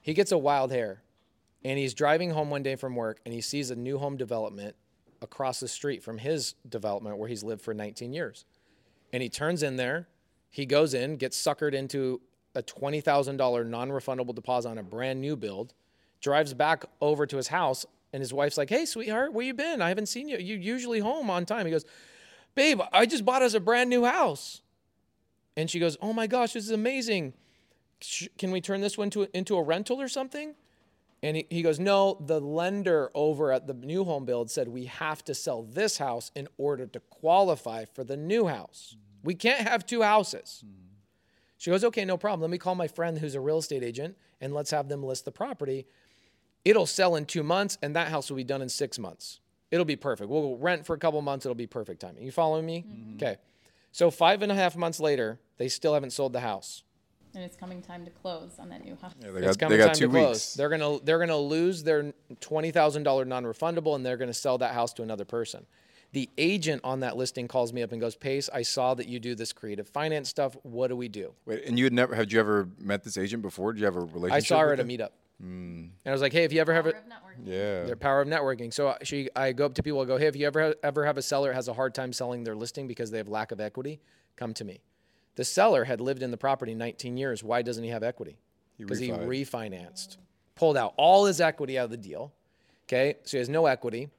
he 0.00 0.14
gets 0.14 0.32
a 0.32 0.38
wild 0.38 0.72
hair, 0.72 1.02
and 1.64 1.78
he's 1.78 1.94
driving 1.94 2.30
home 2.30 2.50
one 2.50 2.62
day 2.62 2.76
from 2.76 2.96
work, 2.96 3.20
and 3.24 3.34
he 3.34 3.40
sees 3.40 3.70
a 3.70 3.76
new 3.76 3.98
home 3.98 4.16
development 4.16 4.74
across 5.22 5.60
the 5.60 5.68
street 5.68 6.02
from 6.02 6.18
his 6.18 6.54
development 6.68 7.16
where 7.16 7.28
he's 7.28 7.42
lived 7.42 7.62
for 7.62 7.72
19 7.72 8.12
years, 8.12 8.44
and 9.12 9.22
he 9.22 9.28
turns 9.28 9.62
in 9.62 9.76
there, 9.76 10.08
he 10.50 10.66
goes 10.66 10.94
in, 10.94 11.16
gets 11.16 11.40
suckered 11.40 11.72
into 11.72 12.20
a 12.54 12.62
$20,000 12.62 13.66
non-refundable 13.66 14.34
deposit 14.34 14.68
on 14.68 14.78
a 14.78 14.82
brand 14.82 15.20
new 15.20 15.36
build, 15.36 15.74
drives 16.20 16.54
back 16.54 16.84
over 17.00 17.26
to 17.26 17.36
his 17.36 17.48
house, 17.48 17.84
and 18.14 18.22
his 18.22 18.32
wife's 18.32 18.56
like, 18.56 18.70
"Hey, 18.70 18.86
sweetheart, 18.86 19.32
where 19.32 19.44
you 19.44 19.52
been? 19.52 19.82
I 19.82 19.88
haven't 19.88 20.06
seen 20.06 20.28
you. 20.28 20.38
You 20.38 20.56
usually 20.56 21.00
home 21.00 21.28
on 21.28 21.44
time." 21.44 21.66
He 21.66 21.72
goes, 21.72 21.84
"Babe, 22.54 22.80
I 22.92 23.04
just 23.04 23.24
bought 23.24 23.42
us 23.42 23.54
a 23.54 23.60
brand 23.60 23.90
new 23.90 24.04
house." 24.04 24.62
And 25.56 25.68
she 25.68 25.78
goes, 25.78 25.96
"Oh 26.00 26.12
my 26.12 26.26
gosh, 26.26 26.54
this 26.54 26.64
is 26.64 26.70
amazing. 26.70 27.34
Can 28.38 28.50
we 28.50 28.60
turn 28.60 28.80
this 28.80 28.96
one 28.96 29.10
to, 29.10 29.28
into 29.36 29.56
a 29.56 29.62
rental 29.62 30.00
or 30.00 30.08
something?" 30.08 30.54
And 31.22 31.38
he, 31.38 31.46
he 31.48 31.62
goes, 31.62 31.80
No, 31.80 32.18
the 32.20 32.38
lender 32.38 33.10
over 33.14 33.50
at 33.50 33.66
the 33.66 33.72
new 33.72 34.04
home 34.04 34.26
build 34.26 34.50
said 34.50 34.68
we 34.68 34.84
have 34.84 35.24
to 35.24 35.34
sell 35.34 35.62
this 35.62 35.96
house 35.96 36.30
in 36.34 36.48
order 36.58 36.86
to 36.86 37.00
qualify 37.00 37.86
for 37.86 38.04
the 38.04 38.16
new 38.16 38.46
house. 38.46 38.96
We 39.22 39.34
can't 39.34 39.66
have 39.66 39.86
two 39.86 40.02
houses. 40.02 40.62
She 41.56 41.70
goes, 41.70 41.82
okay, 41.82 42.04
no 42.04 42.18
problem. 42.18 42.42
Let 42.42 42.50
me 42.50 42.58
call 42.58 42.74
my 42.74 42.88
friend 42.88 43.16
who's 43.16 43.34
a 43.34 43.40
real 43.40 43.56
estate 43.56 43.82
agent 43.82 44.18
and 44.38 44.52
let's 44.52 44.70
have 44.70 44.88
them 44.88 45.02
list 45.02 45.24
the 45.24 45.32
property. 45.32 45.86
It'll 46.64 46.86
sell 46.86 47.16
in 47.16 47.26
two 47.26 47.42
months 47.42 47.78
and 47.82 47.94
that 47.96 48.08
house 48.08 48.30
will 48.30 48.36
be 48.36 48.44
done 48.44 48.62
in 48.62 48.68
six 48.68 48.98
months. 48.98 49.40
It'll 49.70 49.84
be 49.84 49.96
perfect. 49.96 50.30
We'll 50.30 50.56
rent 50.56 50.86
for 50.86 50.94
a 50.94 50.98
couple 50.98 51.20
months. 51.20 51.44
It'll 51.44 51.54
be 51.54 51.66
perfect 51.66 52.00
timing. 52.00 52.24
You 52.24 52.30
following 52.32 52.64
me? 52.64 52.84
Mm-hmm. 52.88 53.16
Okay. 53.16 53.36
So 53.92 54.10
five 54.10 54.42
and 54.42 54.50
a 54.50 54.54
half 54.54 54.76
months 54.76 55.00
later, 55.00 55.40
they 55.56 55.68
still 55.68 55.94
haven't 55.94 56.10
sold 56.10 56.32
the 56.32 56.40
house. 56.40 56.82
And 57.34 57.42
it's 57.42 57.56
coming 57.56 57.82
time 57.82 58.04
to 58.04 58.10
close 58.12 58.52
on 58.60 58.68
that 58.68 58.84
new 58.84 58.96
house. 59.00 59.12
Yeah, 59.20 59.32
they 59.32 59.40
It's 59.40 59.56
got, 59.56 59.66
coming 59.66 59.78
they 59.78 59.84
got 59.84 59.88
time 59.88 59.94
two 59.96 60.06
to 60.06 60.10
close. 60.12 60.30
weeks. 60.30 60.54
They're 60.54 60.68
gonna 60.68 61.00
they're 61.02 61.18
gonna 61.18 61.36
lose 61.36 61.82
their 61.82 62.12
twenty 62.40 62.70
thousand 62.70 63.02
dollar 63.02 63.24
non 63.24 63.42
refundable, 63.44 63.96
and 63.96 64.06
they're 64.06 64.16
gonna 64.16 64.32
sell 64.32 64.58
that 64.58 64.72
house 64.72 64.92
to 64.94 65.02
another 65.02 65.24
person. 65.24 65.66
The 66.12 66.30
agent 66.38 66.82
on 66.84 67.00
that 67.00 67.16
listing 67.16 67.48
calls 67.48 67.72
me 67.72 67.82
up 67.82 67.90
and 67.90 68.00
goes, 68.00 68.14
"Pace, 68.14 68.48
I 68.54 68.62
saw 68.62 68.94
that 68.94 69.08
you 69.08 69.18
do 69.18 69.34
this 69.34 69.52
creative 69.52 69.88
finance 69.88 70.28
stuff. 70.28 70.56
What 70.62 70.88
do 70.88 70.96
we 70.96 71.08
do?" 71.08 71.34
Wait, 71.44 71.64
and 71.64 71.76
you 71.76 71.82
had 71.84 71.92
never 71.92 72.14
had 72.14 72.30
you 72.32 72.38
ever 72.38 72.68
met 72.78 73.02
this 73.02 73.18
agent 73.18 73.42
before? 73.42 73.72
Did 73.72 73.80
you 73.80 73.86
have 73.86 73.96
a 73.96 74.00
relationship? 74.00 74.32
I 74.32 74.38
saw 74.38 74.60
her 74.60 74.66
with 74.66 74.74
at 74.74 74.78
a 74.78 74.82
him? 74.82 74.88
Meetup, 75.42 75.46
and 75.46 75.92
I 76.06 76.12
was 76.12 76.20
like, 76.22 76.32
"Hey, 76.32 76.44
if 76.44 76.52
you 76.52 76.60
ever 76.60 76.72
have 76.74 76.86
a 76.86 76.94
Yeah. 77.44 77.84
their 77.84 77.96
power 77.96 78.20
of 78.20 78.28
networking," 78.28 78.72
so 78.72 78.88
I- 78.88 78.98
she 79.02 79.28
I 79.34 79.52
go 79.52 79.66
up 79.66 79.74
to 79.74 79.82
people, 79.82 80.00
I 80.00 80.04
go, 80.04 80.16
"Hey, 80.16 80.26
if 80.26 80.36
you 80.36 80.46
ever 80.46 80.74
ever 80.82 81.04
have 81.06 81.16
a 81.18 81.22
seller 81.22 81.48
that 81.48 81.54
has 81.56 81.68
a 81.68 81.74
hard 81.74 81.94
time 81.94 82.12
selling 82.12 82.44
their 82.44 82.54
listing 82.56 82.86
because 82.86 83.10
they 83.10 83.18
have 83.18 83.28
lack 83.28 83.52
of 83.52 83.60
equity, 83.60 84.00
come 84.36 84.54
to 84.54 84.64
me." 84.64 84.80
The 85.36 85.44
seller 85.44 85.84
had 85.84 86.00
lived 86.00 86.22
in 86.22 86.30
the 86.30 86.36
property 86.36 86.74
19 86.74 87.16
years. 87.16 87.42
Why 87.42 87.62
doesn't 87.62 87.82
he 87.82 87.90
have 87.90 88.02
equity? 88.04 88.38
Because 88.78 88.98
he 89.00 89.08
refied. 89.10 89.26
refinanced, 89.26 90.16
pulled 90.54 90.76
out 90.76 90.94
all 90.96 91.24
his 91.26 91.40
equity 91.40 91.76
out 91.78 91.86
of 91.86 91.90
the 91.90 91.96
deal. 91.96 92.32
Okay, 92.86 93.16
so 93.24 93.36
he 93.36 93.38
has 93.38 93.48
no 93.48 93.66
equity. 93.66 94.10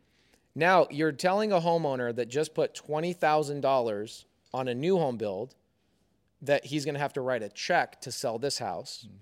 Now 0.54 0.88
you're 0.90 1.12
telling 1.12 1.52
a 1.52 1.60
homeowner 1.62 2.14
that 2.16 2.28
just 2.28 2.54
put 2.54 2.74
twenty 2.74 3.14
thousand 3.14 3.62
dollars 3.62 4.26
on 4.54 4.68
a 4.68 4.74
new 4.76 4.98
home 4.98 5.18
build 5.18 5.56
that 6.42 6.66
he's 6.66 6.86
going 6.86 6.96
to 6.96 7.00
have 7.00 7.14
to 7.14 7.22
write 7.22 7.42
a 7.44 7.50
check 7.50 8.00
to 8.02 8.12
sell 8.12 8.38
this 8.38 8.60
house. 8.60 9.06
Mm-hmm. 9.08 9.16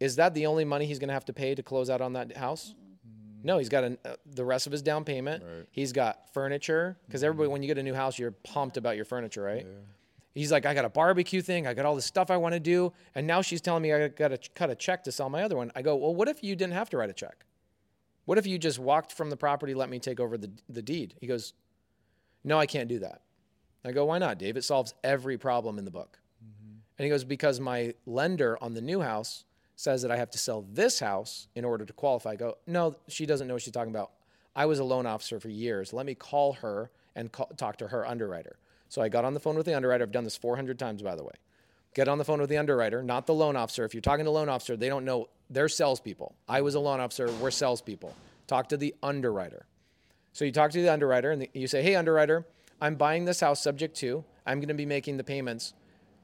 Is 0.00 0.16
that 0.16 0.34
the 0.34 0.46
only 0.46 0.64
money 0.64 0.86
he's 0.86 0.98
going 0.98 1.08
to 1.08 1.14
have 1.14 1.26
to 1.26 1.32
pay 1.32 1.54
to 1.54 1.62
close 1.62 1.90
out 1.90 2.00
on 2.00 2.14
that 2.14 2.36
house? 2.36 2.74
Mm-hmm. 2.74 3.46
No, 3.46 3.58
he's 3.58 3.68
got 3.68 3.84
an, 3.84 3.98
uh, 4.04 4.16
the 4.26 4.44
rest 4.44 4.66
of 4.66 4.72
his 4.72 4.82
down 4.82 5.04
payment. 5.04 5.44
He's 5.70 5.92
got 5.92 6.32
furniture 6.32 6.96
because 7.06 7.22
everybody, 7.22 7.46
mm-hmm. 7.46 7.52
when 7.52 7.62
you 7.62 7.68
get 7.68 7.78
a 7.78 7.82
new 7.82 7.94
house, 7.94 8.18
you're 8.18 8.32
pumped 8.32 8.76
about 8.76 8.96
your 8.96 9.04
furniture, 9.04 9.42
right? 9.42 9.66
He's 10.34 10.52
like, 10.52 10.64
I 10.64 10.74
got 10.74 10.84
a 10.84 10.88
barbecue 10.88 11.42
thing. 11.42 11.66
I 11.66 11.74
got 11.74 11.84
all 11.84 11.96
this 11.96 12.06
stuff 12.06 12.30
I 12.30 12.36
want 12.36 12.54
to 12.54 12.60
do. 12.60 12.92
And 13.14 13.26
now 13.26 13.42
she's 13.42 13.60
telling 13.60 13.82
me 13.82 13.92
I 13.92 14.08
got 14.08 14.28
to 14.28 14.38
cut 14.54 14.70
a 14.70 14.74
check 14.74 15.04
to 15.04 15.12
sell 15.12 15.28
my 15.28 15.42
other 15.42 15.56
one. 15.56 15.72
I 15.74 15.82
go, 15.82 15.96
well, 15.96 16.14
what 16.14 16.28
if 16.28 16.42
you 16.42 16.54
didn't 16.56 16.74
have 16.74 16.88
to 16.90 16.96
write 16.96 17.10
a 17.10 17.14
check? 17.14 17.44
What 18.26 18.38
if 18.38 18.46
you 18.46 18.58
just 18.58 18.78
walked 18.78 19.12
from 19.12 19.28
the 19.28 19.36
property, 19.36 19.74
let 19.74 19.90
me 19.90 19.98
take 19.98 20.20
over 20.20 20.38
the, 20.38 20.50
the 20.68 20.82
deed? 20.82 21.14
He 21.20 21.26
goes, 21.26 21.52
no, 22.44 22.58
I 22.58 22.66
can't 22.66 22.88
do 22.88 23.00
that. 23.00 23.22
I 23.84 23.92
go, 23.92 24.04
why 24.04 24.18
not, 24.18 24.38
Dave? 24.38 24.56
It 24.56 24.62
solves 24.62 24.94
every 25.02 25.36
problem 25.36 25.78
in 25.78 25.84
the 25.84 25.90
book. 25.90 26.18
Mm-hmm. 26.44 26.74
And 26.98 27.04
he 27.04 27.10
goes, 27.10 27.24
because 27.24 27.58
my 27.58 27.94
lender 28.06 28.56
on 28.62 28.74
the 28.74 28.80
new 28.80 29.00
house 29.00 29.44
says 29.80 30.02
that 30.02 30.10
I 30.10 30.16
have 30.18 30.30
to 30.32 30.38
sell 30.38 30.66
this 30.70 31.00
house 31.00 31.48
in 31.54 31.64
order 31.64 31.86
to 31.86 31.92
qualify. 31.94 32.32
I 32.32 32.36
go, 32.36 32.58
no, 32.66 32.96
she 33.08 33.24
doesn't 33.24 33.48
know 33.48 33.54
what 33.54 33.62
she's 33.62 33.72
talking 33.72 33.90
about. 33.90 34.10
I 34.54 34.66
was 34.66 34.78
a 34.78 34.84
loan 34.84 35.06
officer 35.06 35.40
for 35.40 35.48
years. 35.48 35.94
Let 35.94 36.04
me 36.04 36.14
call 36.14 36.52
her 36.54 36.90
and 37.16 37.32
call, 37.32 37.46
talk 37.56 37.78
to 37.78 37.88
her 37.88 38.06
underwriter. 38.06 38.58
So 38.90 39.00
I 39.00 39.08
got 39.08 39.24
on 39.24 39.32
the 39.32 39.40
phone 39.40 39.56
with 39.56 39.64
the 39.64 39.74
underwriter. 39.74 40.04
I've 40.04 40.12
done 40.12 40.24
this 40.24 40.36
400 40.36 40.78
times, 40.78 41.00
by 41.00 41.14
the 41.16 41.24
way. 41.24 41.32
Get 41.94 42.08
on 42.08 42.18
the 42.18 42.26
phone 42.26 42.40
with 42.40 42.50
the 42.50 42.58
underwriter, 42.58 43.02
not 43.02 43.26
the 43.26 43.32
loan 43.32 43.56
officer. 43.56 43.84
If 43.86 43.94
you're 43.94 44.02
talking 44.02 44.26
to 44.26 44.30
loan 44.30 44.50
officer, 44.50 44.76
they 44.76 44.88
don't 44.88 45.06
know. 45.06 45.28
They're 45.48 45.68
salespeople. 45.68 46.34
I 46.46 46.60
was 46.60 46.74
a 46.74 46.80
loan 46.80 47.00
officer. 47.00 47.30
We're 47.40 47.50
salespeople. 47.50 48.14
Talk 48.46 48.68
to 48.68 48.76
the 48.76 48.94
underwriter. 49.02 49.64
So 50.32 50.44
you 50.44 50.52
talk 50.52 50.72
to 50.72 50.82
the 50.82 50.92
underwriter 50.92 51.30
and 51.30 51.48
you 51.54 51.66
say, 51.66 51.82
"Hey, 51.82 51.94
underwriter, 51.94 52.46
I'm 52.80 52.96
buying 52.96 53.24
this 53.24 53.40
house 53.40 53.62
subject 53.62 53.96
to. 53.96 54.24
I'm 54.44 54.58
going 54.58 54.68
to 54.68 54.74
be 54.74 54.86
making 54.86 55.16
the 55.16 55.24
payments. 55.24 55.72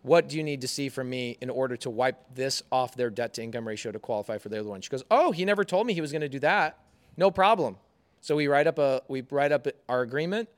What 0.06 0.28
do 0.28 0.36
you 0.36 0.44
need 0.44 0.60
to 0.60 0.68
see 0.68 0.88
from 0.88 1.10
me 1.10 1.36
in 1.40 1.50
order 1.50 1.76
to 1.78 1.90
wipe 1.90 2.32
this 2.32 2.62
off 2.70 2.94
their 2.94 3.10
debt 3.10 3.34
to 3.34 3.42
income 3.42 3.66
ratio 3.66 3.90
to 3.90 3.98
qualify 3.98 4.38
for 4.38 4.48
the 4.48 4.60
other 4.60 4.68
one?" 4.68 4.80
She 4.80 4.88
goes, 4.88 5.02
"Oh, 5.10 5.32
he 5.32 5.44
never 5.44 5.64
told 5.64 5.84
me 5.84 5.94
he 5.94 6.00
was 6.00 6.12
going 6.12 6.22
to 6.22 6.28
do 6.28 6.38
that. 6.40 6.78
No 7.16 7.30
problem." 7.32 7.76
So 8.20 8.36
we 8.36 8.46
write 8.46 8.68
up 8.68 8.78
a 8.78 9.02
we 9.08 9.22
write 9.30 9.50
up 9.50 9.66
our 9.88 10.02
agreement. 10.02 10.48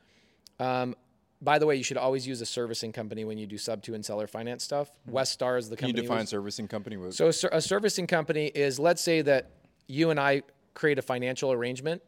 Um, 0.61 0.95
by 1.41 1.59
the 1.59 1.65
way, 1.67 1.77
you 1.77 1.83
should 1.85 1.97
always 1.97 2.27
use 2.27 2.41
a 2.43 2.47
servicing 2.47 2.93
company 2.93 3.25
when 3.25 3.39
you 3.39 3.47
do 3.47 3.57
sub 3.57 3.83
to 3.85 3.95
and 3.95 4.05
seller 4.05 4.27
finance 4.27 4.65
stuff. 4.65 4.91
West 5.07 5.33
Star 5.33 5.57
is 5.57 5.71
the 5.71 5.77
Can 5.77 5.89
you 5.89 5.95
company. 5.95 6.07
define 6.09 6.21
was- 6.21 6.29
servicing 6.29 6.69
company? 6.69 6.97
With, 6.99 7.15
so 7.15 7.27
a, 7.27 7.57
a 7.57 7.61
servicing 7.63 8.07
company 8.07 8.49
is, 8.49 8.79
let's 8.79 9.01
say 9.03 9.23
that 9.23 9.51
you 9.87 10.11
and 10.11 10.21
I 10.21 10.43
create 10.75 10.99
a 10.99 11.03
financial 11.03 11.53
arrangement, 11.53 12.03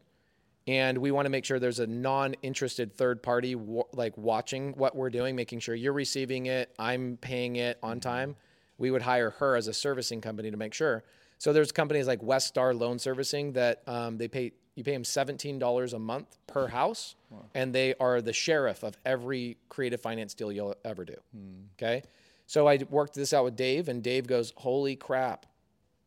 and 0.71 0.99
we 0.99 1.11
want 1.11 1.25
to 1.25 1.29
make 1.29 1.43
sure 1.43 1.59
there's 1.59 1.81
a 1.81 1.87
non-interested 1.87 2.93
third 2.93 3.21
party 3.21 3.55
wa- 3.55 3.83
like 3.91 4.17
watching 4.17 4.71
what 4.77 4.95
we're 4.95 5.09
doing, 5.09 5.35
making 5.35 5.59
sure 5.59 5.75
you're 5.75 5.91
receiving 5.91 6.45
it, 6.45 6.73
I'm 6.79 7.17
paying 7.17 7.57
it 7.57 7.77
on 7.83 7.99
mm-hmm. 7.99 8.09
time. 8.09 8.35
We 8.77 8.89
would 8.89 9.01
hire 9.01 9.31
her 9.31 9.57
as 9.57 9.67
a 9.67 9.73
servicing 9.73 10.21
company 10.21 10.49
to 10.49 10.55
make 10.55 10.73
sure. 10.73 11.03
So 11.39 11.51
there's 11.51 11.73
companies 11.73 12.07
like 12.07 12.23
West 12.23 12.47
Star 12.47 12.73
Loan 12.73 12.99
Servicing 12.99 13.51
that 13.53 13.81
um, 13.85 14.17
they 14.17 14.29
pay 14.29 14.53
you 14.75 14.85
pay 14.85 14.93
them 14.93 15.03
seventeen 15.03 15.59
dollars 15.59 15.91
a 15.91 15.99
month 15.99 16.37
per 16.47 16.67
hmm. 16.67 16.71
house, 16.71 17.15
and 17.53 17.75
they 17.75 17.93
are 17.99 18.21
the 18.21 18.31
sheriff 18.31 18.83
of 18.83 18.97
every 19.05 19.57
creative 19.67 19.99
finance 19.99 20.33
deal 20.33 20.53
you'll 20.53 20.75
ever 20.85 21.03
do. 21.03 21.15
Hmm. 21.35 21.63
Okay, 21.77 22.03
so 22.47 22.67
I 22.69 22.79
worked 22.89 23.15
this 23.15 23.33
out 23.33 23.43
with 23.43 23.57
Dave, 23.57 23.89
and 23.89 24.01
Dave 24.01 24.25
goes, 24.25 24.53
"Holy 24.55 24.95
crap, 24.95 25.45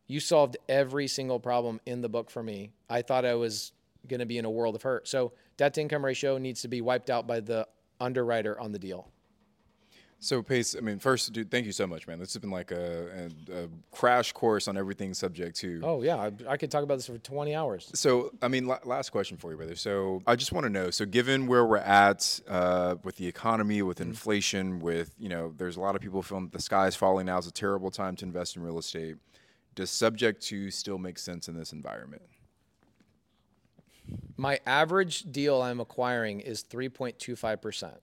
you 0.07 0.21
solved 0.21 0.57
every 0.69 1.07
single 1.07 1.39
problem 1.39 1.81
in 1.85 2.01
the 2.01 2.09
book 2.09 2.31
for 2.31 2.43
me. 2.43 2.71
I 2.89 3.03
thought 3.03 3.27
I 3.27 3.35
was 3.35 3.73
going 4.09 4.21
to 4.21 4.27
be 4.27 4.39
in 4.39 4.45
a 4.45 4.51
world 4.51 4.75
of 4.75 4.83
hurt. 4.83 5.09
So 5.09 5.33
debt 5.57 5.75
to 5.75 5.81
income 5.81 6.05
ratio 6.05 6.39
needs 6.39 6.63
to 6.63 6.69
be 6.69 6.81
wiped 6.81 7.11
out 7.11 7.27
by 7.27 7.41
the 7.41 7.67
underwriter 8.01 8.59
on 8.61 8.73
the 8.73 8.79
deal. 8.79 9.09
so 10.19 10.43
Pace, 10.43 10.75
I 10.77 10.81
mean, 10.81 10.99
first, 10.99 11.33
dude, 11.33 11.51
thank 11.51 11.67
you 11.67 11.73
so 11.73 11.87
much, 11.87 12.07
man. 12.07 12.19
This 12.19 12.33
has 12.33 12.41
been 12.41 12.51
like 12.51 12.71
a, 12.71 13.31
a, 13.51 13.65
a 13.65 13.69
crash 13.93 14.33
course 14.33 14.69
on 14.69 14.77
everything 14.77 15.13
subject 15.15 15.57
to. 15.59 15.81
Oh 15.85 16.03
yeah, 16.03 16.17
I, 16.17 16.33
I 16.49 16.57
could 16.57 16.71
talk 16.71 16.83
about 16.83 16.97
this 16.97 17.07
for 17.07 17.19
20 17.19 17.55
hours. 17.55 17.91
So, 17.95 18.33
I 18.41 18.49
mean, 18.49 18.67
la- 18.67 18.79
last 18.85 19.11
question 19.11 19.37
for 19.37 19.51
you, 19.51 19.57
brother. 19.59 19.77
So, 19.77 20.23
I 20.27 20.35
just 20.37 20.51
want 20.53 20.65
to 20.65 20.71
know. 20.71 20.91
So, 20.91 21.05
given 21.05 21.47
where 21.47 21.65
we're 21.67 21.77
at 21.77 22.41
uh, 22.49 22.97
with 23.05 23.17
the 23.17 23.27
economy, 23.27 23.83
with 23.83 23.99
Mm-hmm. 23.99 24.11
inflation, 24.11 24.81
with 24.81 25.15
you 25.19 25.29
know, 25.29 25.53
there's 25.57 25.77
a 25.77 25.81
lot 25.81 25.95
of 25.95 26.01
people 26.01 26.23
feeling 26.23 26.49
the 26.53 26.61
sky 26.63 26.87
is 26.87 26.97
falling. 26.97 27.27
Now 27.27 27.39
is 27.39 27.47
a 27.47 27.53
terrible 27.53 27.91
time 27.91 28.17
to 28.17 28.25
invest 28.25 28.57
in 28.57 28.63
real 28.63 28.79
estate. 28.79 29.17
Does 29.75 29.91
subject 29.91 30.41
to 30.45 30.71
still 30.71 30.99
make 30.99 31.19
sense 31.19 31.49
in 31.49 31.57
this 31.59 31.73
environment? 31.73 32.23
My 34.37 34.61
average 34.67 35.31
deal 35.33 35.63
I'm 35.63 35.81
acquiring 35.81 36.41
is 36.41 36.63
3.25 36.65 37.63
percent. 37.63 37.95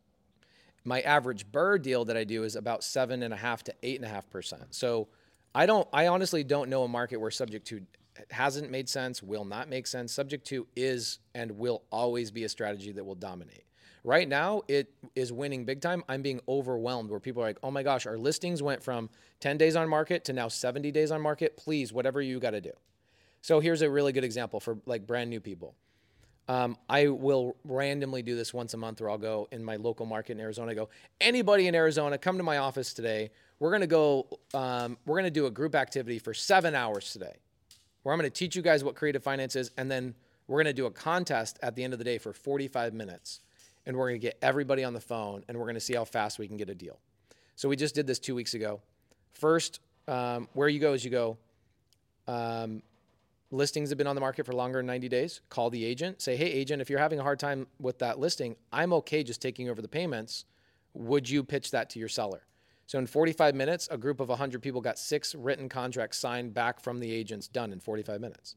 My 0.84 1.02
average 1.02 1.52
BRRRR 1.52 1.82
deal 1.82 2.06
that 2.06 2.18
I 2.18 2.24
do 2.24 2.44
is 2.44 2.56
about 2.56 2.84
seven 2.84 3.22
and 3.22 3.34
a 3.34 3.38
half 3.38 3.64
to 3.66 3.74
eight 3.84 3.98
and 3.98 4.06
a 4.06 4.10
half 4.10 4.30
percent. 4.30 4.74
So 4.74 5.10
I 5.54 5.66
don't, 5.66 5.88
I 5.94 6.08
honestly 6.08 6.44
don't 6.44 6.70
know 6.70 6.84
a 6.84 6.88
market 6.88 7.18
where 7.18 7.30
subject 7.30 7.68
to 7.68 7.82
hasn't 8.30 8.72
made 8.72 8.90
sense, 8.90 9.22
will 9.22 9.46
not 9.46 9.70
make 9.70 9.88
sense. 9.88 10.12
Subject 10.12 10.46
to 10.48 10.68
is 10.76 11.20
and 11.36 11.52
will 11.52 11.84
always 11.92 12.32
be 12.32 12.44
a 12.44 12.50
strategy 12.50 12.92
that 12.92 13.04
will 13.04 13.16
dominate. 13.16 13.64
Right 14.04 14.28
now, 14.28 14.64
it 14.68 14.92
is 15.16 15.32
winning 15.32 15.64
big 15.64 15.80
time. 15.80 16.04
I'm 16.10 16.24
being 16.24 16.42
overwhelmed 16.48 17.12
where 17.12 17.20
people 17.20 17.44
are 17.44 17.46
like, 17.46 17.60
oh 17.62 17.70
my 17.70 17.84
gosh, 17.84 18.08
our 18.08 18.18
listings 18.18 18.64
went 18.64 18.84
from 18.84 19.10
10 19.42 19.58
days 19.58 19.76
on 19.76 19.88
market 19.88 20.26
to 20.26 20.34
now 20.34 20.48
70 20.48 20.92
days 20.92 21.12
on 21.12 21.22
market. 21.22 21.56
Please, 21.56 21.94
whatever 21.94 22.22
you 22.22 22.40
got 22.40 22.52
to 22.52 22.62
do. 22.62 22.72
So 23.42 23.60
here's 23.60 23.82
a 23.82 23.90
really 23.90 24.12
good 24.12 24.24
example 24.24 24.60
for 24.60 24.78
like 24.86 25.06
brand 25.06 25.30
new 25.30 25.40
people. 25.40 25.76
Um, 26.48 26.78
I 26.90 27.08
will 27.08 27.56
randomly 27.64 28.24
do 28.24 28.36
this 28.36 28.54
once 28.54 28.74
a 28.74 28.78
month 28.78 29.00
where 29.00 29.10
I'll 29.10 29.18
go 29.18 29.48
in 29.52 29.64
my 29.64 29.76
local 29.76 30.06
market 30.06 30.34
in 30.34 30.40
Arizona. 30.40 30.72
I 30.72 30.76
go, 30.76 30.90
anybody 31.20 31.68
in 31.68 31.76
Arizona, 31.76 32.18
come 32.18 32.38
to 32.38 32.44
my 32.44 32.58
office 32.58 32.94
today. 32.94 33.30
We're 33.60 33.70
to 33.82 33.88
go, 33.88 34.28
um, 34.54 34.98
we're 35.06 35.18
to 35.26 35.32
do 35.32 35.46
a 35.46 35.52
group 35.52 35.76
activity 35.76 36.20
for 36.20 36.34
seven 36.34 36.76
hours 36.76 37.14
today 37.14 37.36
where 38.04 38.14
I'm 38.14 38.20
to 38.30 38.36
teach 38.36 38.56
you 38.56 38.62
guys 38.62 38.84
what 38.84 38.96
creative 38.96 39.24
finance 39.24 39.56
is. 39.56 39.72
And 39.78 39.90
then 39.90 40.16
we're 40.48 40.58
to 40.66 40.74
do 40.74 40.88
a 40.88 40.92
contest 40.92 41.60
at 41.62 41.76
the 41.76 41.84
end 41.84 41.94
of 41.94 42.00
the 42.00 42.06
day 42.06 42.18
for 42.18 42.34
45 42.34 42.94
minutes. 42.94 43.42
And 43.86 43.96
we're 43.96 44.12
to 44.12 44.20
get 44.20 44.38
everybody 44.42 44.84
on 44.84 44.94
the 44.94 45.02
phone 45.02 45.44
and 45.48 45.58
we're 45.58 45.66
to 45.76 45.82
see 45.82 45.94
how 45.94 46.06
fast 46.06 46.40
we 46.40 46.48
can 46.48 46.58
get 46.58 46.70
a 46.70 46.76
deal. 46.76 47.00
So 47.56 47.70
we 47.70 47.76
just 47.76 47.96
did 47.96 48.08
this 48.08 48.20
two 48.20 48.36
weeks 48.36 48.54
ago. 48.54 48.82
First, 49.34 49.80
um, 50.08 50.48
where 50.54 50.68
you 50.68 50.80
go 50.80 50.94
is 50.94 51.06
you 51.06 51.12
go, 51.12 51.38
um, 52.28 52.82
listings 53.52 53.90
have 53.90 53.98
been 53.98 54.08
on 54.08 54.16
the 54.16 54.22
market 54.22 54.46
for 54.46 54.54
longer 54.54 54.80
than 54.80 54.88
90 54.88 55.10
days, 55.10 55.42
call 55.50 55.70
the 55.70 55.86
agent, 55.86 56.22
say, 56.22 56.36
hey, 56.36 56.50
agent, 56.50 56.82
if 56.82 56.90
you're 56.90 57.00
having 57.00 57.20
a 57.20 57.24
hard 57.24 57.40
time 57.40 57.68
with 57.80 58.00
that 58.00 58.18
listing, 58.18 58.56
I'm 58.72 58.94
okay 58.94 59.24
just 59.24 59.42
taking 59.42 59.70
over 59.70 59.82
the 59.82 59.88
payments. 59.88 60.46
Would 60.94 61.30
you 61.30 61.44
pitch 61.44 61.72
that 61.72 61.90
to 61.92 62.00
your 62.00 62.08
seller? 62.08 62.44
So 62.88 62.98
in 62.98 63.08
45 63.08 63.56
minutes, 63.56 63.88
a 63.92 63.98
group 63.98 64.20
of 64.20 64.30
100 64.30 64.62
people 64.62 64.82
got 64.82 64.98
six 64.98 65.36
written 65.36 65.70
contracts 65.70 66.18
signed 66.18 66.54
back 66.54 66.80
from 66.80 67.00
the 67.00 67.12
agents 67.12 67.48
done 67.48 67.72
in 67.72 67.80
45 67.80 68.20
minutes. 68.20 68.56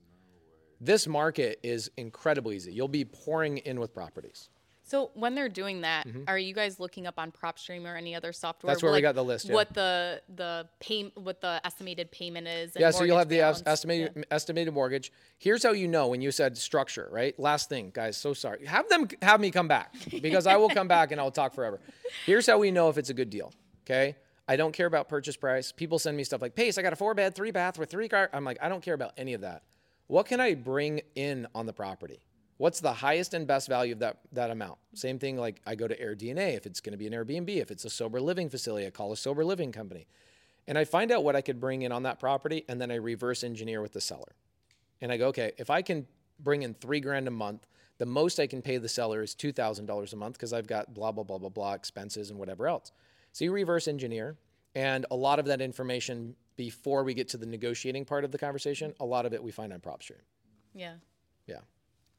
This 0.81 1.07
market 1.07 1.61
is 1.63 1.91
incredibly 1.97 2.57
easy. 2.57 2.73
You'll 2.73 2.89
be 2.89 3.05
pouring 3.05 3.59
in 3.59 3.79
with 3.79 3.95
properties. 3.95 4.49
So 4.87 5.11
when 5.15 5.35
they're 5.35 5.49
doing 5.49 5.81
that, 5.81 6.07
are 6.29 6.39
you 6.39 6.53
guys 6.55 6.79
looking 6.79 7.07
up 7.07 7.15
on 7.19 7.33
PropStream 7.33 7.85
or 7.85 7.97
any 7.97 8.15
other 8.15 8.33
software? 8.33 8.69
Mm-hmm. 8.69 8.75
That's 8.75 8.83
where 8.83 8.93
we 8.93 9.01
got 9.01 9.15
the 9.15 9.25
list, 9.25 9.47
yeah. 9.47 9.55
What 9.55 9.73
the 9.73 10.21
the 10.35 10.69
pay 10.79 11.11
what 11.15 11.41
the 11.41 11.61
estimated 11.65 12.11
payment 12.11 12.47
is? 12.47 12.77
and 12.77 12.81
Yeah, 12.83 12.91
so 12.91 13.05
you'll 13.05 13.19
have 13.19 13.31
the 13.31 13.41
estimated 13.41 14.27
estimated 14.31 14.75
mortgage. 14.75 15.11
Here's 15.39 15.63
how 15.63 15.73
you 15.73 15.89
know 15.89 16.09
when 16.09 16.21
you 16.21 16.31
said 16.31 16.59
structure, 16.59 17.09
right? 17.11 17.39
Last 17.39 17.71
thing, 17.71 17.91
guys, 17.95 18.17
so 18.17 18.35
sorry. 18.35 18.67
Have 18.67 18.89
them 18.91 19.09
have 19.23 19.41
me 19.41 19.51
come 19.51 19.69
back 19.69 19.95
because 20.23 20.47
I 20.47 20.57
will 20.57 20.69
come 20.69 20.87
back 20.87 21.13
and 21.13 21.21
I'll 21.21 21.31
talk 21.31 21.55
forever. 21.55 21.81
Here's 22.27 22.47
how 22.47 22.59
we 22.59 22.71
know 22.71 22.91
if 22.91 22.99
it's 22.99 23.11
a 23.11 23.15
good 23.15 23.31
deal. 23.31 23.53
Okay? 23.87 24.17
I 24.47 24.57
don't 24.57 24.73
care 24.73 24.87
about 24.87 25.09
purchase 25.09 25.37
price. 25.37 25.73
People 25.73 25.99
send 25.99 26.17
me 26.17 26.25
stuff 26.25 26.43
like, 26.43 26.55
Pace, 26.55 26.77
I 26.77 26.83
got 26.83 26.93
a 26.93 26.97
four 26.97 27.15
bed, 27.15 27.35
three 27.35 27.51
bath 27.51 27.79
with 27.79 27.91
three 27.91 28.09
car. 28.09 28.29
I'm 28.33 28.45
like, 28.45 28.59
I 28.61 28.69
don't 28.69 28.83
care 28.83 28.95
about 28.95 29.13
any 29.17 29.33
of 29.33 29.41
that. 29.41 29.63
What 30.07 30.27
can 30.27 30.41
I 30.41 30.55
bring 30.55 31.01
in 31.15 31.47
on 31.55 31.65
the 31.65 31.73
property? 31.73 32.21
What's 32.57 32.81
the 32.81 32.93
highest 32.93 33.35
and 33.35 33.47
best 33.47 33.69
value 33.69 33.95
of 33.95 33.99
that 33.99 34.19
that 34.33 34.51
amount? 34.51 34.79
Same 34.95 35.19
thing 35.19 35.37
like 35.37 35.61
I 35.67 35.75
go 35.75 35.89
to 35.89 35.97
AirDNA 35.97 36.57
if 36.57 36.67
it's 36.67 36.81
going 36.81 36.93
to 36.93 36.99
be 36.99 37.07
an 37.07 37.13
Airbnb, 37.13 37.49
if 37.57 37.71
it's 37.71 37.85
a 37.85 37.91
sober 37.91 38.21
living 38.21 38.49
facility, 38.49 38.87
I 38.87 38.91
call 38.91 39.13
a 39.13 39.17
sober 39.17 39.45
living 39.45 39.73
company. 39.73 40.07
And 40.67 40.79
I 40.79 40.85
find 40.85 41.13
out 41.13 41.25
what 41.25 41.37
I 41.37 41.41
could 41.41 41.61
bring 41.61 41.83
in 41.83 41.93
on 41.93 42.05
that 42.05 42.21
property 42.21 42.65
and 42.69 42.81
then 42.81 42.91
I 42.91 42.97
reverse 42.97 43.45
engineer 43.45 43.83
with 43.83 43.93
the 43.93 44.01
seller. 44.01 44.35
And 45.01 45.13
I 45.13 45.17
go, 45.17 45.29
okay, 45.29 45.53
if 45.59 45.69
I 45.69 45.83
can 45.83 46.07
bring 46.41 46.63
in 46.63 46.75
3 46.75 47.01
grand 47.01 47.29
a 47.29 47.31
month, 47.31 47.67
the 47.99 48.07
most 48.07 48.41
I 48.41 48.47
can 48.47 48.63
pay 48.63 48.79
the 48.79 48.89
seller 48.89 49.23
is 49.23 49.35
$2,000 49.35 50.13
a 50.13 50.17
month 50.17 50.35
because 50.35 50.53
I've 50.53 50.67
got 50.67 50.95
blah 50.95 51.13
blah 51.13 51.25
blah 51.25 51.39
blah 51.39 51.49
blah 51.49 51.75
expenses 51.75 52.31
and 52.31 52.39
whatever 52.39 52.67
else. 52.69 52.93
So 53.33 53.45
you 53.45 53.53
reverse 53.53 53.89
engineer 53.89 54.37
and 54.75 55.07
a 55.11 55.17
lot 55.17 55.39
of 55.39 55.47
that 55.47 55.61
information 55.61 56.37
before 56.57 57.03
we 57.05 57.15
get 57.15 57.29
to 57.31 57.37
the 57.37 57.47
negotiating 57.47 58.05
part 58.05 58.25
of 58.25 58.31
the 58.31 58.39
conversation, 58.39 58.95
a 59.01 59.05
lot 59.05 59.27
of 59.27 59.33
it 59.33 59.43
we 59.43 59.51
find 59.51 59.73
on 59.73 59.81
PropStream. 59.81 60.23
Yeah. 60.73 60.95
Yeah. 61.47 61.61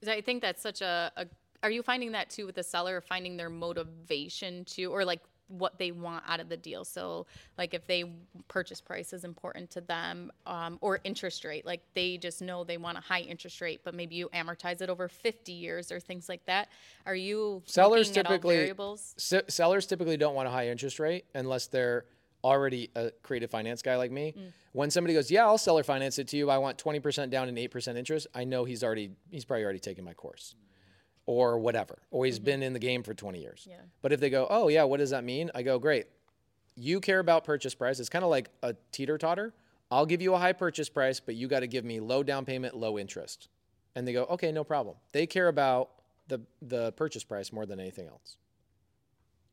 'Cause 0.05 0.13
I 0.17 0.21
think 0.21 0.41
that's 0.41 0.61
such 0.61 0.81
a, 0.81 1.11
a. 1.17 1.25
Are 1.63 1.71
you 1.71 1.81
finding 1.81 2.11
that 2.11 2.29
too 2.29 2.45
with 2.45 2.55
the 2.55 2.63
seller, 2.63 3.01
finding 3.01 3.37
their 3.37 3.49
motivation 3.49 4.65
to, 4.65 4.85
or 4.85 5.03
like 5.03 5.21
what 5.47 5.77
they 5.79 5.91
want 5.91 6.23
out 6.27 6.39
of 6.39 6.47
the 6.47 6.57
deal? 6.57 6.85
So, 6.85 7.25
like 7.57 7.73
if 7.73 7.87
they 7.87 8.03
purchase 8.47 8.79
price 8.81 9.13
is 9.13 9.23
important 9.23 9.71
to 9.71 9.81
them, 9.81 10.31
um, 10.45 10.77
or 10.81 10.99
interest 11.03 11.43
rate, 11.43 11.65
like 11.65 11.81
they 11.95 12.17
just 12.17 12.41
know 12.41 12.63
they 12.63 12.77
want 12.77 12.99
a 12.99 13.01
high 13.01 13.21
interest 13.21 13.61
rate, 13.61 13.81
but 13.83 13.95
maybe 13.95 14.15
you 14.15 14.29
amortize 14.29 14.81
it 14.81 14.89
over 14.91 15.07
50 15.07 15.51
years 15.51 15.91
or 15.91 15.99
things 15.99 16.29
like 16.29 16.45
that. 16.45 16.69
Are 17.07 17.15
you 17.15 17.63
Sellers 17.65 18.09
looking 18.09 18.19
at 18.19 18.25
all 18.27 18.31
typically 18.33 18.55
variables? 18.57 19.15
se- 19.17 19.43
sellers 19.47 19.87
typically 19.87 20.17
don't 20.17 20.35
want 20.35 20.47
a 20.47 20.51
high 20.51 20.67
interest 20.69 20.99
rate 20.99 21.25
unless 21.33 21.65
they're 21.67 22.05
already 22.45 22.91
a 22.95 23.11
creative 23.23 23.49
finance 23.49 23.81
guy 23.81 23.95
like 23.95 24.11
me. 24.11 24.35
Mm. 24.37 24.51
When 24.73 24.91
somebody 24.91 25.13
goes, 25.15 25.31
"Yeah, 25.31 25.45
I'll 25.45 25.57
seller 25.57 25.83
finance 25.83 26.19
it 26.19 26.27
to 26.29 26.37
you. 26.37 26.49
I 26.49 26.59
want 26.59 26.77
20% 26.77 27.31
down 27.31 27.49
and 27.49 27.57
8% 27.57 27.97
interest." 27.97 28.27
I 28.35 28.43
know 28.43 28.65
he's 28.65 28.83
already 28.83 29.11
he's 29.31 29.45
probably 29.45 29.63
already 29.63 29.79
taken 29.79 30.05
my 30.05 30.13
course. 30.13 30.55
Or 31.27 31.57
whatever. 31.57 31.97
Or 32.11 32.25
he's 32.25 32.37
been 32.37 32.61
in 32.61 32.73
the 32.73 32.79
game 32.79 33.01
for 33.01 33.15
20 33.15 33.41
years. 33.41 33.61
Mm-hmm. 33.61 33.71
Yeah. 33.71 33.77
But 34.03 34.13
if 34.13 34.19
they 34.19 34.29
go, 34.29 34.45
"Oh, 34.47 34.67
yeah, 34.67 34.83
what 34.83 34.97
does 34.97 35.09
that 35.09 35.23
mean?" 35.23 35.49
I 35.55 35.63
go, 35.63 35.79
"Great. 35.79 36.05
You 36.75 36.99
care 36.99 37.19
about 37.19 37.43
purchase 37.45 37.73
price. 37.73 37.99
It's 37.99 38.09
kind 38.09 38.23
of 38.23 38.29
like 38.29 38.51
a 38.61 38.75
teeter-totter. 38.91 39.53
I'll 39.89 40.05
give 40.05 40.21
you 40.21 40.35
a 40.35 40.37
high 40.37 40.53
purchase 40.53 40.89
price, 40.89 41.19
but 41.19 41.33
you 41.35 41.47
got 41.47 41.61
to 41.61 41.67
give 41.67 41.83
me 41.83 41.99
low 41.99 42.21
down 42.21 42.45
payment, 42.45 42.75
low 42.75 42.99
interest." 42.99 43.49
And 43.95 44.07
they 44.07 44.13
go, 44.13 44.25
"Okay, 44.25 44.51
no 44.51 44.63
problem." 44.63 44.97
They 45.13 45.25
care 45.25 45.47
about 45.47 45.89
the 46.27 46.41
the 46.61 46.91
purchase 46.91 47.23
price 47.23 47.51
more 47.51 47.65
than 47.65 47.79
anything 47.79 48.07
else. 48.07 48.37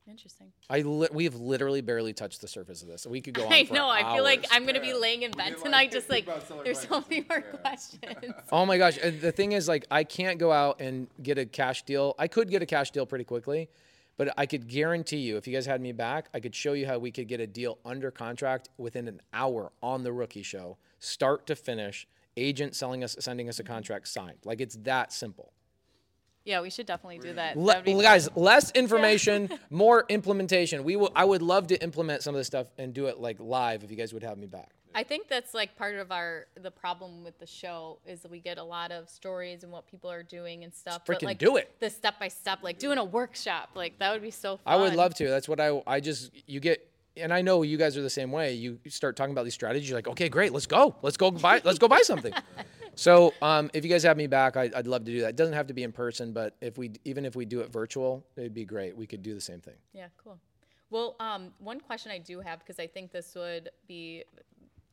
Interesting. 0.09 0.53
I 0.69 0.81
li- 0.81 1.09
we've 1.13 1.35
literally 1.37 1.81
barely 1.81 2.13
touched 2.13 2.41
the 2.41 2.49
surface 2.49 2.83
of 2.83 2.89
this. 2.89 3.07
We 3.07 3.21
could 3.21 3.35
go 3.35 3.45
on 3.47 3.53
I 3.53 3.65
for 3.65 3.75
know. 3.75 3.89
I 3.89 4.15
feel 4.15 4.25
like. 4.25 4.47
I'm 4.51 4.67
gonna 4.67 4.81
be 4.81 4.93
laying 4.93 5.23
in 5.23 5.31
bed 5.31 5.57
tonight, 5.63 5.93
just 5.93 6.11
like 6.11 6.27
there's 6.65 6.81
so 6.81 7.05
many 7.09 7.25
more 7.29 7.41
questions. 7.41 8.03
Oh 8.51 8.67
my 8.67 8.79
gosh! 8.79 8.99
and 9.03 9.21
The 9.21 9.33
thing 9.33 9.53
is, 9.53 9.69
like, 9.69 9.87
I 9.91 10.05
can't 10.05 10.39
go 10.39 10.51
out 10.53 10.81
and 10.81 11.07
get 11.23 11.39
a 11.39 11.47
cash 11.47 11.83
deal. 11.85 12.15
I 12.19 12.27
could 12.29 12.51
get 12.51 12.63
a 12.63 12.67
cash 12.67 12.91
deal 12.91 13.07
pretty 13.07 13.25
quickly, 13.25 13.69
but 14.17 14.33
I 14.37 14.47
could 14.47 14.67
guarantee 14.69 15.19
you, 15.19 15.37
if 15.37 15.47
you 15.47 15.55
guys 15.55 15.67
had 15.67 15.81
me 15.81 15.93
back, 15.93 16.29
I 16.35 16.41
could 16.41 16.55
show 16.55 16.73
you 16.73 16.87
how 16.87 16.99
we 16.99 17.11
could 17.11 17.29
get 17.29 17.41
a 17.41 17.47
deal 17.47 17.79
under 17.85 18.11
contract 18.11 18.69
within 18.79 19.07
an 19.09 19.21
hour 19.33 19.73
on 19.83 20.03
the 20.03 20.13
rookie 20.13 20.43
show, 20.43 20.79
start 20.99 21.47
to 21.47 21.57
finish. 21.57 22.07
Agent 22.37 22.75
selling 22.75 23.05
us, 23.05 23.15
sending 23.21 23.49
us 23.51 23.59
a 23.59 23.63
contract 23.63 24.09
signed. 24.09 24.39
Like 24.45 24.61
it's 24.63 24.77
that 24.85 25.13
simple. 25.13 25.53
Yeah, 26.45 26.61
we 26.61 26.71
should 26.71 26.87
definitely 26.87 27.19
do 27.19 27.35
that. 27.35 27.57
Le- 27.57 27.67
That'd 27.67 27.85
be 27.85 27.93
fun. 27.95 28.03
guys, 28.03 28.29
less 28.35 28.71
information, 28.73 29.49
more 29.71 30.05
implementation. 30.09 30.83
We 30.85 30.97
will. 30.97 31.13
I 31.15 31.25
would 31.25 31.43
love 31.43 31.69
to 31.69 31.83
implement 31.83 32.23
some 32.23 32.35
of 32.35 32.39
this 32.41 32.47
stuff 32.49 32.67
and 32.79 32.93
do 32.93 33.07
it 33.07 33.19
like 33.19 33.39
live 33.39 33.85
if 33.85 33.91
you 33.91 33.97
guys 33.97 34.13
would 34.13 34.23
have 34.23 34.39
me 34.39 34.47
back. 34.47 34.71
I 34.95 35.05
think 35.05 35.29
that's 35.29 35.55
like 35.55 35.77
part 35.77 35.97
of 35.97 36.13
our 36.13 36.47
the 36.61 36.71
problem 36.71 37.25
with 37.25 37.39
the 37.39 37.47
show 37.47 37.99
is 38.07 38.21
that 38.21 38.31
we 38.31 38.41
get 38.41 38.59
a 38.59 38.63
lot 38.63 38.93
of 38.93 39.09
stories 39.09 39.63
and 39.63 39.73
what 39.73 39.87
people 39.87 40.11
are 40.11 40.23
doing 40.23 40.65
and 40.65 40.75
stuff. 40.75 41.03
but 41.07 41.19
Freaking 41.19 41.25
like 41.25 41.39
do 41.39 41.57
it. 41.57 41.75
The 41.81 41.89
step 41.89 42.19
by 42.21 42.29
step, 42.29 42.59
like 42.63 42.79
doing 42.79 42.99
a 42.99 43.05
workshop, 43.05 43.71
like 43.75 43.99
that 44.01 44.13
would 44.13 44.23
be 44.23 44.31
so 44.31 44.59
fun. 44.59 44.75
I 44.75 44.77
would 44.77 44.95
love 44.95 45.15
to. 45.15 45.29
That's 45.29 45.49
what 45.49 45.61
I 45.61 45.81
I 45.87 46.01
just 46.01 46.31
you 46.47 46.61
get 46.61 46.87
and 47.17 47.33
I 47.33 47.41
know 47.43 47.63
you 47.63 47.77
guys 47.77 47.97
are 47.97 48.03
the 48.03 48.11
same 48.11 48.33
way. 48.33 48.53
You 48.55 48.79
start 48.89 49.17
talking 49.17 49.33
about 49.33 49.45
these 49.45 49.55
strategies, 49.55 49.89
you're 49.89 49.99
like, 49.99 50.09
okay, 50.09 50.29
great, 50.29 50.53
let's 50.53 50.67
go. 50.67 50.95
Let's 51.03 51.17
go 51.17 51.31
buy 51.31 51.61
let's 51.65 51.79
go 51.79 51.89
buy 51.89 52.01
something. 52.03 52.33
so 52.95 53.35
um, 53.43 53.71
if 53.75 53.85
you 53.85 53.91
guys 53.91 54.03
have 54.03 54.17
me 54.17 54.27
back, 54.27 54.57
I, 54.57 54.71
I'd 54.75 54.87
love 54.87 55.05
to 55.05 55.13
do 55.13 55.21
that. 55.23 55.31
It 55.31 55.37
doesn't 55.37 55.55
have 55.55 55.67
to 55.69 55.75
be 55.75 55.83
in 55.83 55.93
person, 55.93 56.33
but 56.33 56.57
if 56.61 56.79
we 56.79 56.93
even 57.05 57.25
if 57.25 57.35
we 57.37 57.45
do 57.45 57.61
it 57.61 57.71
virtual, 57.73 58.25
it'd 58.37 58.55
be 58.55 58.65
great. 58.65 58.97
We 58.97 59.07
could 59.07 59.23
do 59.23 59.35
the 59.35 59.41
same 59.41 59.61
thing. 59.61 59.75
Yeah, 59.93 60.09
cool. 60.23 60.39
Well, 60.91 61.17
um, 61.21 61.53
one 61.59 61.81
question 61.81 62.13
I 62.13 62.19
do 62.19 62.41
have 62.41 62.59
because 62.59 62.79
I 62.79 62.87
think 62.87 63.13
this 63.13 63.35
would 63.35 63.71
be 63.89 64.25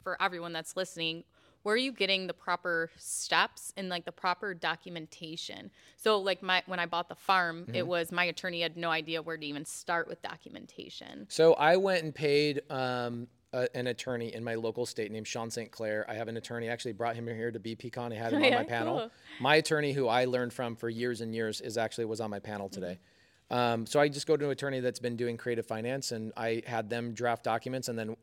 for 0.02 0.22
everyone 0.22 0.54
that's 0.54 0.78
listening. 0.78 1.24
Where 1.64 1.76
are 1.76 1.78
you 1.78 1.91
getting 1.91 2.26
the 2.28 2.34
proper 2.34 2.89
steps 2.95 3.74
and 3.76 3.89
like 3.89 4.06
the 4.06 4.14
proper 4.14 4.54
documentation? 4.54 5.72
So, 5.97 6.18
like 6.20 6.41
my 6.41 6.64
when 6.68 6.80
I 6.80 6.86
bought 6.86 7.10
the 7.10 7.16
farm, 7.16 7.68
it 7.74 7.82
Mm-hmm. 7.82 7.89
was 7.89 8.12
my 8.14 8.24
attorney 8.24 8.62
had 8.62 8.78
no 8.78 8.89
idea 8.91 9.22
where 9.22 9.36
to 9.38 9.45
even 9.45 9.66
start 9.66 10.08
with 10.08 10.22
documentation. 10.22 11.26
So 11.30 11.54
I 11.56 11.76
went 11.76 12.04
and 12.04 12.16
paid 12.16 12.62
um, 12.70 13.28
a, 13.54 13.76
an 13.76 13.88
attorney 13.88 14.34
in 14.34 14.43
my 14.43 14.56
local 14.56 14.86
state 14.86 15.12
named 15.12 15.28
Sean 15.28 15.50
St. 15.50 15.72
Clair. 15.72 16.06
I 16.08 16.14
have 16.14 16.28
an 16.28 16.38
attorney. 16.38 16.70
I 16.70 16.74
actually 16.74 16.93
brought 16.93 17.16
him 17.16 17.28
here 17.28 17.52
to 17.52 17.60
be 17.60 17.76
BPCon. 17.76 18.12
I 18.12 18.16
had 18.16 18.34
him 18.34 18.43
on 18.43 18.52
my 18.52 18.64
panel. 18.64 19.00
cool. 19.00 19.12
My 19.39 19.56
attorney, 19.56 19.93
who 19.93 20.08
I 20.08 20.26
learned 20.26 20.54
from 20.54 20.76
for 20.76 20.89
years 20.89 21.22
and 21.22 21.34
years, 21.34 21.62
is 21.62 21.78
actually 21.78 22.06
was 22.06 22.22
on 22.22 22.30
my 22.30 22.39
panel 22.39 22.68
mm-hmm. 22.68 22.82
today. 22.82 23.00
Um, 23.52 23.86
so 23.88 24.00
I 24.00 24.10
just 24.10 24.28
go 24.28 24.38
to 24.38 24.45
an 24.45 24.52
attorney 24.52 24.80
that's 24.80 25.00
been 25.00 25.16
doing 25.16 25.36
creative 25.36 25.66
finance, 25.66 26.12
and 26.12 26.32
I 26.38 26.62
had 26.68 26.89
them 26.89 27.14
draft 27.14 27.43
documents, 27.43 27.88
and 27.88 27.97
then 27.97 28.16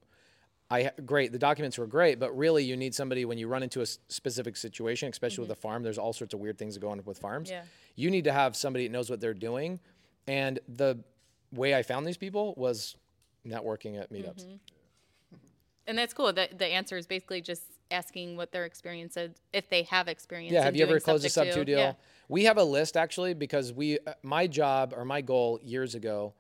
I 0.70 0.93
great. 1.05 1.33
The 1.33 1.39
documents 1.39 1.79
were 1.79 1.87
great, 1.87 2.20
but 2.20 2.37
really 2.37 2.64
you 2.64 2.77
need 2.77 2.95
somebody 2.95 3.24
when 3.24 3.37
you 3.37 3.49
run 3.49 3.64
into 3.64 3.81
a 3.83 3.87
specific 3.87 4.57
situation, 4.57 5.09
especially 5.11 5.43
with 5.43 5.51
mm-hmm. 5.51 5.59
a 5.59 5.70
farm. 5.70 5.83
There's 5.83 5.99
all 5.99 6.12
sorts 6.12 6.33
of 6.33 6.39
weird 6.39 6.59
things 6.59 6.74
that 6.74 6.81
go 6.81 6.91
on 6.91 7.03
with 7.05 7.18
farms. 7.18 7.51
Yeah. 7.51 7.62
You 7.97 8.11
need 8.11 8.24
to 8.24 8.33
have 8.33 8.55
somebody 8.55 8.87
that 8.87 8.93
knows 8.93 9.11
what 9.11 9.20
they're 9.20 9.35
doing, 9.35 9.81
and 10.29 10.61
the 10.68 11.03
way 11.53 11.74
I 11.74 11.83
found 11.83 12.07
these 12.07 12.16
people 12.16 12.55
was 12.57 12.95
networking 13.45 14.01
at 14.01 14.12
meetups. 14.12 14.45
Mm-hmm. 14.45 14.76
And 15.87 15.97
that's 15.97 16.12
cool. 16.12 16.32
The, 16.32 16.49
the 16.57 16.66
answer 16.66 16.97
is 16.97 17.07
basically 17.07 17.41
just 17.41 17.62
asking 17.91 18.37
what 18.37 18.53
their 18.53 18.64
experience 18.64 19.16
is, 19.16 19.32
if 19.53 19.68
they 19.68 19.84
have 19.84 20.09
experience. 20.09 20.53
Yeah, 20.53 20.64
have 20.64 20.76
you 20.76 20.84
ever 20.84 20.99
closed 20.99 21.24
a 21.24 21.30
sub 21.30 21.51
to 21.51 21.64
deal? 21.64 21.78
Yeah. 21.78 21.93
We 22.28 22.45
have 22.45 22.59
a 22.59 22.64
list 22.64 22.97
actually 22.97 23.34
because 23.34 23.72
we 23.72 23.99
uh, 24.01 24.14
my 24.22 24.49
job 24.49 24.93
or 24.97 25.05
my 25.05 25.20
goal 25.20 25.61
years 25.62 25.95
ago 25.95 26.34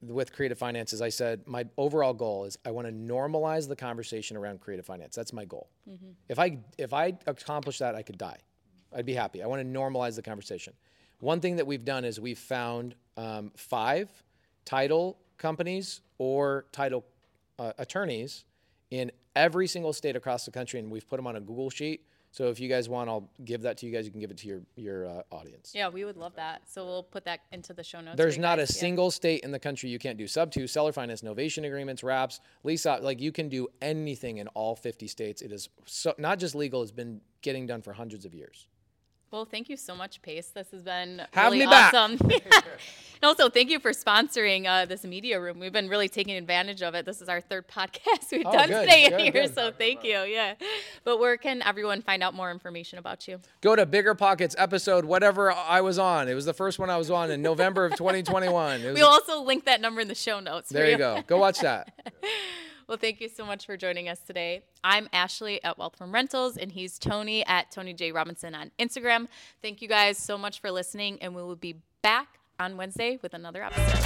with 0.00 0.32
creative 0.32 0.58
finance 0.58 0.92
is 0.92 1.02
I 1.02 1.08
said 1.08 1.42
my 1.46 1.66
overall 1.76 2.14
goal 2.14 2.44
is 2.44 2.56
I 2.64 2.70
want 2.70 2.86
to 2.86 2.92
normalize 2.92 3.68
the 3.68 3.76
conversation 3.76 4.36
around 4.36 4.60
creative 4.60 4.86
finance. 4.86 5.14
That's 5.14 5.32
my 5.32 5.44
goal. 5.44 5.68
Mm-hmm. 5.88 6.10
If 6.28 6.38
I 6.38 6.58
if 6.78 6.94
I 6.94 7.14
accomplish 7.26 7.78
that, 7.78 7.94
I 7.94 8.02
could 8.02 8.16
die. 8.16 8.38
I'd 8.96 9.04
be 9.04 9.14
happy. 9.14 9.42
I 9.42 9.46
want 9.46 9.60
to 9.60 9.68
normalize 9.68 10.16
the 10.16 10.22
conversation. 10.22 10.72
One 11.20 11.40
thing 11.40 11.56
that 11.56 11.66
we've 11.66 11.84
done 11.84 12.04
is 12.04 12.20
we've 12.20 12.38
found 12.38 12.94
um, 13.16 13.50
five 13.56 14.08
title 14.64 15.18
companies 15.36 16.00
or 16.16 16.64
title 16.72 17.04
uh, 17.58 17.72
attorneys 17.78 18.44
in 18.90 19.12
every 19.36 19.66
single 19.66 19.92
state 19.92 20.16
across 20.16 20.44
the 20.44 20.50
country, 20.50 20.80
and 20.80 20.90
we've 20.90 21.08
put 21.08 21.16
them 21.16 21.26
on 21.26 21.36
a 21.36 21.40
Google 21.40 21.70
sheet. 21.70 22.04
So 22.30 22.48
if 22.48 22.60
you 22.60 22.68
guys 22.68 22.88
want, 22.90 23.08
I'll 23.08 23.30
give 23.44 23.62
that 23.62 23.78
to 23.78 23.86
you 23.86 23.92
guys. 23.92 24.04
You 24.04 24.10
can 24.10 24.20
give 24.20 24.30
it 24.30 24.36
to 24.38 24.48
your 24.48 24.60
your 24.76 25.06
uh, 25.06 25.22
audience. 25.30 25.72
Yeah, 25.74 25.88
we 25.88 26.04
would 26.04 26.16
love 26.16 26.34
that. 26.36 26.62
So 26.68 26.84
we'll 26.84 27.02
put 27.02 27.24
that 27.24 27.40
into 27.52 27.72
the 27.72 27.82
show 27.82 28.00
notes. 28.00 28.16
There's 28.16 28.38
not 28.38 28.58
a. 28.58 28.62
Yeah. 28.62 28.66
single 28.66 29.10
state 29.10 29.40
in 29.44 29.50
the 29.50 29.58
country 29.58 29.88
you 29.88 29.98
can't 29.98 30.18
do 30.18 30.28
sub 30.28 30.52
to, 30.52 30.66
seller 30.66 30.92
finance, 30.92 31.22
novation 31.22 31.66
agreements, 31.66 32.02
wraps, 32.02 32.40
lease 32.64 32.84
out. 32.84 33.02
Like 33.02 33.20
you 33.20 33.32
can 33.32 33.48
do 33.48 33.66
anything 33.80 34.38
in 34.38 34.46
all 34.48 34.76
50 34.76 35.06
states. 35.08 35.42
It 35.42 35.52
is 35.52 35.68
so, 35.86 36.14
not 36.18 36.38
just 36.38 36.54
legal; 36.54 36.82
it's 36.82 36.92
been 36.92 37.20
getting 37.40 37.66
done 37.66 37.80
for 37.80 37.92
hundreds 37.92 38.24
of 38.24 38.34
years. 38.34 38.68
Well, 39.30 39.44
thank 39.44 39.68
you 39.68 39.76
so 39.76 39.94
much, 39.94 40.22
Pace. 40.22 40.48
This 40.54 40.70
has 40.70 40.82
been 40.82 41.20
Have 41.34 41.52
really 41.52 41.58
me 41.58 41.66
back. 41.66 41.92
awesome. 41.92 42.18
and 42.30 43.22
also, 43.22 43.50
thank 43.50 43.68
you 43.68 43.78
for 43.78 43.90
sponsoring 43.90 44.66
uh, 44.66 44.86
this 44.86 45.04
media 45.04 45.38
room. 45.38 45.58
We've 45.58 45.72
been 45.72 45.90
really 45.90 46.08
taking 46.08 46.34
advantage 46.36 46.80
of 46.82 46.94
it. 46.94 47.04
This 47.04 47.20
is 47.20 47.28
our 47.28 47.42
third 47.42 47.68
podcast 47.76 48.30
we've 48.32 48.46
Oh, 48.46 48.52
done 48.52 48.68
good, 48.68 48.80
today 48.82 49.04
in 49.04 49.18
here, 49.18 49.32
good. 49.44 49.54
so 49.54 49.70
thank 49.70 50.02
you. 50.02 50.20
Yeah, 50.20 50.54
but 51.04 51.18
where 51.18 51.36
can 51.36 51.60
everyone 51.62 52.00
find 52.00 52.22
out 52.22 52.32
more 52.32 52.50
information 52.50 52.98
about 52.98 53.28
you? 53.28 53.38
Go 53.60 53.76
to 53.76 53.84
Bigger 53.84 54.14
Pockets 54.14 54.54
episode, 54.58 55.04
whatever 55.04 55.52
I 55.52 55.82
was 55.82 55.98
on. 55.98 56.28
It 56.28 56.34
was 56.34 56.46
the 56.46 56.54
first 56.54 56.78
one 56.78 56.88
I 56.88 56.96
was 56.96 57.10
on 57.10 57.30
in 57.30 57.42
November 57.42 57.84
of 57.84 57.96
2021. 57.96 58.82
We'll 58.94 59.06
also 59.06 59.42
link 59.42 59.66
that 59.66 59.82
number 59.82 60.00
in 60.00 60.08
the 60.08 60.14
show 60.14 60.40
notes. 60.40 60.70
there 60.70 60.88
you 60.90 60.96
go. 60.96 61.22
Go 61.26 61.36
watch 61.36 61.60
that. 61.60 61.92
Well, 62.88 62.96
thank 62.96 63.20
you 63.20 63.28
so 63.28 63.44
much 63.44 63.66
for 63.66 63.76
joining 63.76 64.08
us 64.08 64.18
today. 64.20 64.62
I'm 64.82 65.10
Ashley 65.12 65.62
at 65.62 65.76
Wealth 65.76 65.96
from 65.96 66.10
Rentals, 66.10 66.56
and 66.56 66.72
he's 66.72 66.98
Tony 66.98 67.44
at 67.44 67.70
Tony 67.70 67.92
J 67.92 68.12
Robinson 68.12 68.54
on 68.54 68.70
Instagram. 68.78 69.26
Thank 69.60 69.82
you 69.82 69.88
guys 69.88 70.16
so 70.16 70.38
much 70.38 70.62
for 70.62 70.70
listening, 70.70 71.18
and 71.20 71.34
we 71.34 71.42
will 71.42 71.54
be 71.54 71.82
back 72.02 72.38
on 72.58 72.78
Wednesday 72.78 73.18
with 73.20 73.34
another 73.34 73.62
episode. 73.62 73.98